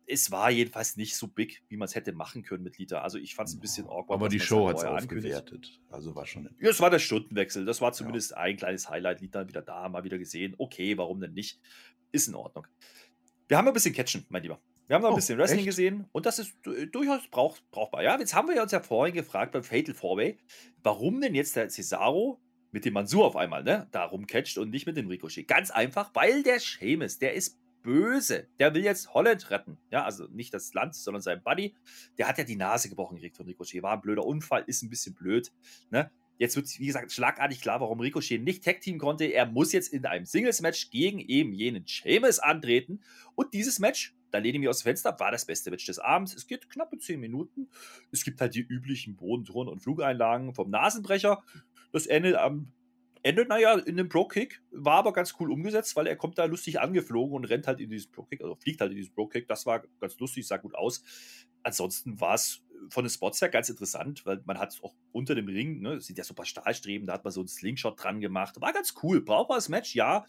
Es 0.07 0.31
war 0.31 0.51
jedenfalls 0.51 0.97
nicht 0.97 1.17
so 1.17 1.29
big, 1.29 1.63
wie 1.69 1.79
man 1.79 1.87
es 1.87 1.95
hätte 1.95 2.13
machen 2.13 2.43
können 2.43 2.63
mit 2.63 2.77
Lita. 2.77 3.01
Also 3.01 3.17
ich 3.17 3.35
fand 3.35 3.49
es 3.49 3.55
ein 3.55 3.61
bisschen 3.61 3.87
awkward. 3.87 4.19
Aber 4.19 4.29
die 4.29 4.39
Show 4.39 4.69
hat 4.69 4.77
es 4.77 4.85
aufgewertet. 4.85 5.81
Also 5.89 6.15
war 6.15 6.27
schon. 6.27 6.55
Ja, 6.61 6.69
es 6.69 6.81
war 6.81 6.91
der 6.91 6.99
Stundenwechsel. 6.99 7.65
Das 7.65 7.81
war 7.81 7.93
zumindest 7.95 8.37
ein 8.37 8.59
kleines 8.59 8.91
Highlight. 8.91 9.23
Lita 9.23 9.49
wieder 9.49 9.63
da, 9.63 9.89
mal 9.89 10.05
wieder 10.05 10.19
gesehen. 10.19 10.55
Okay, 10.59 10.99
warum 10.99 11.21
denn 11.21 11.33
nicht? 11.33 11.59
Ist 12.15 12.29
in 12.29 12.35
Ordnung. 12.37 12.67
Wir 13.49 13.57
haben 13.59 13.67
ein 13.67 13.75
bisschen 13.75 13.93
Catchen, 13.95 14.25
mein 14.29 14.43
Lieber. 14.43 14.61
Wir 14.87 14.95
haben 14.95 15.03
noch 15.03 15.09
ein 15.11 15.15
Oh, 15.15 15.17
bisschen 15.17 15.37
Wrestling 15.39 15.59
echt? 15.61 15.67
gesehen 15.67 16.07
und 16.13 16.27
das 16.27 16.39
ist 16.39 16.55
du- 16.63 16.87
durchaus 16.87 17.27
brauch, 17.29 17.59
brauchbar. 17.71 18.03
Ja, 18.05 18.17
jetzt 18.19 18.35
haben 18.35 18.49
wir 18.49 18.63
uns 18.63 18.71
ja 18.73 18.81
vorhin 18.81 19.15
gefragt 19.15 19.53
beim 19.53 19.65
Fatal 19.65 19.95
Fourway, 19.95 20.39
warum 20.83 21.21
denn 21.21 21.35
jetzt 21.35 21.57
der 21.57 21.69
Cesaro 21.71 22.41
mit 22.71 22.85
dem 22.85 22.95
Mansur 22.95 23.25
auf 23.27 23.35
einmal 23.37 23.65
ne, 23.65 23.89
da 23.93 24.05
rumcatcht 24.05 24.59
und 24.59 24.71
nicht 24.71 24.87
mit 24.87 24.97
dem 24.97 25.09
Ricochet. 25.09 25.49
Ganz 25.49 25.71
einfach, 25.71 26.11
weil 26.15 26.43
der 26.45 26.61
Seamus, 26.61 27.19
der 27.19 27.35
ist 27.35 27.59
böse. 27.83 28.47
Der 28.59 28.73
will 28.75 28.85
jetzt 28.85 29.13
Holland 29.13 29.51
retten. 29.51 29.79
Ja, 29.91 30.05
also 30.05 30.27
nicht 30.29 30.55
das 30.55 30.73
Land, 30.73 30.95
sondern 30.95 31.21
sein 31.23 31.43
Buddy. 31.43 31.75
Der 32.19 32.29
hat 32.29 32.39
ja 32.39 32.45
die 32.45 32.57
Nase 32.57 32.89
gebrochen 32.89 33.17
gekriegt 33.17 33.37
von 33.37 33.47
Ricochet. 33.47 33.83
War 33.83 33.95
ein 33.95 34.01
blöder 34.01 34.25
Unfall, 34.25 34.65
ist 34.67 34.83
ein 34.83 34.89
bisschen 34.91 35.15
blöd. 35.15 35.53
Ne? 35.91 36.11
Jetzt 36.39 36.57
wird, 36.57 36.69
wie 36.79 36.87
gesagt, 36.87 37.13
schlagartig 37.13 37.61
klar, 37.61 37.81
warum 37.81 38.01
Ricochet 38.01 38.43
nicht 38.43 38.65
Tag-Team 38.65 38.99
konnte. 38.99 39.25
Er 39.25 39.47
muss 39.47 39.73
jetzt 39.73 39.93
in 39.93 40.05
einem 40.05 40.25
Singles-Match 40.25 40.91
gegen 40.91 41.21
eben 41.21 41.53
jenen 41.53 41.85
Seamus 41.87 42.39
antreten. 42.41 43.01
Und 43.35 43.55
dieses 43.55 43.79
Match, 43.79 44.17
da 44.31 44.39
lehne 44.39 44.57
ich 44.57 44.61
mich 44.61 44.69
aus 44.69 44.81
dem 44.81 44.85
Fenster, 44.85 45.19
war 45.21 45.31
das 45.31 45.45
beste 45.45 45.71
Match 45.71 45.87
des 45.87 46.01
Abends. 46.01 46.35
Es 46.35 46.47
geht 46.47 46.69
knappe 46.69 46.99
10 46.99 47.21
Minuten. 47.21 47.69
Es 48.11 48.25
gibt 48.25 48.41
halt 48.41 48.55
die 48.55 48.63
üblichen 48.63 49.15
Bodentouren 49.15 49.69
und 49.69 49.81
Flugeinlagen 49.81 50.55
vom 50.55 50.71
Nasenbrecher. 50.71 51.43
Das 51.93 52.07
endet 52.07 52.35
am 52.35 52.73
Ende, 53.23 53.47
naja, 53.47 53.79
in 53.79 53.99
einem 53.99 54.09
Pro-Kick. 54.09 54.61
War 54.71 54.97
aber 54.97 55.13
ganz 55.13 55.35
cool 55.41 55.51
umgesetzt, 55.51 55.97
weil 55.97 56.07
er 56.07 56.17
kommt 56.17 56.37
da 56.37 56.45
lustig 56.45 56.81
angeflogen 56.81 57.35
und 57.35 57.45
rennt 57.45 57.67
halt 57.67 57.81
in 57.81 57.89
diesen 57.89 58.13
Pro-Kick, 58.13 58.43
also 58.43 58.55
fliegt 58.57 58.81
halt 58.81 58.91
in 58.91 58.99
diesen 58.99 59.15
Pro-Kick. 59.15 59.49
Das 59.49 59.65
war 59.65 59.83
ganz 60.01 60.19
lustig, 60.19 60.47
sah 60.47 60.59
gut 60.59 60.75
aus. 60.75 61.03
Ansonsten 61.63 62.21
war 62.21 62.35
es 62.35 62.63
von 62.91 63.05
den 63.05 63.11
Spots 63.11 63.41
her 63.41 63.49
ganz 63.49 63.69
interessant, 63.69 64.25
weil 64.27 64.43
man 64.45 64.59
hat 64.59 64.79
auch 64.83 64.95
unter 65.13 65.35
dem 65.35 65.47
Ring, 65.47 65.81
ne, 65.81 66.01
sind 66.01 66.19
ja 66.19 66.25
super 66.25 66.45
Stahlstreben, 66.45 67.07
da 67.07 67.15
hat 67.15 67.25
man 67.25 67.33
so 67.33 67.41
einen 67.41 67.49
Slingshot 67.49 68.03
dran 68.03 68.21
gemacht. 68.21 68.61
War 68.61 68.73
ganz 68.73 68.95
cool. 69.03 69.23
Brauchbares 69.23 69.69
Match, 69.69 69.95
ja. 69.95 70.27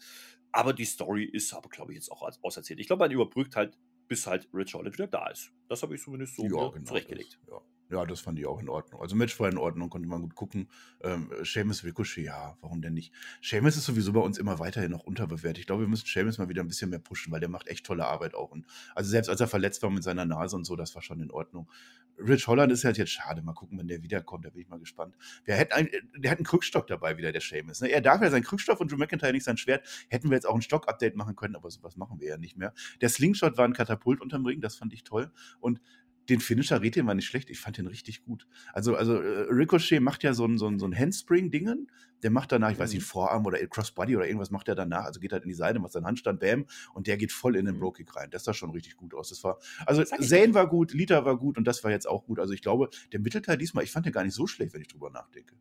Aber 0.52 0.72
die 0.72 0.84
Story 0.84 1.24
ist 1.24 1.52
aber, 1.52 1.68
glaube 1.68 1.92
ich, 1.92 1.96
jetzt 1.96 2.10
auch 2.10 2.28
auserzählt. 2.42 2.80
Ich 2.80 2.86
glaube, 2.86 3.00
man 3.00 3.10
überbrückt 3.10 3.56
halt, 3.56 3.76
bis 4.08 4.26
halt 4.26 4.48
Rich 4.54 4.74
Holland 4.74 4.96
wieder 4.96 5.08
da 5.08 5.28
ist. 5.28 5.52
Das 5.68 5.82
habe 5.82 5.94
ich 5.94 6.02
zumindest 6.02 6.36
so 6.36 6.44
mir 6.44 6.84
zurechtgelegt. 6.84 7.38
Das, 7.46 7.50
ja. 7.50 7.60
Ja, 7.88 8.04
das 8.04 8.20
fand 8.20 8.38
ich 8.38 8.46
auch 8.46 8.60
in 8.60 8.68
Ordnung. 8.68 9.00
Also 9.00 9.14
Match 9.14 9.38
war 9.38 9.48
in 9.48 9.58
Ordnung, 9.58 9.90
konnte 9.90 10.08
man 10.08 10.20
gut 10.20 10.34
gucken. 10.34 10.68
Ähm, 11.02 11.30
Seamus 11.44 11.84
Ricochet, 11.84 12.24
ja, 12.24 12.56
warum 12.60 12.82
denn 12.82 12.94
nicht? 12.94 13.12
Seamus 13.40 13.76
ist 13.76 13.84
sowieso 13.84 14.12
bei 14.12 14.20
uns 14.20 14.38
immer 14.38 14.58
weiterhin 14.58 14.90
noch 14.90 15.04
unterbewertet. 15.04 15.58
Ich 15.58 15.66
glaube, 15.66 15.82
wir 15.82 15.88
müssen 15.88 16.06
Seamus 16.06 16.38
mal 16.38 16.48
wieder 16.48 16.62
ein 16.62 16.68
bisschen 16.68 16.90
mehr 16.90 16.98
pushen, 16.98 17.32
weil 17.32 17.38
der 17.38 17.48
macht 17.48 17.68
echt 17.68 17.86
tolle 17.86 18.04
Arbeit 18.06 18.34
auch. 18.34 18.50
Und 18.50 18.66
also 18.96 19.08
selbst 19.08 19.28
als 19.28 19.40
er 19.40 19.46
verletzt 19.46 19.84
war 19.84 19.90
mit 19.90 20.02
seiner 20.02 20.24
Nase 20.24 20.56
und 20.56 20.64
so, 20.64 20.74
das 20.74 20.96
war 20.96 21.02
schon 21.02 21.20
in 21.20 21.30
Ordnung. 21.30 21.70
Rich 22.18 22.48
Holland 22.48 22.72
ist 22.72 22.84
halt 22.84 22.98
jetzt 22.98 23.12
schade. 23.12 23.42
Mal 23.42 23.52
gucken, 23.52 23.78
wenn 23.78 23.86
der 23.86 24.02
wiederkommt, 24.02 24.44
da 24.44 24.50
bin 24.50 24.62
ich 24.62 24.68
mal 24.68 24.80
gespannt. 24.80 25.14
Der 25.46 25.56
hat, 25.56 25.72
ein, 25.72 25.88
der 26.16 26.32
hat 26.32 26.38
einen 26.38 26.46
Krückstock 26.46 26.88
dabei 26.88 27.18
wieder, 27.18 27.30
der 27.30 27.40
Seamus. 27.40 27.82
Ne? 27.82 27.88
Er 27.88 28.00
darf 28.00 28.20
ja 28.20 28.30
seinen 28.30 28.42
Krückstock 28.42 28.80
und 28.80 28.90
Drew 28.90 28.96
McIntyre 28.96 29.32
nicht 29.32 29.44
sein 29.44 29.58
Schwert. 29.58 29.86
Hätten 30.08 30.30
wir 30.30 30.36
jetzt 30.36 30.46
auch 30.46 30.54
ein 30.54 30.62
Stock-Update 30.62 31.14
machen 31.14 31.36
können, 31.36 31.54
aber 31.54 31.70
sowas 31.70 31.96
machen 31.96 32.18
wir 32.18 32.28
ja 32.28 32.38
nicht 32.38 32.56
mehr. 32.56 32.72
Der 33.00 33.10
Slingshot 33.10 33.56
war 33.58 33.64
ein 33.64 33.74
Katapult 33.74 34.20
unterm 34.20 34.44
Ring, 34.44 34.60
das 34.60 34.74
fand 34.74 34.92
ich 34.92 35.04
toll. 35.04 35.30
Und 35.60 35.80
den 36.28 36.40
Finisher 36.40 36.82
Rete 36.82 37.06
war 37.06 37.14
nicht 37.14 37.26
schlecht. 37.26 37.50
Ich 37.50 37.58
fand 37.60 37.78
den 37.78 37.86
richtig 37.86 38.24
gut. 38.24 38.46
Also, 38.72 38.96
also 38.96 39.20
äh, 39.20 39.46
Ricochet 39.50 40.00
macht 40.00 40.22
ja 40.22 40.34
so 40.34 40.44
ein, 40.44 40.58
so 40.58 40.66
ein, 40.66 40.78
so 40.78 40.86
ein 40.86 40.96
Handspring-Dingen. 40.98 41.90
Der 42.22 42.30
macht 42.30 42.50
danach, 42.50 42.70
ich 42.72 42.78
weiß 42.78 42.92
nicht, 42.92 43.02
Mhm. 43.02 43.06
Vorarm 43.06 43.46
oder 43.46 43.64
Crossbody 43.66 44.16
oder 44.16 44.26
irgendwas 44.26 44.50
macht 44.50 44.68
er 44.68 44.74
danach. 44.74 45.04
Also 45.04 45.20
geht 45.20 45.32
halt 45.32 45.42
in 45.44 45.48
die 45.48 45.54
Seite, 45.54 45.78
macht 45.78 45.92
seinen 45.92 46.06
Handstand, 46.06 46.40
bam. 46.40 46.66
Und 46.94 47.06
der 47.06 47.16
geht 47.16 47.30
voll 47.30 47.56
in 47.56 47.66
den 47.66 47.76
Mhm. 47.76 47.80
Bro-Kick 47.80 48.16
rein. 48.16 48.30
Das 48.30 48.44
sah 48.44 48.54
schon 48.54 48.70
richtig 48.70 48.96
gut 48.96 49.14
aus. 49.14 49.28
Das 49.28 49.44
war, 49.44 49.58
also 49.84 50.02
Zane 50.02 50.54
war 50.54 50.66
gut, 50.68 50.92
Lita 50.94 51.24
war 51.24 51.36
gut 51.38 51.58
und 51.58 51.64
das 51.66 51.84
war 51.84 51.90
jetzt 51.90 52.08
auch 52.08 52.24
gut. 52.24 52.38
Also 52.40 52.52
ich 52.54 52.62
glaube, 52.62 52.88
der 53.12 53.20
Mittelteil 53.20 53.58
diesmal, 53.58 53.84
ich 53.84 53.92
fand 53.92 54.06
den 54.06 54.12
gar 54.12 54.24
nicht 54.24 54.34
so 54.34 54.46
schlecht, 54.46 54.72
wenn 54.74 54.80
ich 54.80 54.88
drüber 54.88 55.10
nachdenke. 55.10 55.54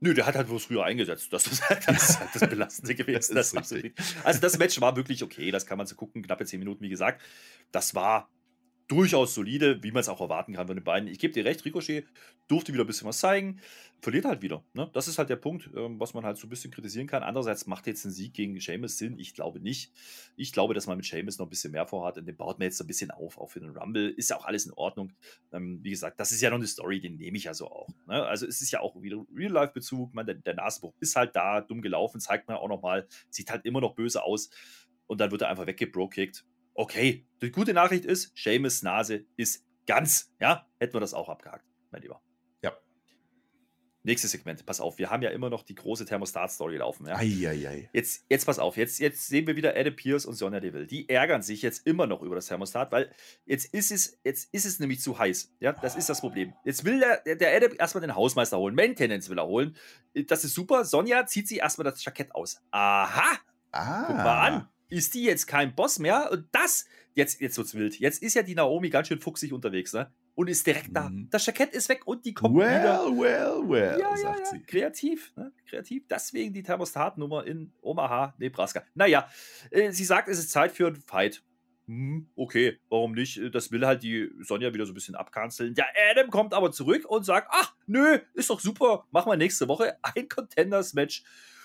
Nö, 0.00 0.12
der 0.12 0.26
hat 0.26 0.34
halt 0.36 0.48
bloß 0.48 0.64
früher 0.66 0.84
eingesetzt. 0.84 1.32
Das 1.32 1.46
ist 1.46 1.68
halt 1.68 1.88
das, 1.88 2.10
ist 2.10 2.20
halt 2.20 2.30
das 2.34 2.48
Belastende 2.48 2.94
gewesen. 2.94 3.34
Das 3.34 3.52
Das 3.52 3.52
ist 3.52 3.56
absolut. 3.58 3.92
Also 4.22 4.40
das 4.40 4.58
Match 4.58 4.80
war 4.80 4.96
wirklich 4.96 5.22
okay, 5.22 5.50
das 5.50 5.66
kann 5.66 5.78
man 5.78 5.86
so 5.86 5.94
gucken. 5.96 6.22
Knappe 6.22 6.44
10 6.44 6.58
Minuten, 6.58 6.82
wie 6.84 6.88
gesagt. 6.90 7.22
Das 7.72 7.94
war 7.94 8.30
durchaus 8.88 9.34
solide, 9.34 9.82
wie 9.82 9.92
man 9.92 10.00
es 10.00 10.08
auch 10.08 10.20
erwarten 10.20 10.54
kann 10.54 10.66
von 10.66 10.76
den 10.76 10.84
beiden. 10.84 11.08
Ich 11.08 11.18
gebe 11.18 11.32
dir 11.32 11.44
recht, 11.44 11.64
Ricochet 11.64 12.06
durfte 12.48 12.72
wieder 12.72 12.84
ein 12.84 12.86
bisschen 12.86 13.08
was 13.08 13.18
zeigen, 13.18 13.60
verliert 14.00 14.26
halt 14.26 14.42
wieder. 14.42 14.62
Ne? 14.74 14.90
Das 14.92 15.08
ist 15.08 15.18
halt 15.18 15.30
der 15.30 15.36
Punkt, 15.36 15.70
ähm, 15.74 15.98
was 15.98 16.12
man 16.12 16.24
halt 16.24 16.36
so 16.36 16.46
ein 16.46 16.50
bisschen 16.50 16.70
kritisieren 16.70 17.06
kann. 17.06 17.22
Andererseits 17.22 17.66
macht 17.66 17.86
jetzt 17.86 18.04
ein 18.04 18.10
Sieg 18.10 18.34
gegen 18.34 18.60
Seamus 18.60 18.98
Sinn? 18.98 19.18
Ich 19.18 19.34
glaube 19.34 19.60
nicht. 19.60 19.92
Ich 20.36 20.52
glaube, 20.52 20.74
dass 20.74 20.86
man 20.86 20.98
mit 20.98 21.06
Seamus 21.06 21.38
noch 21.38 21.46
ein 21.46 21.50
bisschen 21.50 21.72
mehr 21.72 21.86
vorhat 21.86 22.18
und 22.18 22.26
den 22.26 22.36
baut 22.36 22.58
man 22.58 22.66
jetzt 22.66 22.80
ein 22.80 22.86
bisschen 22.86 23.10
auf, 23.10 23.38
auch 23.38 23.50
für 23.50 23.60
den 23.60 23.70
Rumble. 23.70 24.10
Ist 24.10 24.28
ja 24.28 24.36
auch 24.36 24.44
alles 24.44 24.66
in 24.66 24.72
Ordnung. 24.72 25.12
Ähm, 25.52 25.80
wie 25.82 25.90
gesagt, 25.90 26.20
das 26.20 26.32
ist 26.32 26.42
ja 26.42 26.50
noch 26.50 26.58
eine 26.58 26.66
Story, 26.66 27.00
den 27.00 27.16
nehme 27.16 27.38
ich 27.38 27.44
ja 27.44 27.54
so 27.54 27.68
auch. 27.68 27.88
Ne? 28.06 28.22
Also 28.22 28.46
es 28.46 28.60
ist 28.60 28.70
ja 28.70 28.80
auch 28.80 29.00
wieder 29.00 29.24
Real-Life-Bezug. 29.34 30.12
Der, 30.14 30.34
der 30.34 30.54
Nasenbruch 30.54 30.94
ist 31.00 31.16
halt 31.16 31.34
da, 31.34 31.62
dumm 31.62 31.80
gelaufen, 31.80 32.20
zeigt 32.20 32.48
man 32.48 32.58
auch 32.58 32.68
nochmal, 32.68 33.06
sieht 33.30 33.50
halt 33.50 33.64
immer 33.64 33.80
noch 33.80 33.94
böse 33.94 34.22
aus 34.22 34.50
und 35.06 35.20
dann 35.20 35.30
wird 35.30 35.42
er 35.42 35.48
einfach 35.48 35.66
weggebrokickt. 35.66 36.44
Okay, 36.74 37.26
die 37.40 37.50
gute 37.52 37.72
Nachricht 37.72 38.04
ist, 38.04 38.36
Seamus 38.36 38.82
Nase 38.82 39.24
ist 39.36 39.64
ganz. 39.86 40.32
Ja, 40.40 40.66
hätten 40.78 40.94
wir 40.94 41.00
das 41.00 41.14
auch 41.14 41.28
abgehakt, 41.28 41.64
mein 41.90 42.02
Lieber. 42.02 42.20
Ja. 42.62 42.72
Nächstes 44.02 44.32
Segment, 44.32 44.66
pass 44.66 44.80
auf, 44.80 44.98
wir 44.98 45.08
haben 45.08 45.22
ja 45.22 45.30
immer 45.30 45.48
noch 45.48 45.62
die 45.62 45.74
große 45.74 46.04
Thermostat-Story 46.04 46.76
laufen. 46.76 47.06
Ja? 47.06 47.16
Eieiei. 47.16 47.88
Jetzt, 47.94 48.26
jetzt 48.28 48.44
pass 48.44 48.58
auf, 48.58 48.76
jetzt, 48.76 48.98
jetzt 48.98 49.28
sehen 49.28 49.46
wir 49.46 49.56
wieder 49.56 49.74
Adam 49.76 49.96
Pierce 49.96 50.26
und 50.26 50.34
Sonja 50.34 50.60
Deville. 50.60 50.86
Die 50.86 51.08
ärgern 51.08 51.40
sich 51.42 51.62
jetzt 51.62 51.86
immer 51.86 52.06
noch 52.06 52.20
über 52.20 52.34
das 52.34 52.46
Thermostat, 52.46 52.92
weil 52.92 53.14
jetzt 53.46 53.72
ist 53.72 53.90
es, 53.90 54.18
jetzt 54.24 54.52
ist 54.52 54.66
es 54.66 54.78
nämlich 54.78 55.00
zu 55.00 55.18
heiß. 55.18 55.54
Ja, 55.60 55.72
das 55.72 55.96
ist 55.96 56.10
das 56.10 56.20
Problem. 56.20 56.52
Jetzt 56.64 56.84
will 56.84 56.98
der, 56.98 57.22
der- 57.22 57.36
der 57.36 57.56
Adam 57.56 57.72
erstmal 57.78 58.02
den 58.02 58.14
Hausmeister 58.14 58.58
holen. 58.58 58.74
Maintenance 58.74 59.30
will 59.30 59.38
er 59.38 59.46
holen. 59.46 59.74
Das 60.26 60.44
ist 60.44 60.54
super. 60.54 60.84
Sonja 60.84 61.24
zieht 61.26 61.48
sich 61.48 61.58
erstmal 61.60 61.84
das 61.84 62.04
Jackett 62.04 62.34
aus. 62.34 62.60
Aha! 62.72 63.38
Ah. 63.72 64.04
Guck 64.06 64.16
mal 64.16 64.40
an. 64.48 64.68
Ist 64.88 65.14
die 65.14 65.24
jetzt 65.24 65.46
kein 65.46 65.74
Boss 65.74 65.98
mehr? 65.98 66.30
Und 66.30 66.46
das, 66.52 66.86
jetzt, 67.14 67.40
jetzt 67.40 67.56
wird's 67.56 67.74
wild. 67.74 67.98
Jetzt 67.98 68.22
ist 68.22 68.34
ja 68.34 68.42
die 68.42 68.54
Naomi 68.54 68.90
ganz 68.90 69.08
schön 69.08 69.20
fuchsig 69.20 69.52
unterwegs, 69.52 69.92
ne? 69.92 70.12
Und 70.36 70.48
ist 70.48 70.66
direkt 70.66 70.88
da. 70.92 71.08
Mhm. 71.10 71.28
Das 71.30 71.46
Jackett 71.46 71.72
ist 71.72 71.88
weg 71.88 72.06
und 72.06 72.24
die 72.24 72.34
kommt 72.34 72.56
Well, 72.56 72.80
wieder. 72.80 73.04
well, 73.06 73.68
well, 73.68 74.00
Ja, 74.00 74.10
ja, 74.10 74.16
sagt 74.16 74.40
ja. 74.40 74.46
sie. 74.46 74.62
Kreativ, 74.62 75.32
ne? 75.36 75.52
Kreativ. 75.68 76.04
Deswegen 76.10 76.52
die 76.52 76.62
Thermostatnummer 76.62 77.46
in 77.46 77.72
Omaha, 77.82 78.34
Nebraska. 78.38 78.82
Naja, 78.94 79.28
äh, 79.70 79.92
sie 79.92 80.04
sagt, 80.04 80.28
es 80.28 80.38
ist 80.38 80.50
Zeit 80.50 80.72
für 80.72 80.88
einen 80.88 80.96
Fight. 80.96 81.42
Hm, 81.86 82.28
okay, 82.34 82.78
warum 82.88 83.12
nicht? 83.12 83.40
Das 83.54 83.70
will 83.70 83.86
halt 83.86 84.02
die 84.02 84.30
Sonja 84.40 84.72
wieder 84.74 84.86
so 84.86 84.92
ein 84.92 84.94
bisschen 84.94 85.14
abkanzeln. 85.14 85.74
Der 85.74 85.86
Adam 86.10 86.30
kommt 86.30 86.52
aber 86.54 86.72
zurück 86.72 87.04
und 87.06 87.24
sagt, 87.24 87.48
ach, 87.50 87.74
nö, 87.86 88.18
ist 88.32 88.50
doch 88.50 88.58
super, 88.60 89.06
machen 89.10 89.30
wir 89.30 89.36
nächste 89.36 89.68
Woche 89.68 89.96
ein 90.02 90.28
Contenders-Match 90.28 91.22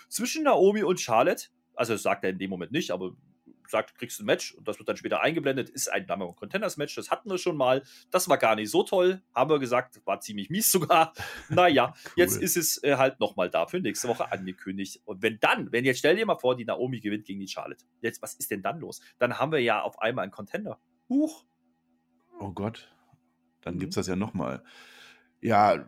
zwischen 0.10 0.44
Naomi 0.44 0.84
und 0.84 1.00
Charlotte. 1.00 1.48
Also 1.80 1.94
das 1.94 2.04
sagt 2.04 2.24
er 2.24 2.30
in 2.32 2.38
dem 2.38 2.50
Moment 2.50 2.72
nicht, 2.72 2.92
aber 2.92 3.14
sagt, 3.68 3.94
kriegst 3.96 4.18
du 4.20 4.24
ein 4.24 4.26
Match 4.26 4.54
und 4.56 4.68
das 4.68 4.80
wird 4.80 4.90
dann 4.90 4.98
später 4.98 5.22
eingeblendet, 5.22 5.70
ist 5.70 5.90
ein 5.92 6.08
Number 6.08 6.26
One 6.26 6.36
Contenders 6.36 6.78
Match, 6.78 6.96
das 6.96 7.12
hatten 7.12 7.30
wir 7.30 7.38
schon 7.38 7.56
mal. 7.56 7.84
Das 8.10 8.28
war 8.28 8.40
gar 8.40 8.56
nicht 8.56 8.72
so 8.72 8.82
toll, 8.84 9.22
haben 9.36 9.50
wir 9.52 9.60
gesagt, 9.60 10.02
war 10.06 10.20
ziemlich 10.20 10.50
mies 10.50 10.72
sogar. 10.72 11.14
Naja, 11.50 11.94
jetzt 12.16 12.38
Cool. 12.38 12.44
ist 12.44 12.58
es 12.58 12.84
äh, 12.84 12.96
halt 12.98 13.20
nochmal 13.20 13.50
dafür 13.50 13.80
nächste 13.80 14.08
Woche 14.08 14.32
angekündigt. 14.32 15.02
Und 15.06 15.22
wenn 15.22 15.40
dann, 15.40 15.72
wenn 15.72 15.86
jetzt 15.86 16.00
stell 16.00 16.16
dir 16.16 16.26
mal 16.26 16.36
vor, 16.36 16.56
die 16.58 16.66
Naomi 16.66 17.00
gewinnt 17.00 17.26
gegen 17.26 17.40
die 17.40 17.48
Charlotte. 17.48 17.86
Jetzt, 18.02 18.22
was 18.24 18.34
ist 18.34 18.50
denn 18.50 18.62
dann 18.64 18.80
los? 18.80 19.02
Dann 19.20 19.38
haben 19.40 19.52
wir 19.52 19.60
ja 19.60 19.82
auf 19.84 20.02
einmal 20.02 20.24
einen 20.24 20.32
Contender. 20.32 20.80
Huch. 21.08 21.46
Oh 22.40 22.52
Gott. 22.52 22.92
Dann 23.62 23.76
Mhm. 23.76 23.80
gibt's 23.80 23.96
das 23.96 24.08
ja 24.08 24.16
nochmal. 24.16 24.64
Ja, 25.42 25.86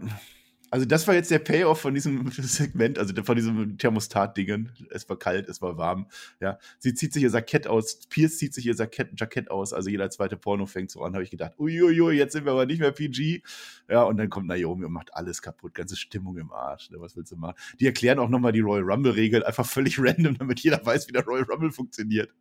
also 0.72 0.86
das 0.86 1.06
war 1.06 1.14
jetzt 1.14 1.30
der 1.30 1.40
Payoff 1.40 1.82
von 1.82 1.94
diesem 1.94 2.32
Segment, 2.32 2.98
also 2.98 3.14
von 3.24 3.36
diesem 3.36 3.78
Thermostat-Dingen. 3.78 4.72
Es 4.90 5.08
war 5.10 5.20
kalt, 5.20 5.50
es 5.50 5.62
war 5.62 5.78
warm. 5.78 6.08
Ja, 6.40 6.58
sie 6.80 6.94
zieht 6.94 7.12
sich 7.12 7.24
ihr 7.24 7.30
Jackett 7.30 7.68
aus, 7.68 8.00
Pierce 8.10 8.38
zieht 8.38 8.54
sich 8.54 8.66
ihr 8.66 8.74
Jackett, 8.74 9.20
Jackett 9.20 9.52
aus, 9.52 9.74
also 9.74 9.90
jeder 9.90 10.10
zweite 10.10 10.38
Porno 10.38 10.66
fängt 10.66 10.90
so 10.90 11.04
an, 11.04 11.14
habe 11.14 11.26
ich 11.26 11.30
gedacht, 11.30 11.60
uiuiui, 11.60 12.14
jetzt 12.14 12.32
sind 12.32 12.46
wir 12.46 12.54
aber 12.54 12.66
nicht 12.66 12.80
mehr 12.80 12.94
PG. 12.94 13.42
Ja, 13.90 14.04
und 14.04 14.16
dann 14.16 14.30
kommt 14.30 14.48
Naomi 14.48 14.86
und 14.86 14.94
macht 14.94 15.14
alles 15.14 15.42
kaputt, 15.42 15.74
ganze 15.74 15.98
Stimmung 15.98 16.38
im 16.38 16.54
Arsch. 16.54 16.90
Ne? 16.90 17.02
Was 17.02 17.18
willst 17.18 17.34
du 17.34 17.36
machen? 17.36 17.56
Die 17.82 17.86
erklären 17.86 18.20
auch 18.20 18.30
nochmal 18.30 18.54
die 18.54 18.62
Royal 18.62 18.84
Rumble-Regeln, 18.84 19.44
einfach 19.44 19.66
völlig 19.66 20.00
random, 20.00 20.38
damit 20.38 20.62
jeder 20.62 20.84
weiß, 20.86 21.10
wie 21.10 21.12
der 21.12 21.26
Royal 21.26 21.44
Rumble 21.44 21.72
funktioniert. 21.72 22.34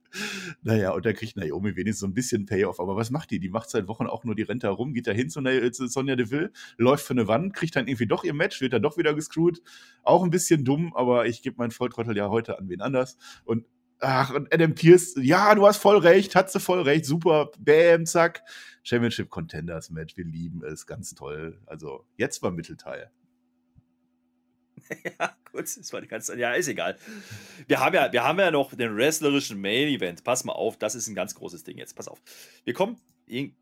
Naja, 0.62 0.92
und 0.92 1.05
da 1.07 1.12
kriegt 1.12 1.37
Naomi 1.37 1.77
wenigstens 1.77 2.01
so 2.01 2.07
ein 2.07 2.14
bisschen 2.14 2.46
Payoff. 2.46 2.81
Aber 2.81 2.96
was 2.96 3.11
macht 3.11 3.31
die? 3.31 3.38
Die 3.40 3.49
macht 3.49 3.70
seit 3.70 3.88
Wochen 3.88 4.07
auch 4.07 4.25
nur 4.25 4.35
die 4.35 4.42
Rente 4.42 4.66
herum, 4.66 4.92
geht 4.92 5.07
da 5.07 5.12
hin 5.12 5.31
zu, 5.31 5.40
Na- 5.40 5.73
zu 5.73 5.87
Sonja 5.87 6.16
Deville, 6.16 6.51
läuft 6.77 7.05
für 7.07 7.14
eine 7.14 7.29
Wand, 7.29 7.55
kriegt 7.55 7.77
dann 7.77 7.87
irgendwie 7.88 8.07
doch 8.07 8.25
ihr 8.25 8.35
Match, 8.35 8.61
wird 8.61 8.73
dann 8.73 8.83
doch 8.83 8.96
wieder 8.96 9.14
gescrewt. 9.14 9.62
Auch 10.03 10.23
ein 10.25 10.31
bisschen 10.31 10.64
dumm, 10.64 10.94
aber 10.94 11.27
ich 11.27 11.42
gebe 11.42 11.57
meinen 11.59 11.70
Volltrottel 11.70 12.16
ja 12.16 12.29
heute 12.29 12.59
an 12.59 12.68
wen 12.68 12.81
anders. 12.81 13.16
Und 13.44 13.66
ach, 14.01 14.35
und 14.35 14.53
Adam 14.53 14.75
Pierce, 14.75 15.14
ja, 15.20 15.55
du 15.55 15.66
hast 15.66 15.77
voll 15.79 15.99
recht, 15.99 16.35
hat 16.35 16.51
sie 16.51 16.61
voll 16.61 16.83
recht, 16.83 17.05
super, 17.05 17.51
bam, 17.59 18.07
zack. 18.07 18.42
Championship 18.83 19.29
Contenders 19.29 19.90
Match, 19.90 20.16
wir 20.16 20.25
lieben 20.25 20.64
es, 20.64 20.87
ganz 20.87 21.14
toll. 21.14 21.61
Also, 21.66 22.05
jetzt 22.16 22.42
war 22.42 22.51
Mittelteil. 22.51 23.11
ja, 25.19 25.37
gut, 25.53 25.62
das 25.62 25.93
war 25.93 26.01
die 26.01 26.09
ganze 26.09 26.38
Ja, 26.38 26.53
ist 26.53 26.69
egal. 26.69 26.97
Wir 27.66 27.81
haben 27.81 27.95
ja, 27.95 28.12
wir 28.12 28.25
haben 28.25 28.38
ja 28.38 28.51
noch 28.51 28.75
den 28.75 28.97
wrestlerischen 28.97 29.61
Main 29.61 29.88
Event. 29.88 30.25
Pass 30.25 30.45
mal 30.45 30.53
auf, 30.53 30.77
das 30.77 30.95
ist 30.95 31.09
ein 31.09 31.14
ganz 31.14 31.35
großes 31.35 31.64
Ding 31.64 31.79
jetzt. 31.79 31.95
Pass 31.95 32.09
auf. 32.09 32.21
Wir 32.64 32.75
kommen 32.75 33.01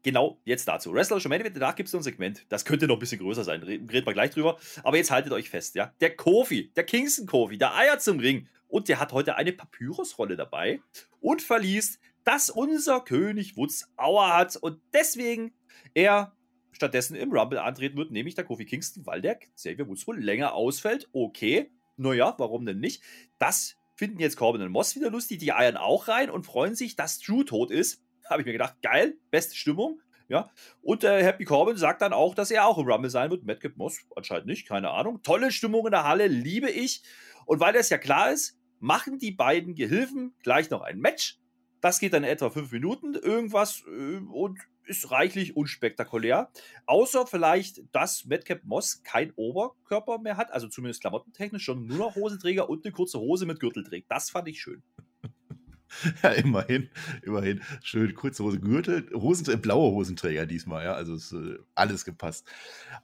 genau 0.02 0.40
jetzt 0.44 0.66
dazu. 0.66 0.92
Wrestlerische 0.92 1.28
Main 1.28 1.40
Event, 1.40 1.56
danach 1.56 1.76
gibt 1.76 1.88
es 1.88 1.92
noch 1.92 2.00
ein 2.00 2.04
Segment. 2.04 2.46
Das 2.48 2.64
könnte 2.64 2.86
noch 2.86 2.96
ein 2.96 3.00
bisschen 3.00 3.20
größer 3.20 3.44
sein. 3.44 3.62
Reden 3.62 3.88
wir 3.90 4.02
gleich 4.02 4.30
drüber. 4.30 4.58
Aber 4.82 4.96
jetzt 4.96 5.10
haltet 5.10 5.32
euch 5.32 5.50
fest, 5.50 5.74
ja. 5.74 5.92
Der 6.00 6.16
Kofi, 6.16 6.72
der 6.74 6.84
Kingston 6.84 7.26
Kofi, 7.26 7.58
der 7.58 7.74
Eier 7.74 7.98
zum 7.98 8.18
Ring. 8.18 8.48
Und 8.68 8.88
der 8.88 9.00
hat 9.00 9.12
heute 9.12 9.36
eine 9.36 9.52
Papyrusrolle 9.52 10.36
dabei 10.36 10.80
und 11.20 11.40
verliest, 11.40 12.00
dass 12.24 12.50
unser 12.50 13.00
König 13.00 13.56
Woods 13.56 13.90
Auer 13.96 14.34
hat 14.34 14.56
und 14.56 14.80
deswegen 14.92 15.54
er 15.94 16.36
stattdessen 16.78 17.16
im 17.16 17.32
Rumble 17.32 17.58
antreten 17.58 17.96
wird, 17.96 18.12
nämlich 18.12 18.36
der 18.36 18.44
Kofi 18.44 18.64
Kingston, 18.64 19.04
weil 19.04 19.20
der 19.20 19.36
Xavier 19.36 19.88
Woods 19.88 20.06
wohl 20.06 20.18
länger 20.18 20.54
ausfällt. 20.54 21.08
Okay, 21.12 21.72
naja, 21.96 22.34
warum 22.38 22.64
denn 22.64 22.78
nicht? 22.78 23.02
Das 23.38 23.76
finden 23.96 24.20
jetzt 24.20 24.36
Corbin 24.36 24.62
und 24.62 24.70
Moss 24.70 24.94
wieder 24.94 25.10
lustig. 25.10 25.38
Die 25.38 25.52
eiern 25.52 25.76
auch 25.76 26.06
rein 26.06 26.30
und 26.30 26.44
freuen 26.44 26.76
sich, 26.76 26.94
dass 26.94 27.18
Drew 27.18 27.42
tot 27.42 27.72
ist. 27.72 28.00
Habe 28.30 28.42
ich 28.42 28.46
mir 28.46 28.52
gedacht, 28.52 28.76
geil, 28.80 29.16
beste 29.30 29.56
Stimmung. 29.56 30.00
Ja, 30.28 30.50
und 30.82 31.04
äh, 31.04 31.24
Happy 31.24 31.44
Corbin 31.44 31.78
sagt 31.78 32.02
dann 32.02 32.12
auch, 32.12 32.34
dass 32.34 32.50
er 32.50 32.66
auch 32.66 32.76
im 32.76 32.86
Rumble 32.86 33.10
sein 33.10 33.30
wird. 33.30 33.44
Madcap 33.44 33.76
Moss 33.76 33.98
anscheinend 34.14 34.46
nicht, 34.46 34.68
keine 34.68 34.90
Ahnung. 34.90 35.22
Tolle 35.22 35.50
Stimmung 35.50 35.86
in 35.86 35.92
der 35.92 36.04
Halle, 36.04 36.26
liebe 36.26 36.70
ich. 36.70 37.02
Und 37.46 37.60
weil 37.60 37.72
das 37.72 37.88
ja 37.88 37.96
klar 37.96 38.30
ist, 38.30 38.58
machen 38.78 39.18
die 39.18 39.32
beiden 39.32 39.74
Gehilfen 39.74 40.34
gleich 40.42 40.70
noch 40.70 40.82
ein 40.82 40.98
Match. 40.98 41.38
Das 41.80 41.98
geht 41.98 42.12
dann 42.12 42.24
etwa 42.24 42.50
fünf 42.50 42.70
Minuten, 42.70 43.14
irgendwas 43.14 43.82
äh, 43.86 44.18
und 44.18 44.58
ist 44.88 45.10
reichlich 45.10 45.56
unspektakulär. 45.56 46.50
Außer 46.86 47.26
vielleicht, 47.26 47.82
dass 47.92 48.24
Madcap 48.24 48.64
Moss 48.64 49.02
kein 49.02 49.32
Oberkörper 49.36 50.18
mehr 50.18 50.36
hat, 50.36 50.52
also 50.52 50.68
zumindest 50.68 51.00
klamottentechnisch, 51.00 51.64
schon 51.64 51.86
nur 51.86 51.98
noch 51.98 52.16
Hosenträger 52.16 52.68
und 52.68 52.84
eine 52.84 52.92
kurze 52.92 53.18
Hose 53.18 53.46
mit 53.46 53.60
Gürtel 53.60 53.84
trägt. 53.84 54.10
Das 54.10 54.30
fand 54.30 54.48
ich 54.48 54.60
schön. 54.60 54.82
Ja, 56.22 56.30
immerhin, 56.32 56.90
immerhin. 57.22 57.62
Schön, 57.82 58.14
kurze 58.14 58.44
Hose, 58.44 58.60
Gürtel, 58.60 59.08
Hosenträger, 59.14 59.58
blaue 59.58 59.92
Hosenträger 59.92 60.44
diesmal, 60.44 60.84
ja. 60.84 60.92
Also 60.92 61.14
ist 61.14 61.32
äh, 61.32 61.58
alles 61.74 62.04
gepasst. 62.04 62.46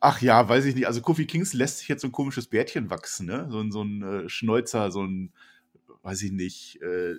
Ach 0.01 0.21
ja, 0.21 0.47
weiß 0.47 0.67
ich 0.67 0.75
nicht. 0.75 0.87
Also 0.87 1.01
Kofi 1.01 1.27
Kings 1.27 1.55
lässt 1.55 1.79
sich 1.79 1.89
jetzt 1.89 2.03
so 2.03 2.09
ein 2.09 2.13
komisches 2.13 2.47
Bärtchen 2.47 2.91
wachsen, 2.91 3.27
ne? 3.27 3.49
So, 3.51 3.69
so 3.71 3.83
ein 3.83 4.03
äh, 4.03 4.29
Schnäuzer, 4.29 4.91
so 4.91 5.03
ein, 5.03 5.33
weiß 6.03 6.23
ich 6.23 6.33
nicht, 6.33 6.81
äh, 6.83 7.15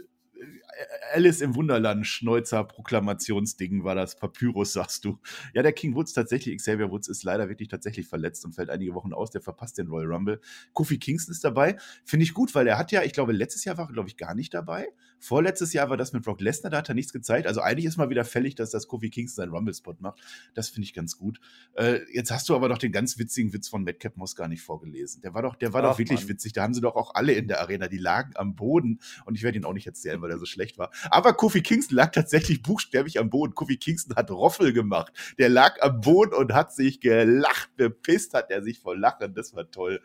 Alice 1.14 1.42
im 1.42 1.56
Wunderland 1.56 2.06
Schneuzer 2.06 2.64
Proklamationsding 2.64 3.84
war 3.84 3.96
das 3.96 4.18
Papyrus, 4.18 4.74
sagst 4.74 5.06
du. 5.06 5.20
Ja, 5.54 5.64
der 5.64 5.72
King 5.72 5.96
Woods 5.96 6.14
tatsächlich, 6.14 6.58
Xavier 6.58 6.92
Woods 6.92 7.08
ist 7.08 7.24
leider 7.24 7.48
wirklich 7.48 7.70
tatsächlich 7.70 8.08
verletzt 8.08 8.44
und 8.46 8.54
fällt 8.54 8.70
einige 8.70 8.94
Wochen 8.94 9.14
aus. 9.14 9.32
Der 9.32 9.42
verpasst 9.42 9.78
den 9.78 9.88
Royal 9.88 10.12
Rumble. 10.12 10.42
Kofi 10.74 10.98
Kingston 10.98 11.32
ist 11.32 11.44
dabei. 11.44 11.78
Finde 12.04 12.24
ich 12.24 12.34
gut, 12.34 12.54
weil 12.56 12.68
er 12.68 12.78
hat 12.78 12.92
ja, 12.92 13.04
ich 13.04 13.14
glaube, 13.14 13.32
letztes 13.32 13.64
Jahr 13.64 13.78
war 13.78 13.90
er, 13.90 13.94
glaube 13.94 14.10
ich, 14.10 14.18
gar 14.18 14.36
nicht 14.36 14.54
dabei. 14.54 14.88
Vorletztes 15.26 15.74
Jahr 15.74 15.90
war 15.90 15.98
das 15.98 16.14
mit 16.14 16.24
Brock 16.24 16.40
Lesnar, 16.40 16.70
da 16.70 16.78
hat 16.78 16.90
er 16.90 16.94
nichts 16.94 17.12
gezeigt. 17.12 17.48
Also 17.48 17.60
eigentlich 17.60 17.86
ist 17.86 17.98
mal 17.98 18.12
wieder 18.12 18.24
fällig, 18.26 18.54
dass 18.54 18.70
das 18.70 18.88
Kofi 18.88 19.10
Kingston 19.10 19.44
seinen 19.44 19.56
Rumble-Spot 19.56 19.96
macht. 19.98 20.20
Das 20.54 20.70
finde 20.70 20.86
ich 20.86 20.94
ganz 20.94 21.18
gut. 21.18 21.40
Äh, 21.74 22.02
jetzt 22.14 22.32
hast 22.32 22.48
du 22.48 22.56
aber 22.56 22.70
doch 22.70 22.78
den 22.78 22.92
ganz 22.92 23.18
witzigen 23.18 23.52
Witz 23.52 23.68
von 23.68 23.84
Madcap 23.84 24.18
Moss 24.18 24.36
gar 24.36 24.48
nicht 24.48 24.62
vorgelesen. 24.62 25.22
Der 25.24 25.34
war 25.34 25.42
doch, 25.42 25.56
der 25.56 25.74
war 25.74 25.84
Ach, 25.84 25.92
doch 25.92 25.98
wirklich 25.98 26.22
Mann. 26.22 26.30
witzig. 26.30 26.54
Da 26.54 26.62
haben 26.62 26.76
sie 26.76 26.82
doch 26.82 26.96
auch 26.96 27.16
alle 27.16 27.34
in 27.34 27.48
der 27.48 27.60
Arena, 27.60 27.88
die 27.88 27.98
lagen 27.98 28.34
am 28.36 28.56
Boden. 28.56 29.00
Und 29.26 29.36
ich 29.36 29.42
werde 29.42 29.58
ihn 29.58 29.66
auch 29.66 29.74
nicht 29.74 29.88
erzählen, 29.88 30.22
weil 30.22 30.30
er 30.30 30.38
so 30.38 30.46
schlecht 30.46 30.78
war. 30.78 30.92
Aber 31.10 31.34
Kofi 31.34 31.64
Kingston 31.64 31.98
lag 31.98 32.12
tatsächlich 32.12 32.62
buchstäblich 32.62 33.18
am 33.18 33.32
Boden. 33.32 33.56
Kofi 33.56 33.78
Kingston 33.78 34.16
hat 34.16 34.30
Roffel 34.30 34.74
gemacht. 34.74 35.12
Der 35.40 35.50
lag 35.50 35.82
am 35.82 36.02
Boden 36.02 36.36
und 36.36 36.54
hat 36.54 36.72
sich 36.72 37.00
gelacht. 37.00 37.76
Bepisst 37.78 38.36
hat 38.36 38.52
er 38.52 38.62
sich 38.62 38.80
vor 38.80 38.96
Lachen. 38.96 39.34
Das 39.34 39.56
war 39.56 39.72
toll. 39.72 40.02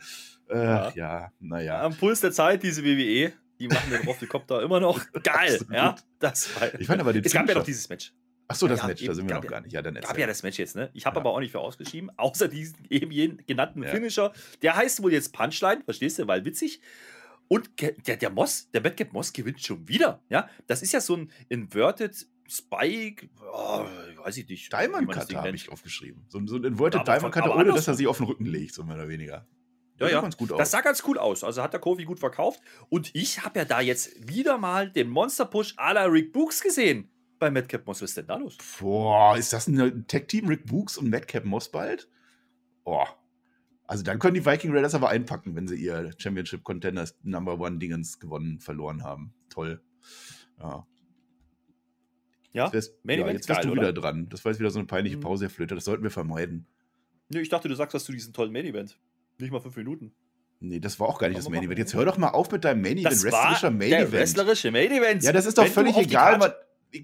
Äh, 0.49 0.57
ja. 0.57 0.93
ja, 0.95 1.33
naja. 1.41 1.83
Am 1.83 1.95
Puls 1.95 2.21
der 2.21 2.33
Zeit, 2.33 2.63
diese 2.63 2.83
WWE. 2.85 3.33
Die 3.61 3.69
machen 3.69 3.91
den 3.91 4.03
Roffelkopter 4.03 4.63
immer 4.63 4.81
noch 4.81 5.01
geil. 5.23 5.61
ja, 5.71 5.95
das 6.19 6.49
war, 6.59 6.75
ich 6.81 6.87
fand 6.87 7.01
aber 7.01 7.13
den 7.13 7.25
Es 7.25 7.33
gab 7.33 7.49
ja 7.49 7.55
noch 7.55 7.65
dieses 7.65 7.89
Match. 7.89 8.13
Ach 8.49 8.57
so, 8.57 8.67
das 8.67 8.81
ja, 8.81 8.89
Match, 8.89 9.05
da 9.05 9.15
sind 9.15 9.29
wir 9.29 9.37
noch 9.37 9.47
gar 9.47 9.61
nicht. 9.61 9.73
Ja, 9.73 9.81
dann 9.81 9.95
gab 9.95 10.19
ja 10.19 10.27
das 10.27 10.43
Match 10.43 10.59
jetzt, 10.59 10.75
ne? 10.75 10.91
Ich 10.93 11.07
habe 11.07 11.15
ja. 11.15 11.21
aber 11.21 11.31
auch 11.31 11.39
nicht 11.39 11.53
für 11.53 11.61
ausgeschrieben, 11.61 12.11
außer 12.17 12.49
diesen 12.49 12.85
eben 12.91 13.13
jenen 13.13 13.47
genannten 13.47 13.85
ja. 13.85 13.91
Finisher. 13.91 14.33
Der 14.63 14.75
heißt 14.75 15.05
wohl 15.05 15.13
jetzt 15.13 15.33
Punchline, 15.33 15.83
verstehst 15.85 16.19
du? 16.19 16.27
Weil 16.27 16.45
witzig. 16.45 16.81
Und 17.47 17.71
der, 17.81 18.17
der 18.17 18.31
Moss, 18.31 18.69
der 18.73 18.81
Batcap 18.81 19.13
Moss 19.13 19.33
gewinnt 19.33 19.61
schon 19.63 19.87
wieder. 19.87 20.21
Ja, 20.31 20.49
das 20.67 20.83
ist 20.83 20.93
ja 20.93 21.01
so 21.01 21.17
ein 21.17 21.31
Inverted 21.49 22.27
Spike, 22.49 23.29
oh, 23.53 23.85
weiß 24.25 24.39
ich 24.39 24.49
nicht. 24.49 24.73
Diamond 24.73 25.13
Cutter 25.13 25.39
habe 25.39 25.55
ich 25.55 25.71
aufgeschrieben. 25.71 26.25
So, 26.29 26.45
so 26.47 26.57
ein 26.57 26.65
Inverted 26.65 27.07
ja, 27.07 27.19
Diamond 27.19 27.33
Cutter, 27.33 27.55
ohne 27.55 27.73
dass 27.73 27.87
er 27.87 27.95
sich 27.95 28.09
auf 28.09 28.17
den 28.17 28.27
Rücken 28.27 28.47
legt, 28.47 28.75
so 28.75 28.83
mehr 28.83 28.97
oder 28.97 29.09
weniger. 29.09 29.47
Ja, 30.01 30.09
ja. 30.09 30.21
Ganz 30.21 30.37
gut 30.37 30.51
aus. 30.53 30.59
Das 30.59 30.71
sah 30.71 30.81
ganz 30.81 31.03
cool 31.07 31.19
aus. 31.19 31.45
Also 31.45 31.63
hat 31.63 31.73
der 31.73 31.81
Kofi 31.81 32.05
gut 32.05 32.21
verkauft. 32.21 32.61
Und 32.89 33.15
ich 33.15 33.45
habe 33.45 33.59
ja 33.61 33.65
da 33.65 33.81
jetzt 33.81 34.29
wieder 34.29 34.59
mal 34.59 34.91
den 34.91 35.11
Monster 35.11 35.45
Push 35.45 35.75
à 35.77 35.93
la 35.93 36.05
Rick 36.05 36.33
Books 36.33 36.63
gesehen 36.63 37.11
bei 37.41 37.51
Madcap 37.51 37.87
Moss. 37.87 38.01
Was 38.01 38.11
ist 38.11 38.17
denn 38.19 38.27
da 38.27 38.37
los? 38.37 38.57
Boah, 38.79 39.37
ist 39.37 39.53
das 39.53 39.67
ein 39.67 40.07
Tech-Team 40.07 40.47
Rick 40.47 40.67
Books 40.67 40.97
und 40.97 41.11
Madcap 41.11 41.45
Moss 41.45 41.71
bald? 41.71 42.09
Boah. 42.85 43.17
Also 43.87 44.05
dann 44.05 44.21
können 44.21 44.35
die 44.35 44.47
Viking 44.47 44.73
Raiders 44.73 44.95
aber 44.95 45.09
einpacken, 45.09 45.57
wenn 45.57 45.67
sie 45.67 45.75
ihr 45.75 46.13
Championship 46.17 46.63
Contenders 46.63 47.19
Number 47.25 47.59
One 47.59 47.79
Dingens 47.79 48.21
gewonnen, 48.21 48.61
verloren 48.61 49.03
haben. 49.03 49.35
Toll. 49.49 49.83
Ja. 50.61 50.87
Ja, 52.53 52.65
jetzt 52.65 52.75
wärst, 52.75 52.95
ja, 53.05 53.31
jetzt 53.31 53.49
wärst 53.49 53.65
du 53.65 53.73
wieder 53.73 53.93
dran. 53.93 54.29
Das 54.29 54.45
war 54.45 54.53
jetzt 54.53 54.59
wieder 54.59 54.71
so 54.71 54.79
eine 54.79 54.87
peinliche 54.87 55.17
mhm. 55.17 55.21
Pause, 55.21 55.45
Herr 55.45 55.51
Flöter. 55.51 55.75
Das 55.77 55.85
sollten 55.85 56.03
wir 56.03 56.11
vermeiden. 56.11 56.67
Nö, 57.29 57.41
ich 57.41 57.49
dachte, 57.49 57.69
du 57.69 57.75
sagst, 57.75 57.95
dass 57.95 58.05
du 58.05 58.13
diesen 58.13 58.33
tollen 58.33 58.53
Main 58.53 58.67
Event. 58.67 58.99
Nicht 59.41 59.53
mal 59.53 59.61
fünf 59.61 59.77
Minuten. 59.77 60.13
Nee, 60.61 60.79
das 60.79 61.01
war 61.01 61.09
auch 61.09 61.19
gar 61.19 61.29
nicht 61.29 61.39
das 61.39 61.49
Main 61.49 61.63
Event. 61.63 61.79
Jetzt 61.79 61.95
hör 61.95 62.05
doch 62.05 62.19
mal 62.19 62.29
auf 62.29 62.51
mit 62.53 62.65
deinem 62.65 62.83
Main 62.83 62.99
Event. 62.99 63.07
Das 63.07 63.25
wrestlerischer 63.25 63.71
Main 63.71 63.93
Event. 63.93 64.13
Wrestlerische 64.13 64.71
Main 64.71 64.91
Event. 64.93 65.23
Ja, 65.23 65.33
das 65.33 65.47
ist 65.47 65.57
doch 65.57 65.65
Wenn 65.65 65.73
völlig 65.73 65.97
egal. 65.97 66.55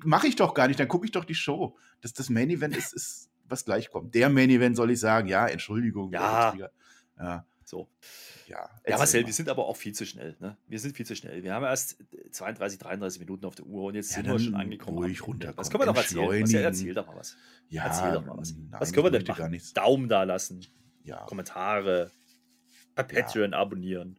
Mache 0.05 0.27
ich 0.27 0.37
doch 0.37 0.53
gar 0.53 0.69
nicht. 0.69 0.79
Dann 0.79 0.89
gucke 0.89 1.07
ich 1.07 1.13
doch 1.13 1.25
die 1.25 1.35
Show. 1.35 1.77
Das, 2.03 2.13
das 2.13 2.29
Main 2.29 2.51
Event 2.51 2.77
ist, 2.77 2.93
ist 2.93 3.31
was 3.49 3.65
gleich 3.65 3.91
kommt. 3.91 4.15
Der 4.15 4.29
Main 4.29 4.51
Event 4.51 4.77
soll 4.77 4.91
ich 4.91 5.01
sagen, 5.01 5.29
ja, 5.29 5.47
Entschuldigung. 5.47 6.13
Ja. 6.13 6.55
ja. 7.19 7.47
So. 7.65 7.89
Ja, 8.47 8.71
ja 8.87 8.97
Marcel, 8.97 9.27
wir 9.27 9.33
sind 9.33 9.49
aber 9.49 9.67
auch 9.67 9.77
viel 9.77 9.93
zu 9.93 10.07
schnell. 10.07 10.37
Ne? 10.39 10.57
Wir 10.69 10.79
sind 10.79 10.97
viel 10.97 11.05
zu 11.05 11.17
schnell. 11.17 11.43
Wir 11.43 11.53
haben 11.53 11.65
erst 11.65 11.97
32, 12.31 12.79
33 12.79 13.21
Minuten 13.21 13.45
auf 13.45 13.57
der 13.57 13.67
Uhr 13.67 13.85
und 13.85 13.97
jetzt 13.97 14.11
ja, 14.11 14.17
sind 14.17 14.27
wir 14.27 14.39
schon 14.39 14.55
angekommen. 14.55 14.99
Ruhig 14.99 15.27
runterkommen. 15.27 15.59
Was 15.59 15.71
können 15.71 15.83
wir 15.83 15.87
doch 15.87 15.97
erzählen? 15.97 16.41
Marcel, 16.41 16.63
erzähl 16.63 16.95
doch 16.95 17.07
mal 17.07 17.17
was. 17.17 17.37
Ja, 17.69 17.87
erzähl 17.87 18.13
doch 18.13 18.25
mal 18.25 18.37
was. 18.37 18.55
Nein, 18.55 18.81
was 18.81 18.93
können 18.93 19.07
wir 19.07 19.11
denn 19.11 19.27
machen? 19.27 19.39
Gar 19.39 19.49
nichts. 19.49 19.73
Daumen 19.73 20.09
da 20.09 20.23
lassen. 20.23 20.65
Ja. 21.03 21.25
Kommentare. 21.25 22.13
Bei 22.97 23.05
Patreon 23.05 23.53
ja. 23.53 23.59
abonnieren. 23.59 24.19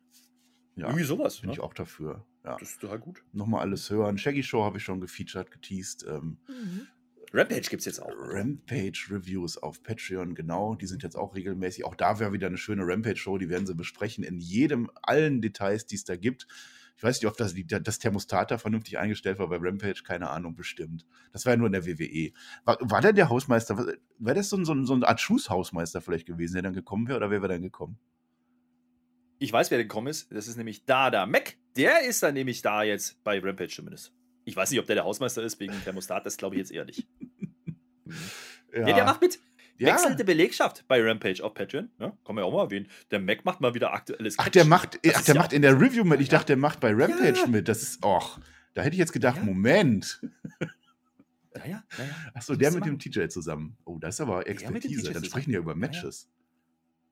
Ja, 0.77 0.85
Irgendwie 0.85 1.03
sowas. 1.03 1.41
Bin 1.41 1.49
ne? 1.49 1.53
ich 1.55 1.59
auch 1.59 1.73
dafür. 1.73 2.25
Ja. 2.45 2.55
Das 2.59 2.69
ist 2.69 2.81
total 2.81 2.99
gut. 2.99 3.23
Nochmal 3.33 3.61
alles 3.61 3.89
hören. 3.89 4.17
Shaggy 4.17 4.43
Show 4.43 4.63
habe 4.63 4.77
ich 4.77 4.83
schon 4.83 5.01
gefeatured, 5.01 5.51
geteased. 5.51 6.05
Ähm, 6.07 6.37
mhm. 6.47 6.87
Rampage 7.33 7.69
gibt 7.69 7.81
es 7.81 7.85
jetzt 7.85 7.99
auch. 7.99 8.11
Rampage 8.15 9.07
Reviews 9.09 9.57
auf 9.57 9.83
Patreon, 9.83 10.35
genau. 10.35 10.75
Die 10.75 10.85
sind 10.85 11.03
jetzt 11.03 11.15
auch 11.15 11.35
regelmäßig. 11.35 11.83
Auch 11.83 11.95
da 11.95 12.19
wäre 12.19 12.31
wieder 12.31 12.47
eine 12.47 12.57
schöne 12.57 12.83
Rampage-Show. 12.85 13.37
Die 13.39 13.49
werden 13.49 13.65
sie 13.65 13.75
besprechen 13.75 14.23
in 14.23 14.39
jedem, 14.39 14.89
allen 15.01 15.41
Details, 15.41 15.87
die 15.87 15.95
es 15.95 16.05
da 16.05 16.15
gibt. 16.15 16.47
Ich 16.95 17.03
weiß 17.03 17.21
nicht, 17.21 17.29
ob 17.29 17.37
das, 17.37 17.53
das 17.83 17.99
Thermostat 17.99 18.49
da 18.49 18.57
vernünftig 18.57 18.97
eingestellt 18.97 19.39
war 19.39 19.49
bei 19.49 19.57
Rampage, 19.59 20.01
keine 20.03 20.29
Ahnung, 20.29 20.55
bestimmt. 20.55 21.05
Das 21.31 21.45
war 21.45 21.53
ja 21.53 21.57
nur 21.57 21.67
in 21.67 21.73
der 21.73 21.85
WWE. 21.85 22.31
War, 22.65 22.77
war 22.81 23.01
denn 23.01 23.15
der 23.15 23.29
Hausmeister, 23.29 23.77
wäre 24.17 24.35
das 24.35 24.49
so, 24.49 24.63
so, 24.63 24.83
so 24.83 24.93
eine 24.93 25.07
Art 25.07 25.19
Schuss-Hausmeister 25.19 26.01
vielleicht 26.01 26.25
gewesen, 26.25 26.53
der 26.53 26.63
dann 26.63 26.73
gekommen 26.73 27.07
wäre, 27.07 27.17
oder 27.17 27.29
wer 27.29 27.41
wäre 27.41 27.53
dann 27.53 27.61
gekommen? 27.61 27.99
Ich 29.39 29.51
weiß, 29.53 29.71
wer 29.71 29.77
gekommen 29.77 30.07
ist. 30.07 30.31
Das 30.31 30.47
ist 30.47 30.57
nämlich 30.57 30.85
Dada 30.85 31.25
Mac. 31.25 31.55
Der 31.75 32.01
ist 32.01 32.23
dann 32.23 32.33
nämlich 32.33 32.61
da 32.61 32.83
jetzt 32.83 33.23
bei 33.23 33.39
Rampage 33.39 33.69
zumindest. 33.69 34.11
Ich 34.45 34.55
weiß 34.55 34.71
nicht, 34.71 34.79
ob 34.79 34.87
der 34.87 34.95
der 34.95 35.03
Hausmeister 35.03 35.43
ist, 35.43 35.59
wegen 35.59 35.73
Thermostat, 35.83 36.25
das 36.25 36.37
glaube 36.37 36.55
ich 36.55 36.59
jetzt 36.59 36.71
eher 36.71 36.85
nicht. 36.85 37.07
ja. 38.73 38.83
Nee, 38.83 38.93
der 38.93 39.05
macht 39.05 39.21
mit. 39.21 39.39
Ja. 39.77 39.93
Wechselte 39.93 40.23
Belegschaft 40.23 40.85
bei 40.87 40.99
Rampage 41.01 41.43
auf 41.43 41.53
Patreon. 41.53 41.89
Ja, 41.99 42.17
kann 42.25 42.33
man 42.33 42.43
ja 42.43 42.43
auch 42.45 42.53
mal 42.53 42.63
erwähnen. 42.63 42.87
Der 43.11 43.19
Mac 43.19 43.45
macht 43.45 43.61
mal 43.61 43.75
wieder 43.75 43.93
aktuelles 43.93 44.39
Ach, 44.39 44.49
der 44.49 44.65
macht, 44.65 44.99
ach, 45.07 45.21
der 45.21 45.35
macht 45.35 45.53
in 45.53 45.61
der 45.61 45.79
Review 45.79 46.03
mit. 46.03 46.19
Ich 46.19 46.29
dachte, 46.29 46.47
der 46.47 46.57
macht 46.57 46.79
bei 46.79 46.93
Rampage 46.93 47.47
mit. 47.47 47.67
Das 47.67 47.83
ist, 47.83 48.03
och, 48.03 48.39
da 48.73 48.81
hätte 48.81 48.95
ich 48.95 48.99
jetzt 48.99 49.13
gedacht, 49.13 49.43
Moment. 49.43 50.21
Naja, 51.53 51.83
naja. 51.97 52.15
Achso, 52.33 52.55
der 52.55 52.71
mit 52.71 52.85
dem 52.85 52.99
TJ 52.99 53.27
zusammen. 53.29 53.77
Oh, 53.83 53.97
das 53.99 54.15
ist 54.15 54.21
aber 54.21 54.47
Expertise. 54.47 55.11
Dann 55.11 55.23
sprechen 55.23 55.49
die 55.49 55.55
ja 55.55 55.59
über 55.59 55.75
Matches. 55.75 56.29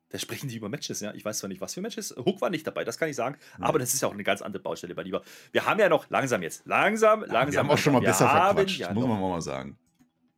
Da 0.10 0.20
sprechen 0.20 0.48
die 0.48 0.56
über 0.56 0.70
Matches, 0.70 1.02
ja. 1.02 1.14
Ich 1.14 1.26
weiß 1.26 1.40
zwar 1.40 1.48
nicht, 1.48 1.62
was 1.62 1.74
für 1.74 1.82
Matches. 1.82 2.16
Hook 2.16 2.40
war 2.42 2.50
nicht 2.50 2.66
dabei, 2.66 2.84
das 2.84 2.98
kann 2.98 3.10
ich 3.10 3.16
sagen. 3.16 3.38
Ja. 3.60 3.66
Aber 3.66 3.80
das 3.80 3.94
ist 3.94 4.02
ja 4.02 4.08
auch 4.08 4.14
eine 4.14 4.24
ganz 4.24 4.42
andere 4.42 4.62
Baustelle, 4.62 4.94
mein 4.96 5.06
Lieber. 5.06 5.24
Wir 5.52 5.66
haben 5.66 5.80
ja 5.80 5.90
noch 5.90 6.10
langsam 6.10 6.44
jetzt. 6.44 6.66
Langsam, 6.66 7.22
ja, 7.22 7.28
langsam. 7.34 7.54
Wir 7.54 7.60
haben 7.60 7.70
auch 7.72 7.78
schon 7.78 7.94
mal 7.94 8.02
besser 8.02 8.30
verquatscht, 8.30 8.80
ja 8.80 8.94
muss 8.94 9.08
man 9.08 9.20
mal 9.20 9.42
sagen. 9.42 9.78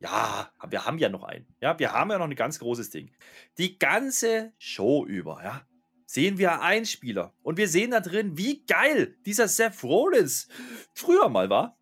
Ja, 0.00 0.50
wir 0.68 0.86
haben 0.86 0.98
ja 0.98 1.08
noch 1.08 1.24
einen. 1.24 1.46
Ja, 1.60 1.78
wir 1.78 1.92
haben 1.92 2.10
ja 2.10 2.18
noch 2.18 2.28
ein 2.28 2.34
ganz 2.34 2.58
großes 2.60 2.90
Ding. 2.90 3.10
Die 3.58 3.78
ganze 3.78 4.52
Show 4.58 5.04
über, 5.04 5.42
ja, 5.42 5.62
sehen 6.06 6.38
wir 6.38 6.62
einen 6.62 6.86
Spieler. 6.86 7.34
Und 7.42 7.58
wir 7.58 7.68
sehen 7.68 7.90
da 7.90 8.00
drin, 8.00 8.38
wie 8.38 8.64
geil 8.64 9.16
dieser 9.26 9.48
Seth 9.48 9.82
Rollins 9.82 10.48
früher 10.94 11.28
mal 11.28 11.50
war. 11.50 11.76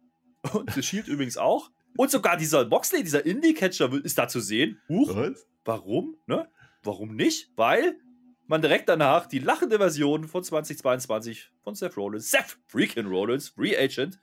Und 0.53 0.71
The 0.73 0.83
Shield 0.83 1.09
übrigens 1.09 1.37
auch. 1.37 1.71
Und 1.97 2.11
sogar 2.11 2.37
dieser 2.37 2.65
Boxley, 2.65 3.03
dieser 3.03 3.25
Indie-Catcher 3.25 3.93
ist 4.05 4.19
da 4.19 4.29
zu 4.29 4.41
sehen. 4.41 4.81
Huch, 4.89 5.15
Was? 5.15 5.47
warum? 5.65 6.17
Ne? 6.27 6.49
Warum 6.87 7.15
nicht? 7.15 7.51
Weil 7.57 7.99
man 8.47 8.63
direkt 8.63 8.89
danach 8.89 9.27
die 9.27 9.41
lachende 9.41 9.79
Version 9.79 10.29
von 10.29 10.45
2022 10.45 11.51
von 11.63 11.75
Seth 11.75 11.97
Rollins, 11.97 12.31
Seth 12.31 12.59
freaking 12.67 13.07
Rollins, 13.07 13.49
Free 13.49 13.77
Agent, 13.77 14.21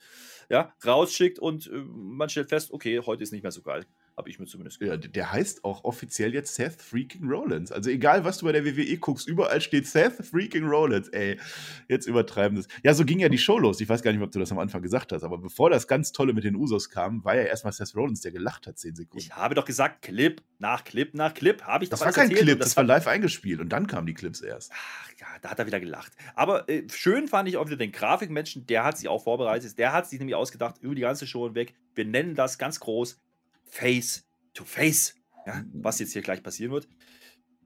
ja, 0.49 0.73
rausschickt 0.85 1.39
und 1.39 1.67
äh, 1.67 1.83
man 1.85 2.29
stellt 2.29 2.49
fest, 2.49 2.71
okay, 2.71 3.01
heute 3.05 3.23
ist 3.23 3.31
nicht 3.31 3.43
mehr 3.43 3.51
so 3.51 3.61
geil. 3.61 3.85
Habe 4.15 4.29
ich 4.29 4.37
mir 4.39 4.45
zumindest 4.45 4.79
gedacht. 4.79 5.03
Ja, 5.03 5.09
der 5.09 5.31
heißt 5.31 5.63
auch 5.63 5.83
offiziell 5.83 6.33
jetzt 6.35 6.53
Seth 6.53 6.79
Freaking 6.79 7.27
Rollins. 7.27 7.71
Also 7.71 7.89
egal, 7.89 8.23
was 8.23 8.37
du 8.37 8.45
bei 8.45 8.51
der 8.51 8.63
WWE 8.63 8.97
guckst, 8.97 9.27
überall 9.27 9.59
steht 9.59 9.87
Seth 9.87 10.23
Freaking 10.23 10.65
Rollins. 10.65 11.07
Ey, 11.09 11.39
jetzt 11.89 12.05
übertreiben 12.05 12.57
das. 12.57 12.67
Ja, 12.83 12.93
so 12.93 13.05
ging 13.05 13.19
ja 13.19 13.29
die 13.29 13.39
Show 13.39 13.57
los. 13.57 13.81
Ich 13.81 13.89
weiß 13.89 14.03
gar 14.03 14.11
nicht, 14.11 14.21
ob 14.21 14.31
du 14.31 14.37
das 14.37 14.51
am 14.51 14.59
Anfang 14.59 14.83
gesagt 14.83 15.11
hast, 15.11 15.23
aber 15.23 15.39
bevor 15.39 15.71
das 15.71 15.87
ganz 15.87 16.11
Tolle 16.11 16.33
mit 16.33 16.43
den 16.43 16.55
Usos 16.55 16.91
kam, 16.91 17.23
war 17.25 17.35
ja 17.35 17.43
erstmal 17.43 17.73
Seth 17.73 17.95
Rollins, 17.95 18.21
der 18.21 18.31
gelacht 18.31 18.67
hat, 18.67 18.77
10 18.77 18.95
Sekunden. 18.95 19.17
Ich 19.17 19.35
habe 19.35 19.55
doch 19.55 19.65
gesagt, 19.65 20.03
Clip 20.03 20.43
nach 20.59 20.83
Clip 20.83 21.11
nach 21.15 21.33
Clip. 21.33 21.63
Habe 21.63 21.85
ich 21.85 21.89
das 21.89 22.01
war 22.01 22.11
kein 22.11 22.29
Clip, 22.29 22.59
das, 22.59 22.69
das 22.69 22.77
war 22.77 22.83
live 22.83 23.07
eingespielt 23.07 23.59
und 23.61 23.69
dann 23.69 23.87
kamen 23.87 24.05
die 24.05 24.13
Clips 24.13 24.41
erst. 24.41 24.71
Ach 24.73 25.09
ja, 25.19 25.27
da 25.41 25.49
hat 25.49 25.57
er 25.57 25.65
wieder 25.65 25.79
gelacht. 25.79 26.13
Aber 26.35 26.69
äh, 26.69 26.87
schön 26.89 27.27
fand 27.27 27.49
ich 27.49 27.57
auch 27.57 27.65
wieder 27.65 27.77
den 27.77 27.91
Grafikmenschen, 27.91 28.67
der 28.67 28.83
hat 28.83 28.99
sich 28.99 29.07
auch 29.07 29.23
vorbereitet. 29.23 29.77
Der 29.79 29.91
hat 29.91 30.07
sich 30.07 30.19
nämlich 30.19 30.35
ausgedacht, 30.35 30.75
über 30.81 30.93
die 30.93 31.01
ganze 31.01 31.25
Show 31.25 31.45
hinweg. 31.45 31.73
Wir 31.95 32.05
nennen 32.05 32.35
das 32.35 32.57
ganz 32.57 32.79
groß 32.79 33.19
Face 33.73 34.23
to 34.53 34.65
Face. 34.65 35.15
Ja, 35.47 35.65
was 35.73 35.97
jetzt 35.99 36.13
hier 36.13 36.21
gleich 36.21 36.43
passieren 36.43 36.71
wird. 36.71 36.87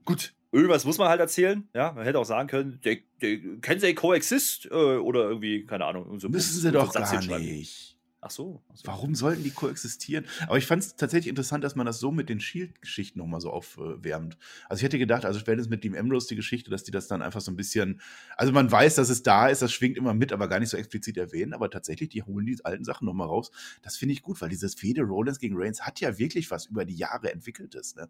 Gut, 0.05 0.33
irgendwas 0.53 0.85
muss 0.85 0.97
man 0.97 1.09
halt 1.09 1.19
erzählen. 1.19 1.67
Ja, 1.75 1.91
man 1.91 2.05
hätte 2.05 2.17
auch 2.17 2.25
sagen 2.25 2.47
können, 2.47 2.79
they, 2.81 3.03
they, 3.19 3.59
can 3.59 3.77
they 3.79 3.93
coexist? 3.93 4.67
Äh, 4.67 4.73
oder 4.73 5.27
irgendwie, 5.27 5.65
keine 5.65 5.83
Ahnung. 5.83 6.17
So 6.17 6.29
Müssen 6.29 6.61
sie 6.61 6.71
doch 6.71 6.93
gar 6.93 7.27
nicht. 7.27 7.96
Ach 8.19 8.31
so, 8.31 8.63
ach 8.69 8.75
Warum 8.83 9.13
sollten 9.13 9.43
die 9.43 9.51
koexistieren? 9.51 10.25
Aber 10.47 10.57
ich 10.57 10.65
fand 10.65 10.81
es 10.81 10.95
tatsächlich 10.95 11.29
interessant, 11.29 11.63
dass 11.63 11.75
man 11.75 11.85
das 11.85 11.99
so 11.99 12.11
mit 12.11 12.29
den 12.29 12.39
Shield-Geschichten 12.39 13.19
nochmal 13.19 13.41
so 13.41 13.51
aufwärmt. 13.51 14.37
Also 14.67 14.79
ich 14.79 14.83
hätte 14.83 14.97
gedacht, 14.97 15.23
also 15.23 15.39
spätestens 15.39 15.69
mit 15.69 15.83
Dean 15.83 15.95
Ambrose 15.95 16.27
die 16.27 16.35
Geschichte, 16.35 16.71
dass 16.71 16.83
die 16.83 16.89
das 16.91 17.07
dann 17.07 17.21
einfach 17.21 17.41
so 17.41 17.51
ein 17.51 17.55
bisschen, 17.55 18.01
also 18.35 18.51
man 18.51 18.71
weiß, 18.71 18.95
dass 18.95 19.09
es 19.09 19.21
da 19.21 19.49
ist, 19.49 19.61
das 19.61 19.71
schwingt 19.71 19.97
immer 19.97 20.15
mit, 20.15 20.33
aber 20.33 20.47
gar 20.47 20.59
nicht 20.59 20.69
so 20.69 20.77
explizit 20.77 21.15
erwähnen, 21.17 21.53
aber 21.53 21.69
tatsächlich, 21.69 22.09
die 22.09 22.23
holen 22.23 22.47
die 22.47 22.57
alten 22.65 22.83
Sachen 22.83 23.05
nochmal 23.05 23.27
raus. 23.27 23.51
Das 23.83 23.97
finde 23.97 24.13
ich 24.13 24.23
gut, 24.23 24.41
weil 24.41 24.49
dieses 24.49 24.73
Fede 24.73 25.03
Rollins 25.03 25.37
gegen 25.37 25.55
Reigns 25.55 25.81
hat 25.81 25.99
ja 25.99 26.17
wirklich 26.17 26.49
was 26.49 26.65
über 26.65 26.85
die 26.85 26.95
Jahre 26.95 27.31
entwickeltes, 27.31 27.95
ne? 27.95 28.09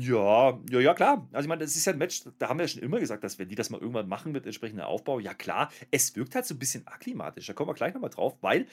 Ja, 0.00 0.60
ja, 0.70 0.80
ja, 0.80 0.94
klar. 0.94 1.28
Also 1.32 1.46
ich 1.46 1.48
meine, 1.48 1.64
das 1.64 1.76
ist 1.76 1.84
ja 1.84 1.92
ein 1.92 1.98
Match, 1.98 2.24
da 2.38 2.48
haben 2.48 2.58
wir 2.58 2.64
ja 2.64 2.68
schon 2.68 2.82
immer 2.82 2.98
gesagt, 2.98 3.24
dass 3.24 3.38
wenn 3.38 3.48
die 3.48 3.54
das 3.54 3.70
mal 3.70 3.80
irgendwann 3.80 4.08
machen 4.08 4.32
mit 4.32 4.44
entsprechendem 4.44 4.84
Aufbau, 4.84 5.20
ja 5.20 5.32
klar, 5.32 5.70
es 5.90 6.14
wirkt 6.16 6.34
halt 6.34 6.44
so 6.44 6.54
ein 6.54 6.58
bisschen 6.58 6.86
akklimatisch. 6.86 7.46
Da 7.46 7.52
kommen 7.54 7.70
wir 7.70 7.74
gleich 7.74 7.94
nochmal 7.94 8.10
drauf, 8.10 8.36
weil 8.42 8.66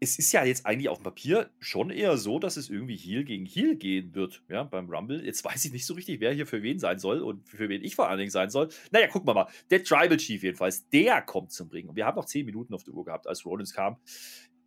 es 0.00 0.18
ist 0.18 0.32
ja 0.32 0.44
jetzt 0.44 0.66
eigentlich 0.66 0.88
auf 0.88 0.98
dem 0.98 1.04
Papier 1.04 1.50
schon 1.58 1.90
eher 1.90 2.18
so, 2.18 2.38
dass 2.38 2.56
es 2.56 2.68
irgendwie 2.68 2.96
Heal 2.96 3.24
gegen 3.24 3.46
Heal 3.46 3.76
gehen 3.76 4.14
wird, 4.14 4.42
ja, 4.48 4.62
beim 4.62 4.90
Rumble. 4.90 5.24
Jetzt 5.24 5.44
weiß 5.44 5.64
ich 5.64 5.72
nicht 5.72 5.86
so 5.86 5.94
richtig, 5.94 6.20
wer 6.20 6.32
hier 6.32 6.46
für 6.46 6.62
wen 6.62 6.78
sein 6.78 6.98
soll 6.98 7.22
und 7.22 7.48
für 7.48 7.68
wen 7.68 7.82
ich 7.82 7.96
vor 7.96 8.08
allen 8.08 8.18
Dingen 8.18 8.30
sein 8.30 8.50
soll. 8.50 8.68
Naja, 8.90 9.08
gucken 9.08 9.28
wir 9.28 9.34
mal. 9.34 9.48
Der 9.70 9.82
Tribal 9.82 10.16
Chief 10.18 10.42
jedenfalls, 10.42 10.88
der 10.90 11.22
kommt 11.22 11.52
zum 11.52 11.68
Ring. 11.70 11.88
Und 11.88 11.96
wir 11.96 12.04
haben 12.04 12.16
noch 12.16 12.26
10 12.26 12.44
Minuten 12.44 12.74
auf 12.74 12.84
der 12.84 12.92
Uhr 12.92 13.04
gehabt, 13.04 13.26
als 13.26 13.46
Rollins 13.46 13.72
kam. 13.72 13.96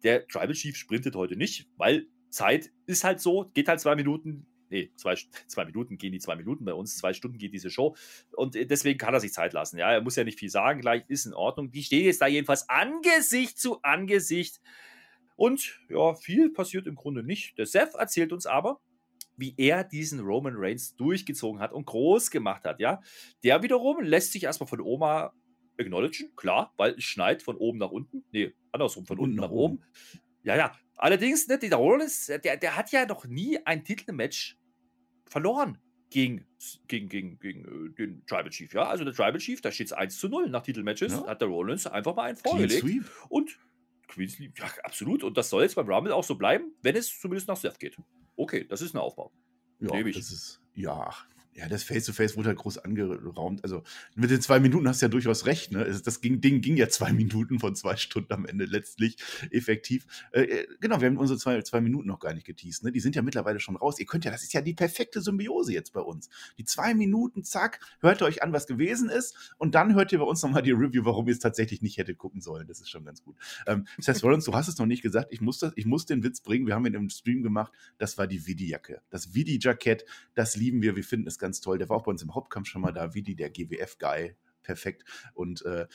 Der 0.03 0.27
Tribal 0.27 0.53
Chief 0.53 0.75
sprintet 0.75 1.15
heute 1.15 1.35
nicht, 1.35 1.67
weil 1.77 2.07
Zeit 2.29 2.71
ist 2.85 3.03
halt 3.03 3.19
so, 3.19 3.51
geht 3.53 3.67
halt 3.67 3.79
zwei 3.79 3.95
Minuten, 3.95 4.47
nee, 4.69 4.91
zwei, 4.95 5.15
zwei 5.47 5.65
Minuten 5.65 5.97
gehen 5.97 6.11
die 6.11 6.19
zwei 6.19 6.35
Minuten 6.35 6.65
bei 6.65 6.73
uns, 6.73 6.97
zwei 6.97 7.13
Stunden 7.13 7.37
geht 7.37 7.53
diese 7.53 7.69
Show. 7.69 7.95
Und 8.31 8.55
äh, 8.55 8.65
deswegen 8.65 8.97
kann 8.97 9.13
er 9.13 9.19
sich 9.19 9.33
Zeit 9.33 9.53
lassen. 9.53 9.77
Ja, 9.77 9.91
er 9.91 10.01
muss 10.01 10.15
ja 10.15 10.23
nicht 10.23 10.39
viel 10.39 10.49
sagen, 10.49 10.81
gleich 10.81 11.03
ist 11.07 11.25
in 11.25 11.33
Ordnung. 11.33 11.71
Die 11.71 11.83
stehen 11.83 12.05
jetzt 12.05 12.21
da 12.21 12.27
jedenfalls 12.27 12.67
Angesicht 12.69 13.59
zu 13.59 13.81
Angesicht. 13.81 14.61
Und 15.35 15.79
ja, 15.89 16.15
viel 16.15 16.49
passiert 16.51 16.87
im 16.87 16.95
Grunde 16.95 17.23
nicht. 17.23 17.57
Der 17.57 17.65
Seth 17.65 17.95
erzählt 17.95 18.33
uns 18.33 18.45
aber, 18.45 18.81
wie 19.37 19.53
er 19.57 19.83
diesen 19.85 20.19
Roman 20.19 20.55
Reigns 20.57 20.95
durchgezogen 20.95 21.61
hat 21.61 21.71
und 21.71 21.85
groß 21.85 22.29
gemacht 22.29 22.65
hat, 22.65 22.79
ja. 22.79 23.01
Der 23.43 23.63
wiederum 23.63 24.01
lässt 24.01 24.33
sich 24.33 24.43
erstmal 24.43 24.67
von 24.67 24.81
Oma 24.81 25.33
acknowledgen, 25.79 26.35
klar, 26.35 26.73
weil 26.75 26.95
es 26.95 27.05
schneit 27.05 27.41
von 27.41 27.55
oben 27.55 27.79
nach 27.79 27.91
unten. 27.91 28.25
Nee, 28.31 28.53
andersrum, 28.71 29.05
von, 29.05 29.17
unten 29.17 29.37
nach 29.37 29.49
oben. 29.49 29.75
oben. 29.75 29.85
Ja, 30.43 30.57
ja. 30.57 30.71
Allerdings, 30.95 31.47
ne, 31.47 31.57
der 31.57 31.77
Rollins, 31.77 32.25
der, 32.25 32.57
der 32.57 32.75
hat 32.75 32.91
ja 32.91 33.05
noch 33.05 33.25
nie 33.25 33.57
ein 33.65 33.85
Titelmatch 33.85 34.58
verloren 35.29 35.77
gegen, 36.09 36.45
gegen, 36.87 37.09
gegen, 37.09 37.39
gegen 37.39 37.65
äh, 37.65 37.95
den 37.95 38.25
Tribal 38.25 38.49
Chief. 38.49 38.73
Ja, 38.73 38.87
also 38.87 39.03
der 39.03 39.13
Tribal 39.13 39.37
Chief, 39.37 39.61
da 39.61 39.71
steht 39.71 39.87
es 39.87 39.93
1 39.93 40.19
zu 40.19 40.27
0 40.27 40.49
nach 40.49 40.63
Titelmatches, 40.63 41.13
ja. 41.13 41.27
hat 41.27 41.41
der 41.41 41.47
Rollins 41.47 41.87
einfach 41.87 42.15
mal 42.15 42.23
einen 42.23 42.37
vorgelegt. 42.37 42.81
Clean 42.81 43.03
Sweep. 43.03 43.11
Und 43.29 43.59
Queen 44.07 44.27
Sweep, 44.27 44.57
ja, 44.59 44.65
absolut. 44.83 45.23
Und 45.23 45.37
das 45.37 45.49
soll 45.49 45.63
jetzt 45.63 45.75
beim 45.75 45.87
Rumble 45.87 46.11
auch 46.11 46.23
so 46.23 46.35
bleiben, 46.35 46.73
wenn 46.81 46.95
es 46.95 47.19
zumindest 47.19 47.47
nach 47.47 47.57
Seth 47.57 47.79
geht. 47.79 47.97
Okay, 48.35 48.65
das 48.67 48.81
ist 48.81 48.93
ein 48.93 48.97
Aufbau. 48.97 49.31
Ja, 49.79 50.03
das 50.03 50.31
ist, 50.31 50.61
ja, 50.73 51.13
ja, 51.59 51.67
das 51.67 51.83
Face-to-Face 51.83 52.31
-face 52.31 52.37
wurde 52.37 52.49
halt 52.49 52.57
groß 52.57 52.77
angeraumt. 52.77 53.63
Also 53.63 53.83
mit 54.15 54.29
den 54.29 54.39
zwei 54.39 54.61
Minuten 54.61 54.87
hast 54.87 55.01
du 55.01 55.07
ja 55.07 55.09
durchaus 55.09 55.45
recht. 55.45 55.73
Ne? 55.73 55.83
Das 56.05 56.21
ging, 56.21 56.39
Ding 56.39 56.61
ging 56.61 56.77
ja 56.77 56.87
zwei 56.87 57.11
Minuten 57.19 57.59
von 57.59 57.75
zwei 57.75 57.97
Stunden 57.97 58.31
am 58.31 58.45
Ende 58.45 58.63
letztlich 58.63 59.17
effektiv. 59.51 60.05
Äh, 60.31 60.43
äh, 60.43 60.67
genau, 60.79 61.01
wir 61.01 61.07
haben 61.07 61.17
unsere 61.17 61.37
zwei, 61.37 61.61
zwei 61.63 61.81
Minuten 61.81 62.07
noch 62.07 62.19
gar 62.19 62.33
nicht 62.33 62.45
geteased. 62.45 62.85
Ne? 62.85 62.93
Die 62.93 63.01
sind 63.01 63.15
ja 63.17 63.21
mittlerweile 63.21 63.59
schon 63.59 63.75
raus. 63.75 63.99
Ihr 63.99 64.05
könnt 64.05 64.23
ja, 64.23 64.31
das 64.31 64.43
ist 64.43 64.53
ja 64.53 64.61
die 64.61 64.73
perfekte 64.73 65.21
Symbiose 65.21 65.73
jetzt 65.73 65.91
bei 65.91 65.99
uns. 65.99 66.29
Die 66.57 66.63
zwei 66.63 66.93
Minuten, 66.93 67.43
zack, 67.43 67.81
hört 67.99 68.21
ihr 68.21 68.25
euch 68.25 68.41
an, 68.41 68.53
was 68.53 68.65
gewesen 68.65 69.09
ist. 69.09 69.53
Und 69.57 69.75
dann 69.75 69.95
hört 69.95 70.13
ihr 70.13 70.19
bei 70.19 70.25
uns 70.25 70.41
nochmal 70.41 70.61
die 70.61 70.71
Review, 70.71 71.03
warum 71.03 71.27
ihr 71.27 71.33
es 71.33 71.39
tatsächlich 71.39 71.81
nicht 71.81 71.97
hättet 71.97 72.17
gucken 72.17 72.39
sollen. 72.39 72.67
Das 72.67 72.79
ist 72.79 72.89
schon 72.89 73.03
ganz 73.03 73.21
gut. 73.21 73.35
Ähm, 73.67 73.85
Seth 73.97 74.23
Rollins, 74.23 74.45
du 74.45 74.53
hast 74.53 74.69
es 74.69 74.77
noch 74.77 74.85
nicht 74.85 75.01
gesagt. 75.01 75.27
Ich 75.31 75.41
muss, 75.41 75.59
das, 75.59 75.73
ich 75.75 75.85
muss 75.85 76.05
den 76.05 76.23
Witz 76.23 76.39
bringen. 76.39 76.67
Wir 76.67 76.75
haben 76.75 76.85
ihn 76.85 76.93
im 76.93 77.09
Stream 77.09 77.43
gemacht. 77.43 77.73
Das 77.97 78.17
war 78.17 78.27
die 78.27 78.47
Vidi-Jacke. 78.47 79.01
Das 79.09 79.33
Vidi-Jackett, 79.33 80.05
das 80.35 80.55
lieben 80.55 80.81
wir. 80.81 80.95
Wir 80.95 81.03
finden 81.03 81.27
es 81.27 81.37
ganz 81.37 81.48
ganz 81.49 81.61
toll. 81.61 81.79
Der 81.79 81.89
war 81.89 81.97
auch 81.97 82.03
bei 82.03 82.11
uns 82.11 82.21
im 82.21 82.35
Hauptkampf 82.35 82.67
schon 82.67 82.81
mal 82.83 82.91
da, 82.91 83.15
wie 83.15 83.23
die, 83.23 83.35
der 83.35 83.49
GWF-Guy. 83.49 84.35
Perfekt. 84.61 85.03
Und 85.33 85.65
äh, 85.65 85.87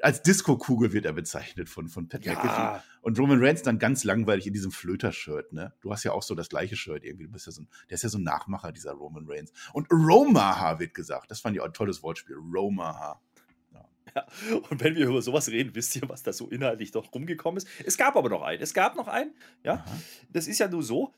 als 0.00 0.22
Disco-Kugel 0.22 0.92
wird 0.94 1.04
er 1.04 1.12
bezeichnet 1.12 1.68
von, 1.68 1.88
von 1.88 2.08
Pat 2.08 2.24
ja. 2.24 2.32
McAfee. 2.32 2.82
Und 3.02 3.18
Roman 3.18 3.44
Reigns 3.44 3.62
dann 3.62 3.78
ganz 3.78 4.04
langweilig 4.04 4.46
in 4.46 4.54
diesem 4.54 4.72
Flöter-Shirt, 4.72 5.52
ne? 5.52 5.74
Du 5.82 5.92
hast 5.92 6.02
ja 6.04 6.12
auch 6.12 6.22
so 6.22 6.34
das 6.34 6.48
gleiche 6.48 6.76
Shirt 6.76 7.04
irgendwie. 7.04 7.26
Du 7.26 7.32
bist 7.32 7.44
ja 7.44 7.52
so 7.52 7.62
ein, 7.62 7.68
der 7.90 7.96
ist 7.96 8.02
ja 8.02 8.08
so 8.08 8.18
ein 8.18 8.24
Nachmacher, 8.24 8.72
dieser 8.72 8.92
Roman 8.92 9.26
Reigns. 9.28 9.52
Und 9.74 9.86
Romaha 9.92 10.78
wird 10.78 10.94
gesagt. 10.94 11.30
Das 11.30 11.40
fand 11.40 11.56
ich 11.56 11.60
auch 11.60 11.66
ein 11.66 11.74
tolles 11.74 12.02
Wortspiel. 12.02 12.36
Romaha. 12.36 13.20
Ja. 14.14 14.26
Und 14.68 14.82
wenn 14.82 14.94
wir 14.94 15.06
über 15.06 15.22
sowas 15.22 15.48
reden, 15.48 15.74
wisst 15.74 15.96
ihr, 15.96 16.02
was 16.06 16.22
da 16.22 16.32
so 16.32 16.48
inhaltlich 16.48 16.90
doch 16.90 17.12
rumgekommen 17.14 17.58
ist. 17.58 17.68
Es 17.84 17.96
gab 17.96 18.16
aber 18.16 18.28
noch 18.28 18.42
einen. 18.42 18.62
Es 18.62 18.74
gab 18.74 18.96
noch 18.96 19.08
einen. 19.08 19.32
Ja, 19.64 19.74
Aha. 19.74 19.96
das 20.30 20.48
ist 20.48 20.58
ja 20.58 20.68
nur 20.68 20.82
so, 20.82 21.14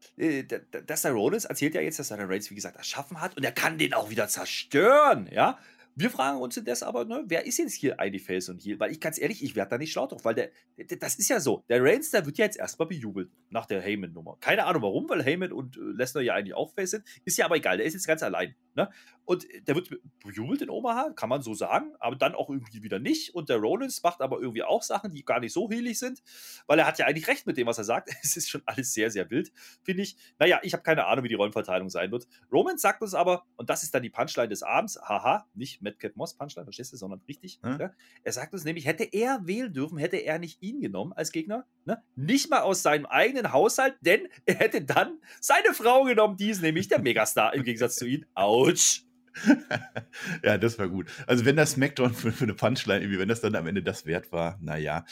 dass 0.87 1.03
der 1.03 1.13
Rollins 1.13 1.45
erzählt 1.45 1.75
ja 1.75 1.81
jetzt, 1.81 1.99
dass 1.99 2.11
er 2.11 2.19
den 2.19 2.29
Reigns, 2.29 2.51
wie 2.51 2.55
gesagt, 2.55 2.77
erschaffen 2.77 3.21
hat 3.21 3.37
und 3.37 3.45
er 3.45 3.53
kann 3.53 3.79
den 3.79 3.95
auch 3.95 4.11
wieder 4.11 4.29
zerstören. 4.29 5.29
Ja, 5.33 5.59
wir 5.97 6.11
fragen 6.11 6.41
uns 6.41 6.61
das 6.65 6.83
aber, 6.83 7.05
ne, 7.05 7.25
wer 7.27 7.47
ist 7.47 7.59
jetzt 7.59 7.75
hier 7.75 8.01
eigentlich 8.01 8.25
Face 8.25 8.49
und 8.49 8.65
Heal? 8.65 8.81
Weil 8.81 8.91
ich 8.91 9.01
ganz 9.01 9.19
ehrlich, 9.21 9.43
ich 9.43 9.55
werde 9.55 9.71
da 9.71 9.79
nicht 9.79 9.93
schlau 9.93 10.07
drauf, 10.07 10.25
weil 10.25 10.35
der, 10.35 10.51
der, 10.77 10.99
das 10.99 11.17
ist 11.17 11.29
ja 11.29 11.41
so. 11.41 11.65
Der 11.69 11.83
Reigns, 11.83 12.11
der 12.11 12.27
wird 12.27 12.39
ja 12.39 12.45
jetzt 12.45 12.59
erstmal 12.59 12.89
bejubelt 12.89 13.31
nach 13.51 13.67
der 13.67 13.81
Heyman-Nummer. 13.81 14.37
Keine 14.41 14.65
Ahnung 14.65 14.83
warum, 14.83 15.09
weil 15.09 15.23
Heyman 15.23 15.53
und 15.53 15.77
äh, 15.77 15.81
Lesnar 15.81 16.23
ja 16.23 16.35
eigentlich 16.35 16.55
auch 16.55 16.73
Face 16.75 16.93
sind. 16.93 17.05
Ist 17.25 17.39
ja 17.39 17.45
aber 17.45 17.57
egal, 17.57 17.77
der 17.77 17.87
ist 17.87 17.95
jetzt 17.95 18.07
ganz 18.07 18.23
allein. 18.23 18.55
Ne? 18.75 18.91
Und 19.25 19.47
der 19.67 19.75
wird 19.75 19.91
bejubelt 20.23 20.63
in 20.63 20.71
Omaha, 20.71 21.13
kann 21.15 21.29
man 21.29 21.43
so 21.43 21.55
sagen, 21.55 21.95
aber 21.99 22.17
dann 22.17 22.35
auch 22.35 22.51
irgendwie 22.51 22.83
wieder 22.83 22.99
nicht. 22.99 23.35
Und 23.35 23.49
der 23.49 23.59
Rollins 23.59 24.03
macht 24.03 24.21
aber 24.21 24.41
irgendwie 24.41 24.65
auch 24.65 24.83
Sachen, 24.83 25.13
die 25.13 25.25
gar 25.25 25.41
nicht 25.41 25.53
so 25.53 25.71
heelig 25.71 25.99
sind, 25.99 26.23
weil 26.67 26.79
er 26.79 26.87
hat 26.87 26.99
ja 26.99 27.07
eigentlich 27.07 27.29
recht 27.29 27.47
mit 27.47 27.57
dem, 27.57 27.67
was 27.67 27.79
er 27.79 27.85
sagt. 27.85 28.11
Es 28.25 28.37
ist 28.39 28.49
schon 28.49 28.63
alles 28.65 28.93
sehr, 28.95 29.11
sehr 29.11 29.31
wild, 29.31 29.53
finde 29.83 30.03
ich. 30.03 30.17
Naja, 30.39 30.59
ich 30.63 30.73
habe 30.73 30.83
keine 30.83 31.07
Ahnung, 31.07 31.25
wie 31.25 31.29
die 31.29 31.35
Rollenverteilung 31.35 31.89
sein 31.91 32.11
wird. 32.11 32.27
Roman 32.51 32.79
sagt 32.79 33.03
uns 33.03 33.15
aber, 33.15 33.45
und 33.57 33.71
das 33.71 33.83
ist 33.83 33.95
dann 33.95 34.03
die 34.03 34.11
Punchline 34.11 34.49
des 34.49 34.63
Abends, 34.63 34.99
haha, 35.01 35.47
nicht 35.55 35.83
Madcap 35.85 36.17
Moss 36.17 36.35
Punchline, 36.35 36.65
verstehst 36.65 36.93
du, 36.93 36.97
sondern 36.97 37.21
richtig. 37.29 37.61
Hm? 37.63 37.79
Ja? 37.79 37.93
Er 38.25 38.33
sagt 38.33 38.53
uns 38.53 38.65
nämlich, 38.65 38.87
hätte 38.87 39.05
er 39.05 39.47
wählen 39.47 39.73
dürfen, 39.73 39.99
hätte 39.99 40.17
er 40.17 40.41
nicht 40.41 40.61
ihn 40.63 40.81
genommen 40.81 41.13
als 41.13 41.31
Gegner. 41.31 41.67
Ne? 41.85 42.03
Nicht 42.17 42.51
mal 42.51 42.63
aus 42.63 42.83
seinem 42.83 43.07
eigenen 43.07 43.53
Haushalt, 43.53 43.95
denn 44.01 44.29
er 44.47 44.57
hätte 44.57 44.83
dann 44.85 45.21
seine 45.41 45.75
Frau 45.75 46.05
genommen, 46.05 46.37
die 46.37 46.51
ist 46.51 46.63
nämlich 46.63 46.89
der 46.89 47.01
Megastar 47.01 47.55
im 47.55 47.63
Gegensatz 47.63 47.97
zu 47.97 48.07
ihm. 48.07 48.25
Autsch. 48.35 49.05
ja, 50.43 50.59
das 50.59 50.79
war 50.79 50.89
gut. 50.89 51.11
Also, 51.27 51.45
wenn 51.45 51.57
das 51.57 51.73
Smackdown 51.73 52.15
für, 52.15 52.33
für, 52.33 52.45
eine 52.45 52.55
Punchline, 52.55 53.01
irgendwie, 53.01 53.19
wenn 53.19 53.29
das 53.29 53.41
dann 53.41 53.57
am 53.57 53.67
Ende 53.67 53.83
das 53.83 54.07
wert 54.07 54.33
war, 54.33 54.59
naja, 54.61 55.05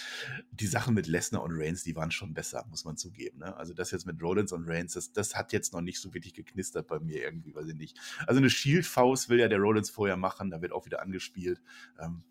die 0.52 0.66
Sachen 0.66 0.94
mit 0.94 1.06
Lesnar 1.06 1.42
und 1.42 1.52
Reigns, 1.54 1.82
die 1.82 1.96
waren 1.96 2.10
schon 2.10 2.34
besser, 2.34 2.64
muss 2.70 2.84
man 2.84 2.96
zugeben. 2.96 3.40
Ne? 3.40 3.56
Also, 3.56 3.74
das 3.74 3.90
jetzt 3.90 4.06
mit 4.06 4.22
Rollins 4.22 4.52
und 4.52 4.68
Reigns, 4.68 4.94
das, 4.94 5.12
das 5.12 5.34
hat 5.34 5.52
jetzt 5.52 5.72
noch 5.72 5.80
nicht 5.80 6.00
so 6.00 6.14
wirklich 6.14 6.34
geknistert 6.34 6.86
bei 6.86 7.00
mir 7.00 7.22
irgendwie, 7.22 7.54
weiß 7.54 7.68
ich 7.68 7.76
nicht. 7.76 7.98
Also, 8.26 8.38
eine 8.38 8.50
Shield-Faust 8.50 9.28
will 9.28 9.40
ja 9.40 9.48
der 9.48 9.58
Rollins 9.58 9.90
vorher 9.90 10.16
machen, 10.16 10.50
da 10.50 10.62
wird 10.62 10.72
auch 10.72 10.86
wieder 10.86 11.02
angespielt. 11.02 11.60
Ähm, 12.00 12.22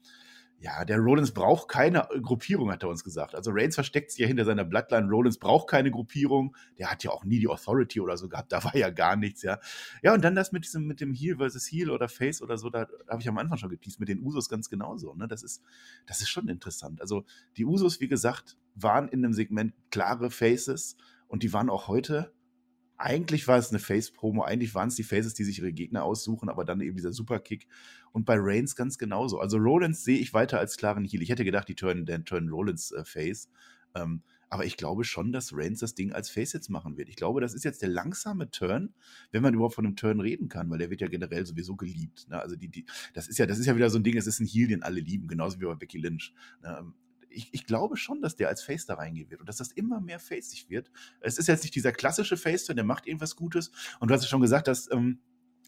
ja, 0.62 0.86
der 0.86 0.99
Rollins 0.99 1.32
braucht 1.32 1.70
keine 1.70 2.07
Gruppierung, 2.22 2.72
hat 2.72 2.84
er 2.84 2.89
uns 2.89 3.03
gesagt. 3.03 3.34
Also 3.34 3.49
Reigns 3.51 3.74
versteckt 3.74 4.12
sich 4.12 4.20
ja 4.20 4.28
hinter 4.28 4.45
seiner 4.45 4.64
Bloodline. 4.64 5.09
Rollins 5.09 5.39
braucht 5.39 5.68
keine 5.68 5.89
Gruppierung. 5.89 6.55
Der 6.78 6.91
hat 6.91 7.03
ja 7.03 7.09
auch 7.09 7.26
nie 7.26 7.39
die 7.39 7.47
Authority 7.47 7.99
oder 7.99 8.16
so 8.16 8.30
gehabt. 8.30 8.51
Da 8.51 8.64
war 8.64 8.76
ja 8.76 8.91
gar 8.91 9.16
nichts, 9.16 9.41
ja. 9.41 9.59
Ja, 10.03 10.14
und 10.14 10.24
dann 10.24 10.36
das 10.36 10.51
mit 10.51 10.64
diesem, 10.64 10.86
mit 10.86 11.01
dem 11.01 11.14
Heel 11.14 11.38
versus 11.38 11.66
Heel 11.66 11.89
oder 11.89 12.07
Face 12.07 12.43
oder 12.43 12.59
so, 12.59 12.70
da 12.70 12.88
habe 13.09 13.22
ich 13.22 13.28
am 13.28 13.39
Anfang 13.39 13.57
schon 13.57 13.72
geteased, 13.72 13.99
mit 13.99 14.07
den 14.07 14.22
Usos 14.22 14.49
ganz 14.49 14.70
genauso. 14.70 15.16
Ne? 15.16 15.28
Das 15.28 15.41
ist, 15.41 15.64
das 16.05 16.22
ist 16.22 16.30
schon 16.30 16.47
interessant. 16.47 17.01
Also 17.01 17.26
die 17.57 17.66
Usos, 17.66 17.99
wie 17.99 18.07
gesagt, 18.07 18.55
waren 18.76 19.07
in 19.07 19.24
dem 19.24 19.34
Segment 19.34 19.74
klare 19.89 20.30
Faces 20.30 20.95
und 21.28 21.41
die 21.41 21.53
waren 21.53 21.72
auch 21.72 21.88
heute 21.88 22.32
eigentlich 23.01 23.47
war 23.47 23.57
es 23.57 23.70
eine 23.70 23.80
Face-Promo, 23.80 24.43
eigentlich 24.43 24.76
waren 24.76 24.89
es 24.89 24.95
die 24.95 25.03
Faces, 25.03 25.34
die 25.34 25.43
sich 25.43 25.57
ihre 25.57 25.74
Gegner 25.74 26.03
aussuchen, 26.03 26.49
aber 26.49 26.66
dann 26.66 26.82
eben 26.82 26.95
dieser 26.95 27.12
Superkick. 27.12 27.68
Und 28.12 28.26
bei 28.26 28.36
Reigns 28.38 28.76
ganz 28.76 28.97
genauso. 28.97 29.39
Also 29.39 29.57
Rollins 29.57 30.03
sehe 30.03 30.20
ich 30.20 30.34
weiter 30.34 30.59
als 30.59 30.78
klaren 30.78 31.05
Heal. 31.05 31.22
Ich 31.22 31.30
hätte 31.30 31.45
gedacht, 31.45 31.68
die 31.68 31.76
turn, 31.76 32.05
turn 32.26 32.49
Rollins 32.49 32.91
äh, 32.91 33.05
Face. 33.05 33.49
Ähm, 33.95 34.24
aber 34.51 34.66
ich 34.66 34.76
glaube 34.76 35.05
schon, 35.05 35.32
dass 35.32 35.55
Reigns 35.55 35.80
das 35.80 35.95
Ding 35.95 36.12
als 36.12 36.30
Face 36.30 36.51
jetzt 36.51 36.70
machen 36.70 36.97
wird. 36.97 37.07
Ich 37.07 37.16
glaube, 37.16 37.39
das 37.39 37.53
ist 37.53 37.64
jetzt 37.64 37.82
der 37.82 37.88
langsame 37.88 38.51
Turn, 38.51 38.93
wenn 39.32 39.41
man 39.41 39.53
überhaupt 39.53 39.76
von 39.76 39.86
einem 39.86 39.95
Turn 39.95 40.20
reden 40.20 40.49
kann, 40.49 40.70
weil 40.70 40.78
der 40.78 40.89
wird 40.89 40.99
ja 40.99 41.07
generell 41.07 41.45
sowieso 41.45 41.78
geliebt. 41.78 42.28
Ne? 42.28 42.38
Also 42.38 42.57
die, 42.57 42.68
die, 42.68 42.86
das 43.14 43.30
ist 43.30 43.39
ja, 43.39 43.45
das 43.45 43.59
ist 43.59 43.66
ja 43.66 43.78
wieder 43.78 43.89
so 43.89 43.97
ein 43.97 44.03
Ding, 44.03 44.18
es 44.18 44.28
ist 44.28 44.41
ein 44.41 44.45
Heal, 44.45 44.68
den 44.68 44.84
alle 44.84 44.99
lieben, 44.99 45.30
genauso 45.30 45.62
wie 45.62 45.66
bei 45.66 45.76
Becky 45.76 45.99
Lynch. 45.99 46.34
Ne? 46.62 46.93
Ich, 47.30 47.47
ich, 47.53 47.66
glaube 47.66 47.95
schon, 47.95 48.22
dass 48.22 48.36
der 48.36 48.49
als 48.49 48.62
Face 48.62 48.86
da 48.86 48.95
reingehen 48.95 49.30
wird 49.30 49.39
und 49.39 49.47
dass 49.47 49.55
das 49.55 49.72
immer 49.72 50.01
mehr 50.01 50.20
faceig 50.20 50.70
wird. 50.70 50.91
Es 51.22 51.38
ist 51.38 51.47
jetzt 51.47 51.64
nicht 51.64 51.74
dieser 51.74 51.93
klassische 51.93 52.36
Face-Turn, 52.36 52.76
der 52.76 52.84
macht 52.84 53.07
irgendwas 53.07 53.38
Gutes. 53.38 53.72
Und 54.01 54.09
du 54.09 54.14
hast 54.14 54.24
ja 54.24 54.28
schon 54.28 54.41
gesagt, 54.41 54.68
dass 54.68 54.91
ähm, 54.91 55.20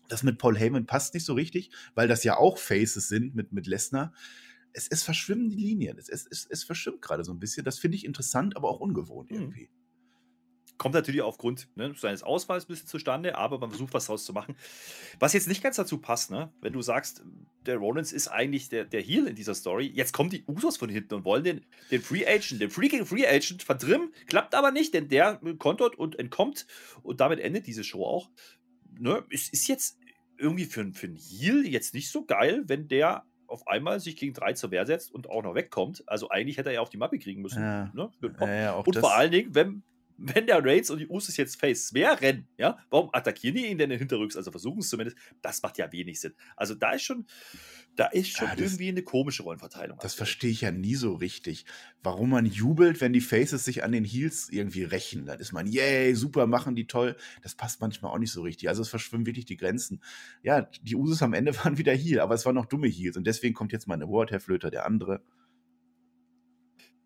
das 0.10 0.24
mit 0.24 0.38
Paul 0.38 0.58
Heyman 0.58 0.86
passt 0.86 1.14
nicht 1.14 1.26
so 1.26 1.34
richtig, 1.34 1.72
weil 1.96 2.08
das 2.08 2.24
ja 2.24 2.38
auch 2.38 2.58
Faces 2.58 3.08
sind 3.08 3.36
mit, 3.36 3.54
mit 3.54 3.68
Lesnar 3.68 4.14
es, 4.74 4.88
es 4.88 5.04
verschwimmen 5.04 5.50
die 5.50 5.56
Linien. 5.56 5.98
Es, 5.98 6.10
es, 6.10 6.48
es 6.50 6.64
verschwimmt 6.64 7.02
gerade 7.02 7.24
so 7.24 7.32
ein 7.32 7.40
bisschen. 7.40 7.64
Das 7.64 7.80
finde 7.80 7.96
ich 7.96 8.06
interessant, 8.06 8.58
aber 8.58 8.70
auch 8.70 8.80
ungewohnt 8.80 9.32
mhm. 9.32 9.38
irgendwie. 9.38 9.70
Kommt 10.80 10.96
natürlich 10.96 11.22
aufgrund 11.22 11.70
ne, 11.76 11.94
seines 11.96 12.24
Ausfalls 12.24 12.66
ein 12.66 12.68
bisschen 12.68 12.88
zustande, 12.88 13.38
aber 13.38 13.60
man 13.60 13.70
versucht 13.70 13.94
was 13.94 14.08
draus 14.08 14.26
zu 14.26 14.34
machen. 14.34 14.56
Was 15.20 15.34
jetzt 15.34 15.48
nicht 15.48 15.62
ganz 15.62 15.76
dazu 15.76 16.00
passt, 16.00 16.32
ne? 16.32 16.52
wenn 16.62 16.74
du 16.74 16.82
sagst, 16.82 17.24
der 17.68 17.78
Rollins 17.78 18.12
ist 18.12 18.28
eigentlich 18.28 18.70
der, 18.70 18.84
der 18.84 19.02
Heel 19.02 19.28
in 19.28 19.36
dieser 19.36 19.54
Story, 19.54 19.86
jetzt 19.94 20.14
kommen 20.14 20.32
die 20.32 20.44
Usos 20.48 20.78
von 20.78 20.90
hinten 20.90 21.14
und 21.14 21.26
wollen 21.26 21.44
den, 21.44 21.66
den 21.92 22.02
Free 22.02 22.26
Agent, 22.26 22.60
den 22.60 22.72
Freaking 22.72 23.06
Free 23.06 23.26
Agent 23.26 23.62
verdrimmen, 23.62 24.12
klappt 24.26 24.56
aber 24.56 24.72
nicht, 24.72 24.96
denn 24.96 25.10
der 25.10 25.40
kontert 25.60 25.96
und 25.96 26.18
entkommt 26.18 26.66
und 27.04 27.22
damit 27.22 27.40
endet 27.40 27.68
diese 27.68 27.84
Show 27.84 28.04
auch. 28.04 28.32
Ne? 29.00 29.24
Es 29.32 29.50
ist 29.50 29.68
jetzt 29.68 29.98
irgendwie 30.38 30.66
für, 30.66 30.92
für 30.94 31.08
einen 31.08 31.16
Heel 31.16 31.68
jetzt 31.68 31.94
nicht 31.94 32.12
so 32.12 32.26
geil, 32.26 32.64
wenn 32.68 32.88
der 32.88 33.24
auf 33.48 33.68
einmal 33.68 34.00
sich 34.00 34.16
gegen 34.16 34.34
drei 34.34 34.54
zur 34.54 34.72
Wehr 34.72 34.86
setzt 34.86 35.14
und 35.14 35.30
auch 35.30 35.44
noch 35.44 35.56
wegkommt. 35.56 36.04
Also 36.08 36.30
eigentlich 36.30 36.58
hätte 36.58 36.70
er 36.70 36.76
ja 36.76 36.82
auch 36.82 36.90
die 36.90 36.98
Mappe 36.98 37.20
kriegen 37.20 37.42
müssen. 37.42 37.62
Ja. 37.62 37.92
Ne? 37.94 38.10
Ja, 38.40 38.54
ja, 38.54 38.74
und 38.74 38.98
vor 38.98 39.16
allen 39.16 39.32
Dingen, 39.32 39.54
wenn, 39.54 39.84
wenn 40.18 40.46
der 40.46 40.64
Raids 40.64 40.90
und 40.90 41.00
die 41.00 41.08
Usos 41.08 41.38
jetzt 41.38 41.60
Face 41.60 41.94
wären, 41.94 42.48
ja, 42.58 42.78
warum 42.90 43.10
attackieren 43.14 43.56
die 43.56 43.68
ihn 43.68 43.78
denn 43.78 43.92
hinterrücks? 43.92 44.38
Also 44.38 44.52
versuchen 44.52 44.80
es 44.80 44.90
zumindest. 44.90 45.18
Das 45.42 45.62
macht 45.62 45.78
ja 45.78 45.92
wenig 45.92 46.20
Sinn. 46.20 46.34
Also 46.56 46.76
da 46.76 46.92
ist 46.92 47.04
schon, 47.04 47.26
da 47.96 48.08
ist 48.08 48.30
schon 48.30 48.48
ja, 48.48 48.56
das, 48.56 48.66
irgendwie 48.66 48.90
eine 48.90 49.04
komische 49.04 49.44
Rollenverteilung. 49.44 49.98
Das 50.02 50.14
verstehe 50.14 50.52
ich 50.52 50.62
ja 50.62 50.72
nie 50.72 50.96
so 50.96 51.14
richtig. 51.14 51.66
Warum 52.02 52.30
man 52.30 52.46
jubelt, 52.46 53.02
wenn 53.02 53.14
die 53.14 53.22
Faces 53.22 53.66
sich 53.66 53.84
an 53.84 53.92
den 53.92 54.06
Heels 54.06 54.50
irgendwie 54.50 54.84
rächen. 54.84 55.26
Dann 55.26 55.40
ist 55.40 55.52
man, 55.52 55.68
yay, 55.68 56.16
super, 56.16 56.48
machen 56.48 56.76
die 56.76 56.88
toll. 56.88 57.16
Das 57.42 57.56
passt 57.56 57.82
manchmal 57.82 58.12
auch 58.12 58.20
nicht 58.20 58.32
so 58.32 58.42
richtig. 58.42 58.70
Also 58.70 58.82
es 58.82 58.90
verschwimmen 58.90 59.26
wirklich 59.26 59.46
die 59.46 59.58
Grenzen. 59.58 60.02
Ja, 60.42 60.62
die 60.82 60.96
Usos 60.96 61.22
am 61.22 61.34
Ende 61.34 61.56
waren 61.64 61.78
wieder 61.78 61.94
Heel, 61.94 62.20
aber 62.20 62.36
es 62.36 62.46
waren 62.46 62.56
noch 62.56 62.66
dumme 62.66 62.88
Heels. 62.88 63.18
Und 63.18 63.26
deswegen 63.28 63.54
kommt 63.54 63.72
jetzt 63.72 63.88
mal 63.88 63.96
eine 63.96 64.08
Ward, 64.08 64.32
Herr 64.32 64.40
Flöter, 64.40 64.72
der 64.72 64.86
andere. 64.86 65.22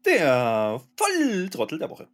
Der 0.06 0.82
Volltrottel 0.96 1.80
der 1.80 1.90
Woche. 1.90 2.08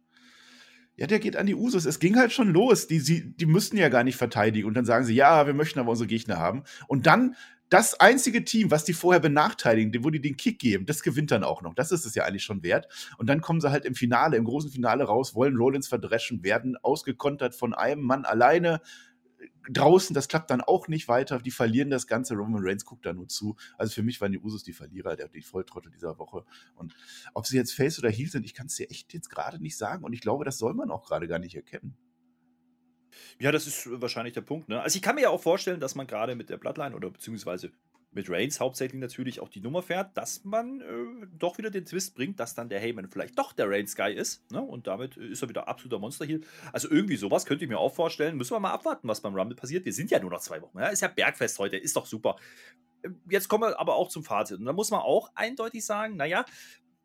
Ja, 0.96 1.06
der 1.06 1.18
geht 1.18 1.36
an 1.36 1.46
die 1.46 1.56
Usos. 1.56 1.86
Es 1.86 1.98
ging 1.98 2.16
halt 2.16 2.32
schon 2.32 2.52
los. 2.52 2.86
Die, 2.86 3.00
sie, 3.00 3.34
die 3.34 3.46
müssten 3.46 3.76
ja 3.76 3.88
gar 3.88 4.04
nicht 4.04 4.16
verteidigen. 4.16 4.68
Und 4.68 4.74
dann 4.74 4.84
sagen 4.84 5.04
sie, 5.04 5.14
ja, 5.14 5.46
wir 5.46 5.54
möchten 5.54 5.80
aber 5.80 5.90
unsere 5.90 6.06
Gegner 6.06 6.38
haben. 6.38 6.62
Und 6.86 7.06
dann 7.06 7.34
das 7.68 7.98
einzige 7.98 8.44
Team, 8.44 8.70
was 8.70 8.84
die 8.84 8.92
vorher 8.92 9.20
benachteiligen, 9.20 10.04
wo 10.04 10.10
die 10.10 10.20
den 10.20 10.36
Kick 10.36 10.60
geben, 10.60 10.86
das 10.86 11.02
gewinnt 11.02 11.32
dann 11.32 11.42
auch 11.42 11.62
noch. 11.62 11.74
Das 11.74 11.90
ist 11.90 12.04
es 12.04 12.14
ja 12.14 12.24
eigentlich 12.24 12.44
schon 12.44 12.62
wert. 12.62 12.86
Und 13.18 13.28
dann 13.28 13.40
kommen 13.40 13.60
sie 13.60 13.70
halt 13.70 13.84
im 13.84 13.96
Finale, 13.96 14.36
im 14.36 14.44
großen 14.44 14.70
Finale 14.70 15.04
raus, 15.04 15.34
wollen 15.34 15.56
Rollins 15.56 15.88
verdreschen, 15.88 16.44
werden 16.44 16.76
ausgekontert 16.76 17.54
von 17.56 17.74
einem 17.74 18.02
Mann 18.02 18.24
alleine 18.24 18.80
draußen, 19.70 20.14
das 20.14 20.28
klappt 20.28 20.50
dann 20.50 20.60
auch 20.60 20.88
nicht 20.88 21.08
weiter. 21.08 21.38
Die 21.38 21.50
verlieren 21.50 21.90
das 21.90 22.06
Ganze. 22.06 22.34
Roman 22.34 22.62
Reigns 22.64 22.84
guckt 22.84 23.06
da 23.06 23.12
nur 23.12 23.28
zu. 23.28 23.56
Also 23.78 23.92
für 23.92 24.02
mich 24.02 24.20
waren 24.20 24.32
die 24.32 24.38
Usos 24.38 24.62
die 24.62 24.72
Verlierer, 24.72 25.16
der, 25.16 25.28
die 25.28 25.42
Volltrottel 25.42 25.90
dieser 25.90 26.18
Woche. 26.18 26.44
Und 26.74 26.94
ob 27.32 27.46
sie 27.46 27.56
jetzt 27.56 27.72
Face 27.72 27.98
oder 27.98 28.10
Heel 28.10 28.30
sind, 28.30 28.44
ich 28.44 28.54
kann 28.54 28.66
es 28.66 28.76
dir 28.76 28.90
echt 28.90 29.12
jetzt 29.14 29.30
gerade 29.30 29.60
nicht 29.60 29.76
sagen. 29.76 30.04
Und 30.04 30.12
ich 30.12 30.20
glaube, 30.20 30.44
das 30.44 30.58
soll 30.58 30.74
man 30.74 30.90
auch 30.90 31.06
gerade 31.06 31.28
gar 31.28 31.38
nicht 31.38 31.54
erkennen. 31.54 31.96
Ja, 33.38 33.52
das 33.52 33.66
ist 33.66 33.88
wahrscheinlich 34.00 34.34
der 34.34 34.40
Punkt. 34.40 34.68
Ne? 34.68 34.80
Also 34.80 34.96
ich 34.96 35.02
kann 35.02 35.14
mir 35.14 35.22
ja 35.22 35.28
auch 35.30 35.42
vorstellen, 35.42 35.80
dass 35.80 35.94
man 35.94 36.06
gerade 36.06 36.34
mit 36.34 36.50
der 36.50 36.56
Bloodline 36.56 36.94
oder 36.94 37.10
beziehungsweise 37.10 37.70
mit 38.14 38.30
Reigns 38.30 38.60
hauptsächlich 38.60 39.00
natürlich 39.00 39.40
auch 39.40 39.48
die 39.48 39.60
Nummer 39.60 39.82
fährt, 39.82 40.16
dass 40.16 40.44
man 40.44 40.80
äh, 40.80 41.26
doch 41.38 41.58
wieder 41.58 41.70
den 41.70 41.84
Twist 41.84 42.14
bringt, 42.14 42.40
dass 42.40 42.54
dann 42.54 42.68
der 42.68 42.80
Heyman 42.80 43.08
vielleicht 43.08 43.38
doch 43.38 43.52
der 43.52 43.68
Reigns 43.68 43.96
Guy 43.96 44.14
ist. 44.14 44.50
Ne? 44.50 44.60
Und 44.62 44.86
damit 44.86 45.16
ist 45.16 45.42
er 45.42 45.48
wieder 45.48 45.68
absoluter 45.68 45.98
Monster 45.98 46.24
hier. 46.24 46.40
Also 46.72 46.90
irgendwie 46.90 47.16
sowas 47.16 47.46
könnte 47.46 47.64
ich 47.64 47.70
mir 47.70 47.78
auch 47.78 47.94
vorstellen. 47.94 48.36
Müssen 48.36 48.54
wir 48.54 48.60
mal 48.60 48.72
abwarten, 48.72 49.08
was 49.08 49.20
beim 49.20 49.34
Rumble 49.34 49.56
passiert. 49.56 49.84
Wir 49.84 49.92
sind 49.92 50.10
ja 50.10 50.20
nur 50.20 50.30
noch 50.30 50.40
zwei 50.40 50.60
Wochen. 50.62 50.78
Ja? 50.78 50.88
Ist 50.88 51.02
ja 51.02 51.08
Bergfest 51.08 51.58
heute, 51.58 51.76
ist 51.76 51.96
doch 51.96 52.06
super. 52.06 52.36
Jetzt 53.28 53.48
kommen 53.48 53.64
wir 53.64 53.78
aber 53.78 53.96
auch 53.96 54.08
zum 54.08 54.24
Fazit. 54.24 54.58
Und 54.58 54.64
da 54.64 54.72
muss 54.72 54.90
man 54.90 55.00
auch 55.00 55.30
eindeutig 55.34 55.84
sagen, 55.84 56.16
naja, 56.16 56.44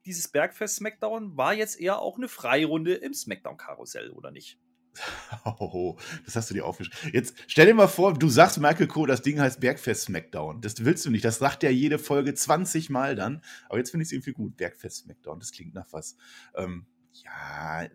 dieses 0.05 0.27
Bergfest 0.27 0.77
SmackDown 0.77 1.35
war 1.37 1.53
jetzt 1.53 1.79
eher 1.79 1.99
auch 1.99 2.17
eine 2.17 2.27
Freirunde 2.27 2.95
im 2.95 3.13
SmackDown-Karussell, 3.13 4.11
oder 4.11 4.31
nicht? 4.31 4.57
Oh, 5.59 5.97
das 6.25 6.35
hast 6.35 6.49
du 6.49 6.53
dir 6.53 6.65
aufgeschrieben. 6.65 7.11
Jetzt 7.13 7.35
stell 7.47 7.65
dir 7.65 7.73
mal 7.73 7.87
vor, 7.87 8.13
du 8.13 8.29
sagst 8.29 8.59
Michael 8.59 8.87
Co., 8.87 9.05
das 9.05 9.21
Ding 9.21 9.39
heißt 9.39 9.59
Bergfest 9.59 10.03
Smackdown. 10.03 10.61
Das 10.61 10.83
willst 10.83 11.05
du 11.05 11.11
nicht. 11.11 11.25
Das 11.25 11.39
sagt 11.39 11.63
ja 11.63 11.69
jede 11.69 11.99
Folge 11.99 12.33
20 12.33 12.89
Mal 12.89 13.15
dann. 13.15 13.41
Aber 13.67 13.77
jetzt 13.77 13.91
finde 13.91 14.03
ich 14.03 14.09
es 14.09 14.13
irgendwie 14.13 14.33
gut. 14.33 14.57
Bergfest 14.57 15.03
Smackdown, 15.03 15.39
das 15.39 15.51
klingt 15.51 15.73
nach 15.73 15.87
was. 15.91 16.17
Ähm, 16.55 16.85
ja, 17.11 17.87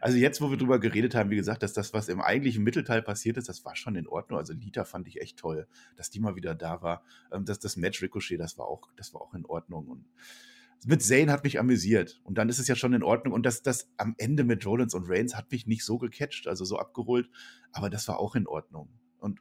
also 0.00 0.16
jetzt, 0.16 0.40
wo 0.40 0.50
wir 0.50 0.56
drüber 0.56 0.78
geredet 0.78 1.14
haben, 1.14 1.30
wie 1.30 1.36
gesagt, 1.36 1.62
dass 1.62 1.72
das, 1.72 1.92
was 1.92 2.08
im 2.08 2.20
eigentlichen 2.20 2.62
Mittelteil 2.62 3.02
passiert 3.02 3.36
ist, 3.36 3.48
das 3.48 3.64
war 3.64 3.76
schon 3.76 3.96
in 3.96 4.06
Ordnung. 4.06 4.38
Also 4.38 4.52
Lita 4.52 4.84
fand 4.84 5.08
ich 5.08 5.20
echt 5.20 5.38
toll, 5.38 5.66
dass 5.96 6.10
die 6.10 6.20
mal 6.20 6.36
wieder 6.36 6.54
da 6.54 6.82
war. 6.82 7.02
Ähm, 7.32 7.44
dass 7.44 7.58
das 7.58 7.76
Match 7.76 8.00
Ricochet, 8.02 8.38
das 8.38 8.58
war 8.58 8.66
auch, 8.66 8.88
das 8.96 9.12
war 9.12 9.20
auch 9.20 9.34
in 9.34 9.44
Ordnung. 9.44 9.88
Und 9.88 10.04
mit 10.86 11.02
Zane 11.02 11.30
hat 11.30 11.44
mich 11.44 11.58
amüsiert. 11.58 12.20
Und 12.24 12.38
dann 12.38 12.48
ist 12.48 12.58
es 12.58 12.68
ja 12.68 12.74
schon 12.74 12.92
in 12.92 13.02
Ordnung. 13.02 13.34
Und 13.34 13.44
das, 13.44 13.62
das 13.62 13.90
am 13.96 14.14
Ende 14.18 14.44
mit 14.44 14.64
Rollins 14.64 14.94
und 14.94 15.08
Reigns 15.08 15.36
hat 15.36 15.50
mich 15.50 15.66
nicht 15.66 15.84
so 15.84 15.98
gecatcht, 15.98 16.46
also 16.46 16.64
so 16.64 16.78
abgeholt. 16.78 17.28
Aber 17.72 17.90
das 17.90 18.08
war 18.08 18.18
auch 18.18 18.34
in 18.34 18.46
Ordnung. 18.46 18.88
Und 19.18 19.40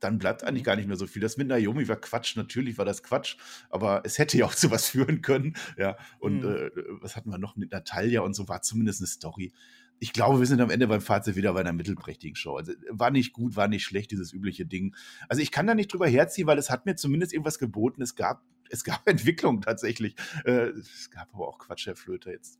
dann 0.00 0.18
bleibt 0.18 0.44
eigentlich 0.44 0.64
gar 0.64 0.76
nicht 0.76 0.86
mehr 0.86 0.96
so 0.96 1.06
viel. 1.06 1.22
Das 1.22 1.38
mit 1.38 1.48
Naomi 1.48 1.88
war 1.88 1.96
Quatsch. 1.96 2.36
Natürlich 2.36 2.76
war 2.76 2.84
das 2.84 3.02
Quatsch. 3.02 3.36
Aber 3.70 4.02
es 4.04 4.18
hätte 4.18 4.36
ja 4.36 4.44
auch 4.44 4.54
zu 4.54 4.70
was 4.70 4.90
führen 4.90 5.22
können. 5.22 5.56
Ja. 5.78 5.96
Und 6.18 6.42
mhm. 6.42 6.54
äh, 6.54 6.70
was 7.00 7.16
hatten 7.16 7.30
wir 7.30 7.38
noch 7.38 7.56
mit 7.56 7.72
Natalia 7.72 8.20
und 8.20 8.34
so 8.34 8.48
war 8.48 8.62
zumindest 8.62 9.00
eine 9.00 9.08
Story 9.08 9.52
ich 9.98 10.12
glaube, 10.12 10.38
wir 10.38 10.46
sind 10.46 10.60
am 10.60 10.70
Ende 10.70 10.86
beim 10.86 11.00
Fazit 11.00 11.36
wieder 11.36 11.54
bei 11.54 11.60
einer 11.60 11.72
mittelprächtigen 11.72 12.36
Show. 12.36 12.56
Also 12.56 12.72
war 12.90 13.10
nicht 13.10 13.32
gut, 13.32 13.56
war 13.56 13.68
nicht 13.68 13.84
schlecht, 13.84 14.10
dieses 14.10 14.32
übliche 14.32 14.66
Ding. 14.66 14.94
Also 15.28 15.42
ich 15.42 15.50
kann 15.50 15.66
da 15.66 15.74
nicht 15.74 15.92
drüber 15.92 16.06
herziehen, 16.06 16.46
weil 16.46 16.58
es 16.58 16.70
hat 16.70 16.86
mir 16.86 16.96
zumindest 16.96 17.32
irgendwas 17.32 17.58
geboten. 17.58 18.02
Es 18.02 18.14
gab, 18.14 18.42
es 18.70 18.84
gab 18.84 19.06
Entwicklung 19.08 19.60
tatsächlich. 19.60 20.14
Äh, 20.44 20.68
es 20.70 21.10
gab 21.10 21.32
aber 21.34 21.48
auch 21.48 21.58
Quatsch, 21.58 21.86
Herr 21.86 21.96
Flöter, 21.96 22.30
jetzt. 22.30 22.58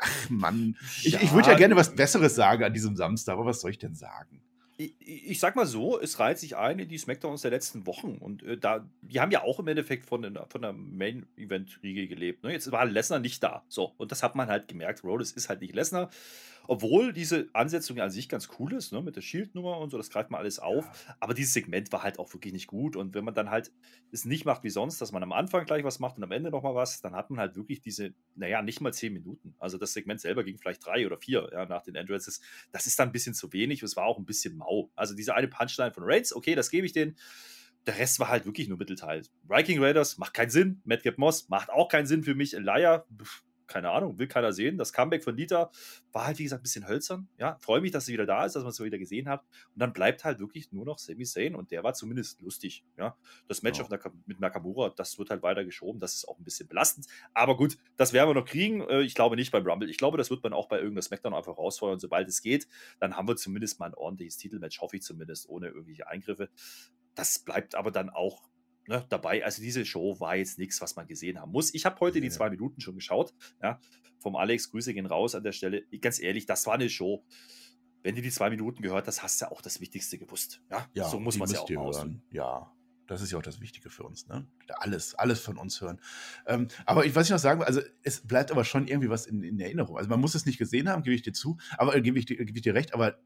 Ach 0.00 0.30
Mann. 0.30 0.76
Ich, 1.02 1.14
ja, 1.14 1.20
ich 1.22 1.32
würde 1.32 1.50
ja 1.50 1.56
gerne 1.56 1.76
was 1.76 1.94
Besseres 1.94 2.34
sagen 2.34 2.64
an 2.64 2.72
diesem 2.72 2.96
Samstag, 2.96 3.34
aber 3.34 3.46
was 3.46 3.60
soll 3.60 3.72
ich 3.72 3.78
denn 3.78 3.94
sagen? 3.94 4.42
Ich, 4.78 4.94
ich, 5.00 5.38
sag 5.38 5.54
mal 5.54 5.66
so, 5.66 6.00
es 6.00 6.18
reiht 6.18 6.38
sich 6.38 6.56
ein 6.56 6.78
in 6.78 6.88
die 6.88 6.98
Smackdowns 6.98 7.42
der 7.42 7.50
letzten 7.50 7.86
Wochen. 7.86 8.16
Und 8.18 8.42
äh, 8.42 8.56
da, 8.56 8.88
die 9.02 9.20
haben 9.20 9.30
ja 9.30 9.42
auch 9.42 9.60
im 9.60 9.68
Endeffekt 9.68 10.06
von, 10.06 10.22
den, 10.22 10.38
von 10.48 10.62
der 10.62 10.72
Main-Event-Riege 10.72 12.08
gelebt. 12.08 12.42
Ne? 12.42 12.52
Jetzt 12.52 12.72
war 12.72 12.84
Lesnar 12.86 13.18
nicht 13.18 13.42
da. 13.42 13.64
So, 13.68 13.92
und 13.98 14.12
das 14.12 14.22
hat 14.22 14.34
man 14.34 14.48
halt 14.48 14.68
gemerkt. 14.68 15.04
Rhodes 15.04 15.32
ist 15.32 15.48
halt 15.48 15.60
nicht 15.60 15.74
Lesnar. 15.74 16.10
Obwohl 16.68 17.12
diese 17.12 17.48
Ansetzung 17.52 17.98
an 18.00 18.10
sich 18.10 18.28
ganz 18.28 18.48
cool 18.58 18.72
ist, 18.72 18.92
ne, 18.92 19.02
mit 19.02 19.16
der 19.16 19.20
Shield-Nummer 19.20 19.78
und 19.78 19.90
so, 19.90 19.96
das 19.96 20.10
greift 20.10 20.30
man 20.30 20.40
alles 20.40 20.58
auf. 20.58 20.84
Ja. 20.84 21.16
Aber 21.20 21.34
dieses 21.34 21.52
Segment 21.52 21.92
war 21.92 22.02
halt 22.02 22.18
auch 22.18 22.32
wirklich 22.32 22.52
nicht 22.52 22.66
gut. 22.66 22.96
Und 22.96 23.14
wenn 23.14 23.24
man 23.24 23.34
dann 23.34 23.50
halt 23.50 23.72
es 24.10 24.24
nicht 24.24 24.44
macht 24.44 24.64
wie 24.64 24.70
sonst, 24.70 25.00
dass 25.00 25.12
man 25.12 25.22
am 25.22 25.32
Anfang 25.32 25.64
gleich 25.64 25.84
was 25.84 25.98
macht 25.98 26.16
und 26.16 26.24
am 26.24 26.32
Ende 26.32 26.50
nochmal 26.50 26.74
was, 26.74 27.00
dann 27.00 27.14
hat 27.14 27.30
man 27.30 27.40
halt 27.40 27.56
wirklich 27.56 27.80
diese, 27.80 28.14
naja, 28.34 28.62
nicht 28.62 28.80
mal 28.80 28.92
zehn 28.92 29.12
Minuten. 29.12 29.54
Also 29.58 29.78
das 29.78 29.92
Segment 29.92 30.20
selber 30.20 30.44
ging 30.44 30.58
vielleicht 30.58 30.84
drei 30.84 31.06
oder 31.06 31.18
vier 31.18 31.48
ja, 31.52 31.66
nach 31.66 31.82
den 31.82 31.94
Entrances. 31.94 32.40
Das 32.70 32.86
ist 32.86 32.98
dann 32.98 33.08
ein 33.08 33.12
bisschen 33.12 33.34
zu 33.34 33.52
wenig. 33.52 33.82
Es 33.82 33.96
war 33.96 34.04
auch 34.04 34.18
ein 34.18 34.24
bisschen 34.24 34.56
mau. 34.56 34.90
Also 34.94 35.14
diese 35.14 35.34
eine 35.34 35.48
Punchline 35.48 35.92
von 35.92 36.04
Reigns, 36.04 36.34
okay, 36.34 36.54
das 36.54 36.70
gebe 36.70 36.86
ich 36.86 36.92
denen 36.92 37.16
der 37.86 37.98
Rest 37.98 38.20
war 38.20 38.28
halt 38.28 38.46
wirklich 38.46 38.68
nur 38.68 38.78
Mittelteil. 38.78 39.22
Viking 39.48 39.82
Raiders 39.82 40.18
macht 40.18 40.34
keinen 40.34 40.50
Sinn. 40.50 40.80
Madcap 40.84 41.18
Moss 41.18 41.48
macht 41.48 41.70
auch 41.70 41.88
keinen 41.88 42.06
Sinn 42.06 42.22
für 42.22 42.34
mich. 42.34 42.54
Elia, 42.54 43.04
keine 43.72 43.90
Ahnung, 43.90 44.18
will 44.18 44.28
keiner 44.28 44.52
sehen. 44.52 44.76
Das 44.76 44.92
Comeback 44.92 45.24
von 45.24 45.36
Dieter 45.36 45.70
war 46.12 46.26
halt, 46.26 46.38
wie 46.38 46.44
gesagt, 46.44 46.60
ein 46.60 46.64
bisschen 46.64 46.86
hölzern. 46.86 47.28
Ja, 47.38 47.56
freue 47.60 47.80
mich, 47.80 47.90
dass 47.90 48.06
sie 48.06 48.12
wieder 48.12 48.26
da 48.26 48.44
ist, 48.44 48.54
dass 48.54 48.62
man 48.62 48.70
es 48.70 48.76
so 48.76 48.84
wieder 48.84 48.98
gesehen 48.98 49.28
hat. 49.28 49.40
Und 49.74 49.80
dann 49.80 49.92
bleibt 49.92 50.24
halt 50.24 50.38
wirklich 50.40 50.72
nur 50.72 50.84
noch 50.84 50.98
Sami 50.98 51.24
Zayn 51.24 51.54
und 51.54 51.70
der 51.70 51.82
war 51.82 51.94
zumindest 51.94 52.40
lustig. 52.40 52.84
Ja, 52.98 53.16
das 53.48 53.62
Match 53.62 53.78
ja. 53.78 53.88
mit 54.26 54.40
Nakamura, 54.40 54.90
das 54.90 55.18
wird 55.18 55.30
halt 55.30 55.42
weiter 55.42 55.64
geschoben. 55.64 56.00
Das 56.00 56.14
ist 56.14 56.28
auch 56.28 56.38
ein 56.38 56.44
bisschen 56.44 56.68
belastend. 56.68 57.06
Aber 57.32 57.56
gut, 57.56 57.78
das 57.96 58.12
werden 58.12 58.28
wir 58.28 58.34
noch 58.34 58.44
kriegen. 58.44 58.82
Äh, 58.82 59.02
ich 59.02 59.14
glaube 59.14 59.36
nicht 59.36 59.50
beim 59.50 59.66
Rumble. 59.66 59.88
Ich 59.88 59.96
glaube, 59.96 60.18
das 60.18 60.30
wird 60.30 60.42
man 60.42 60.52
auch 60.52 60.68
bei 60.68 60.76
irgendeinem 60.76 61.02
Smackdown 61.02 61.34
einfach 61.34 61.56
rausfeuern. 61.56 61.98
Sobald 61.98 62.28
es 62.28 62.42
geht, 62.42 62.68
dann 63.00 63.16
haben 63.16 63.26
wir 63.26 63.36
zumindest 63.36 63.80
mal 63.80 63.86
ein 63.86 63.94
ordentliches 63.94 64.36
Titelmatch, 64.36 64.80
hoffe 64.80 64.96
ich 64.96 65.02
zumindest, 65.02 65.48
ohne 65.48 65.68
irgendwelche 65.68 66.08
Eingriffe. 66.08 66.50
Das 67.14 67.38
bleibt 67.38 67.74
aber 67.74 67.90
dann 67.90 68.10
auch 68.10 68.42
ne, 68.88 69.04
dabei. 69.08 69.44
Also 69.44 69.62
diese 69.62 69.84
Show 69.84 70.18
war 70.20 70.36
jetzt 70.36 70.58
nichts, 70.58 70.80
was 70.80 70.96
man 70.96 71.06
gesehen 71.06 71.40
haben 71.40 71.52
muss. 71.52 71.72
Ich 71.74 71.84
habe 71.86 71.98
heute 72.00 72.18
ja. 72.18 72.22
die 72.22 72.30
zwei 72.30 72.50
Minuten 72.50 72.80
schon 72.80 72.94
geschaut. 72.94 73.34
Ja, 73.62 73.80
vom 74.18 74.36
Alex, 74.36 74.70
Grüße 74.70 74.94
gehen 74.94 75.06
raus 75.06 75.34
an 75.34 75.42
der 75.42 75.52
Stelle. 75.52 75.82
Ganz 76.00 76.20
ehrlich, 76.20 76.46
das 76.46 76.66
war 76.66 76.74
eine 76.74 76.88
Show. 76.88 77.24
wenn 78.04 78.16
du 78.16 78.22
die 78.22 78.30
zwei 78.30 78.50
Minuten 78.50 78.82
gehört 78.82 79.06
hast, 79.06 79.22
hast 79.22 79.40
du 79.42 79.50
auch 79.50 79.62
das 79.62 79.80
Wichtigste 79.80 80.18
gewusst. 80.18 80.60
Ja, 80.70 80.88
Ja, 80.94 81.08
so 81.08 81.20
muss 81.20 81.38
man 81.38 81.46
es 81.48 81.54
ja 81.54 81.60
auch 81.60 81.68
hören. 81.70 82.22
Ja, 82.30 82.72
das 83.06 83.20
ist 83.22 83.30
ja 83.32 83.38
auch 83.38 83.42
das 83.42 83.60
Wichtige 83.60 83.90
für 83.90 84.04
uns, 84.04 84.26
ne? 84.26 84.46
Alles, 84.76 85.14
alles 85.14 85.40
von 85.40 85.56
uns 85.58 85.80
hören. 85.80 86.00
Ähm, 86.46 86.68
aber 86.86 87.04
ich, 87.04 87.14
was 87.14 87.26
ich 87.26 87.30
noch 87.32 87.38
sagen 87.38 87.60
will, 87.60 87.66
also 87.66 87.80
es 88.02 88.26
bleibt 88.26 88.50
aber 88.50 88.64
schon 88.64 88.86
irgendwie 88.88 89.08
was 89.10 89.26
in, 89.26 89.42
in 89.42 89.60
Erinnerung. 89.60 89.96
Also 89.98 90.08
man 90.08 90.20
muss 90.20 90.34
es 90.34 90.46
nicht 90.46 90.58
gesehen 90.58 90.88
haben, 90.88 91.02
gebe 91.02 91.14
ich 91.14 91.22
dir 91.22 91.32
zu, 91.32 91.58
aber 91.78 91.94
äh, 91.94 92.00
gebe 92.02 92.18
ich, 92.18 92.24
dir- 92.26 92.36
gebe 92.44 92.56
ich 92.58 92.62
dir 92.62 92.74
recht, 92.74 92.94
aber 92.94 93.18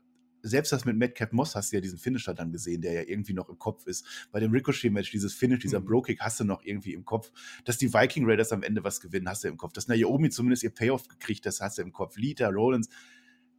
selbst 0.46 0.72
das 0.72 0.84
mit 0.84 0.96
Madcap 0.96 1.32
Moss 1.32 1.54
hast 1.54 1.72
du 1.72 1.76
ja 1.76 1.80
diesen 1.80 1.98
Finisher 1.98 2.34
dann 2.34 2.52
gesehen, 2.52 2.80
der 2.80 2.92
ja 2.92 3.02
irgendwie 3.02 3.32
noch 3.34 3.48
im 3.48 3.58
Kopf 3.58 3.86
ist. 3.86 4.04
Bei 4.32 4.40
dem 4.40 4.52
Ricochet-Match, 4.52 5.10
dieses 5.10 5.34
Finish, 5.34 5.60
dieser 5.60 5.80
Mhm. 5.80 5.86
Bro-Kick 5.86 6.20
hast 6.20 6.40
du 6.40 6.44
noch 6.44 6.62
irgendwie 6.64 6.92
im 6.94 7.04
Kopf. 7.04 7.32
Dass 7.64 7.78
die 7.78 7.92
Viking 7.92 8.24
Raiders 8.28 8.52
am 8.52 8.62
Ende 8.62 8.84
was 8.84 9.00
gewinnen, 9.00 9.28
hast 9.28 9.44
du 9.44 9.48
im 9.48 9.56
Kopf. 9.56 9.72
Dass 9.72 9.88
Naomi 9.88 10.30
zumindest 10.30 10.62
ihr 10.62 10.70
Payoff 10.70 11.08
gekriegt, 11.08 11.44
das 11.46 11.60
hast 11.60 11.78
du 11.78 11.82
im 11.82 11.92
Kopf. 11.92 12.16
Lita, 12.16 12.48
Rollins, 12.48 12.88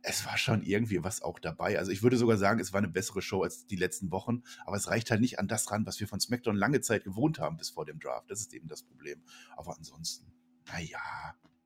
es 0.02 0.26
war 0.26 0.38
schon 0.38 0.62
irgendwie 0.64 1.04
was 1.04 1.22
auch 1.22 1.40
dabei. 1.40 1.78
Also 1.78 1.92
ich 1.92 2.04
würde 2.04 2.18
sogar 2.18 2.38
sagen, 2.38 2.60
es 2.60 2.72
war 2.72 2.78
eine 2.78 2.88
bessere 2.88 3.22
Show 3.22 3.42
als 3.44 3.66
die 3.66 3.76
letzten 3.76 4.12
Wochen, 4.12 4.44
aber 4.66 4.78
es 4.78 4.88
reicht 4.88 5.12
halt 5.12 5.22
nicht 5.22 5.40
an 5.40 5.48
das 5.48 5.70
ran, 5.72 5.86
was 5.86 6.00
wir 6.00 6.08
von 6.08 6.20
SmackDown 6.20 6.56
lange 6.56 6.82
Zeit 6.82 7.04
gewohnt 7.04 7.40
haben 7.40 7.58
bis 7.58 7.70
vor 7.72 7.86
dem 7.86 8.00
Draft. 8.00 8.30
Das 8.32 8.40
ist 8.40 8.54
eben 8.54 8.68
das 8.68 8.84
Problem. 8.84 9.22
Aber 9.58 9.76
ansonsten, 9.76 10.32
naja, 10.68 11.00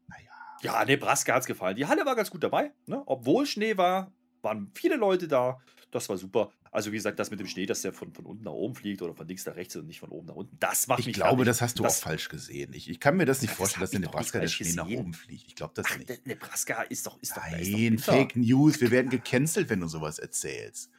naja. 0.08 0.32
Ja, 0.62 0.86
Nebraska 0.86 1.34
hat's 1.36 1.46
gefallen. 1.46 1.76
Die 1.76 1.86
Halle 1.86 2.06
war 2.06 2.16
ganz 2.16 2.32
gut 2.32 2.44
dabei. 2.44 2.72
Ne? 2.88 3.04
Obwohl 3.06 3.46
Schnee 3.46 3.78
war, 3.78 4.12
waren 4.42 4.72
viele 4.74 4.96
Leute 4.96 5.28
da. 5.28 5.60
Das 5.92 6.08
war 6.10 6.18
super. 6.18 6.52
Also 6.74 6.92
wie 6.94 6.96
gesagt, 6.96 7.20
das 7.20 7.32
mit 7.32 7.40
dem 7.42 7.48
Schnee, 7.48 7.66
dass 7.66 7.82
der 7.82 7.92
von, 7.92 8.14
von 8.14 8.26
unten 8.26 8.46
nach 8.46 8.54
oben 8.54 8.76
fliegt 8.76 9.02
oder 9.02 9.14
von 9.14 9.28
links 9.28 9.46
nach 9.46 9.56
rechts 9.58 9.76
und 9.76 9.88
nicht 9.88 10.00
von 10.00 10.10
oben 10.10 10.28
nach 10.28 10.36
unten, 10.36 10.56
das 10.60 10.88
macht 10.88 11.02
Ich 11.02 11.08
mich 11.08 11.16
glaube, 11.16 11.30
fertig. 11.44 11.46
das 11.48 11.62
hast 11.62 11.80
du 11.80 11.84
Das- 11.84 11.98
auch 12.00 12.04
falsch 12.04 12.30
gesehen. 12.30 12.72
Ich, 12.74 12.90
ich 12.90 13.00
kann 13.02 13.18
mir 13.18 13.26
das 13.26 13.42
nicht 13.42 13.52
Das 13.52 13.58
vorstellen, 13.58 13.82
dass 13.82 13.92
in 13.92 13.98
ich 14.04 14.06
doch 14.06 14.14
Nebraska 14.14 14.40
der 14.40 14.48
Schnee 14.48 14.72
nach 14.74 14.86
gesehen. 14.86 15.00
oben 15.02 15.14
fliegt. 15.14 15.44
Ich 15.48 15.56
glaube 15.56 15.74
das 15.76 15.86
Ach, 15.90 15.98
nicht. 15.98 16.26
Nebraska 16.26 16.82
ist 16.84 17.06
doch, 17.06 17.22
ist 17.22 17.32
doch, 17.36 17.44
doch 17.44 17.52
Nein, 17.52 17.66
Winter. 17.66 18.04
Fake 18.14 18.36
News. 18.38 18.80
Wir 18.80 18.90
werden 18.92 19.10
gecancelt, 19.10 19.70
wenn 19.70 19.82
du 19.82 19.88
sowas 19.90 20.18
erzählst. 20.18 20.90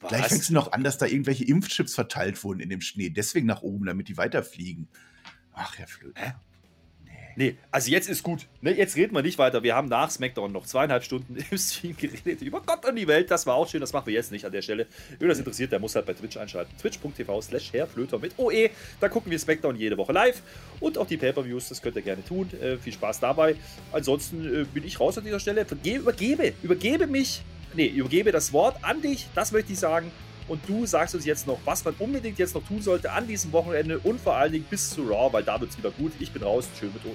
Gleich 0.00 0.22
Was? 0.22 0.28
fängst 0.32 0.48
du 0.50 0.54
noch 0.54 0.72
an, 0.72 0.82
dass 0.82 0.98
da 0.98 1.06
irgendwelche 1.06 1.44
Impfchips 1.44 1.94
verteilt 1.94 2.42
wurden 2.42 2.58
in 2.58 2.68
dem 2.70 2.80
Schnee. 2.80 3.10
Deswegen 3.10 3.46
nach 3.46 3.62
oben, 3.62 3.86
damit 3.86 4.08
die 4.08 4.16
weiterfliegen. 4.16 4.88
Ach, 5.52 5.78
Herr 5.78 5.86
Flöte. 5.86 6.34
Nee, 7.36 7.56
also 7.70 7.90
jetzt 7.90 8.08
ist 8.08 8.22
gut. 8.22 8.46
Ne, 8.60 8.72
jetzt 8.72 8.96
reden 8.96 9.14
wir 9.14 9.22
nicht 9.22 9.38
weiter. 9.38 9.62
Wir 9.62 9.74
haben 9.74 9.88
nach 9.88 10.10
SmackDown 10.10 10.52
noch 10.52 10.66
zweieinhalb 10.66 11.04
Stunden 11.04 11.36
im 11.50 11.58
Stream 11.58 11.96
geredet 11.96 12.42
über 12.42 12.60
Gott 12.60 12.84
und 12.86 12.96
die 12.96 13.06
Welt. 13.06 13.30
Das 13.30 13.46
war 13.46 13.54
auch 13.54 13.68
schön. 13.68 13.80
Das 13.80 13.92
machen 13.92 14.06
wir 14.06 14.14
jetzt 14.14 14.32
nicht 14.32 14.44
an 14.44 14.52
der 14.52 14.62
Stelle. 14.62 14.86
Wer 15.18 15.28
das 15.28 15.38
interessiert, 15.38 15.72
der 15.72 15.78
muss 15.78 15.94
halt 15.94 16.06
bei 16.06 16.14
Twitch 16.14 16.36
einschalten. 16.36 16.76
Twitch.tv 16.78 17.40
slash 17.40 17.72
Herrflöter 17.72 18.18
mit 18.18 18.38
OE. 18.38 18.70
Da 19.00 19.08
gucken 19.08 19.30
wir 19.30 19.38
SmackDown 19.38 19.76
jede 19.76 19.96
Woche 19.96 20.12
live. 20.12 20.42
Und 20.80 20.98
auch 20.98 21.06
die 21.06 21.16
Pay-Per-Views. 21.16 21.68
Das 21.68 21.82
könnt 21.82 21.96
ihr 21.96 22.02
gerne 22.02 22.24
tun. 22.24 22.50
Äh, 22.60 22.76
viel 22.78 22.92
Spaß 22.92 23.20
dabei. 23.20 23.56
Ansonsten 23.92 24.62
äh, 24.62 24.64
bin 24.64 24.84
ich 24.84 24.98
raus 24.98 25.16
an 25.18 25.24
dieser 25.24 25.40
Stelle. 25.40 25.64
Verge 25.64 25.96
übergebe, 25.96 26.52
übergebe 26.62 27.06
mich. 27.06 27.42
Nee, 27.74 27.86
übergebe 27.86 28.32
das 28.32 28.52
Wort 28.52 28.76
an 28.82 29.00
dich. 29.00 29.28
Das 29.34 29.52
möchte 29.52 29.72
ich 29.72 29.78
sagen. 29.78 30.10
Und 30.50 30.68
du 30.68 30.84
sagst 30.84 31.14
uns 31.14 31.24
jetzt 31.24 31.46
noch, 31.46 31.60
was 31.64 31.84
man 31.84 31.94
unbedingt 32.00 32.36
jetzt 32.40 32.56
noch 32.56 32.66
tun 32.66 32.82
sollte 32.82 33.12
an 33.12 33.24
diesem 33.28 33.52
Wochenende 33.52 34.00
und 34.00 34.20
vor 34.20 34.34
allen 34.34 34.50
Dingen 34.50 34.64
bis 34.68 34.90
zu 34.90 35.02
Raw, 35.02 35.32
weil 35.32 35.44
da 35.44 35.60
wird 35.60 35.70
es 35.70 35.78
wieder 35.78 35.92
gut. 35.92 36.10
Ich 36.18 36.32
bin 36.32 36.42
raus. 36.42 36.68
Schön 36.76 36.92
mit 36.92 37.04
OE. 37.04 37.14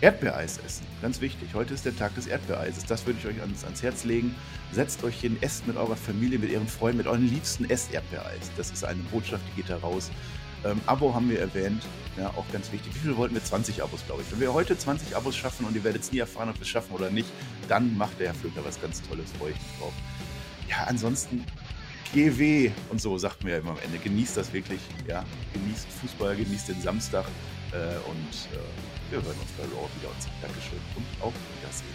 Erdbeereis 0.00 0.58
essen. 0.64 0.86
Ganz 1.02 1.20
wichtig. 1.20 1.50
Heute 1.52 1.74
ist 1.74 1.84
der 1.84 1.94
Tag 1.94 2.14
des 2.14 2.26
Erdbeereises. 2.26 2.86
Das 2.86 3.04
würde 3.04 3.18
ich 3.20 3.26
euch 3.26 3.38
ans, 3.42 3.64
ans 3.64 3.82
Herz 3.82 4.04
legen. 4.04 4.34
Setzt 4.72 5.04
euch 5.04 5.20
hin, 5.20 5.36
esst 5.42 5.66
mit 5.66 5.76
eurer 5.76 5.94
Familie, 5.94 6.38
mit 6.38 6.50
euren 6.54 6.66
Freunden, 6.66 6.96
mit 6.96 7.06
euren 7.06 7.28
Liebsten, 7.28 7.68
esst 7.68 7.92
Erdbeereis. 7.92 8.50
Das 8.56 8.70
ist 8.70 8.82
eine 8.82 9.02
Botschaft, 9.12 9.44
die 9.52 9.60
geht 9.60 9.68
da 9.68 9.76
raus. 9.76 10.10
Ähm, 10.64 10.80
Abo 10.86 11.12
haben 11.12 11.28
wir 11.28 11.40
erwähnt. 11.40 11.82
Ja, 12.16 12.28
auch 12.28 12.50
ganz 12.50 12.72
wichtig. 12.72 12.94
Wie 12.94 13.00
viel 13.00 13.16
wollten 13.18 13.34
wir? 13.34 13.44
20 13.44 13.82
Abos, 13.82 14.00
glaube 14.06 14.22
ich. 14.22 14.32
Wenn 14.32 14.40
wir 14.40 14.54
heute 14.54 14.78
20 14.78 15.14
Abos 15.14 15.36
schaffen 15.36 15.66
und 15.66 15.76
ihr 15.76 15.84
werdet 15.84 16.00
es 16.00 16.12
nie 16.12 16.20
erfahren, 16.20 16.48
ob 16.48 16.54
wir 16.54 16.62
es 16.62 16.68
schaffen 16.68 16.94
oder 16.94 17.10
nicht, 17.10 17.28
dann 17.68 17.94
macht 17.98 18.18
der 18.18 18.28
Herr 18.28 18.34
Flöter 18.34 18.64
was 18.64 18.80
ganz 18.80 19.02
Tolles. 19.02 19.30
Freue 19.38 19.50
ich 19.50 19.56
mich 19.56 19.78
drauf. 19.78 19.92
Ja, 20.66 20.84
ansonsten 20.84 21.44
GW 22.12 22.70
und 22.90 23.00
so 23.00 23.18
sagt 23.18 23.44
mir 23.44 23.52
ja 23.52 23.58
immer 23.58 23.72
am 23.72 23.78
Ende. 23.84 23.98
Genießt 23.98 24.36
das 24.36 24.52
wirklich. 24.52 24.80
Ja, 25.08 25.24
genießt 25.52 25.86
Fußball, 26.00 26.36
genießt 26.36 26.68
den 26.68 26.80
Samstag. 26.80 27.24
Äh, 27.72 27.76
und 28.08 28.48
äh, 28.52 29.10
wir 29.10 29.22
hören 29.22 29.36
uns 29.40 29.50
bei 29.56 29.64
Raw 29.64 29.88
wieder 29.98 30.10
und 30.10 30.22
sagen 30.22 30.34
Dankeschön 30.40 30.78
und 30.96 31.06
auf 31.20 31.34
Wiedersehen. 31.60 31.94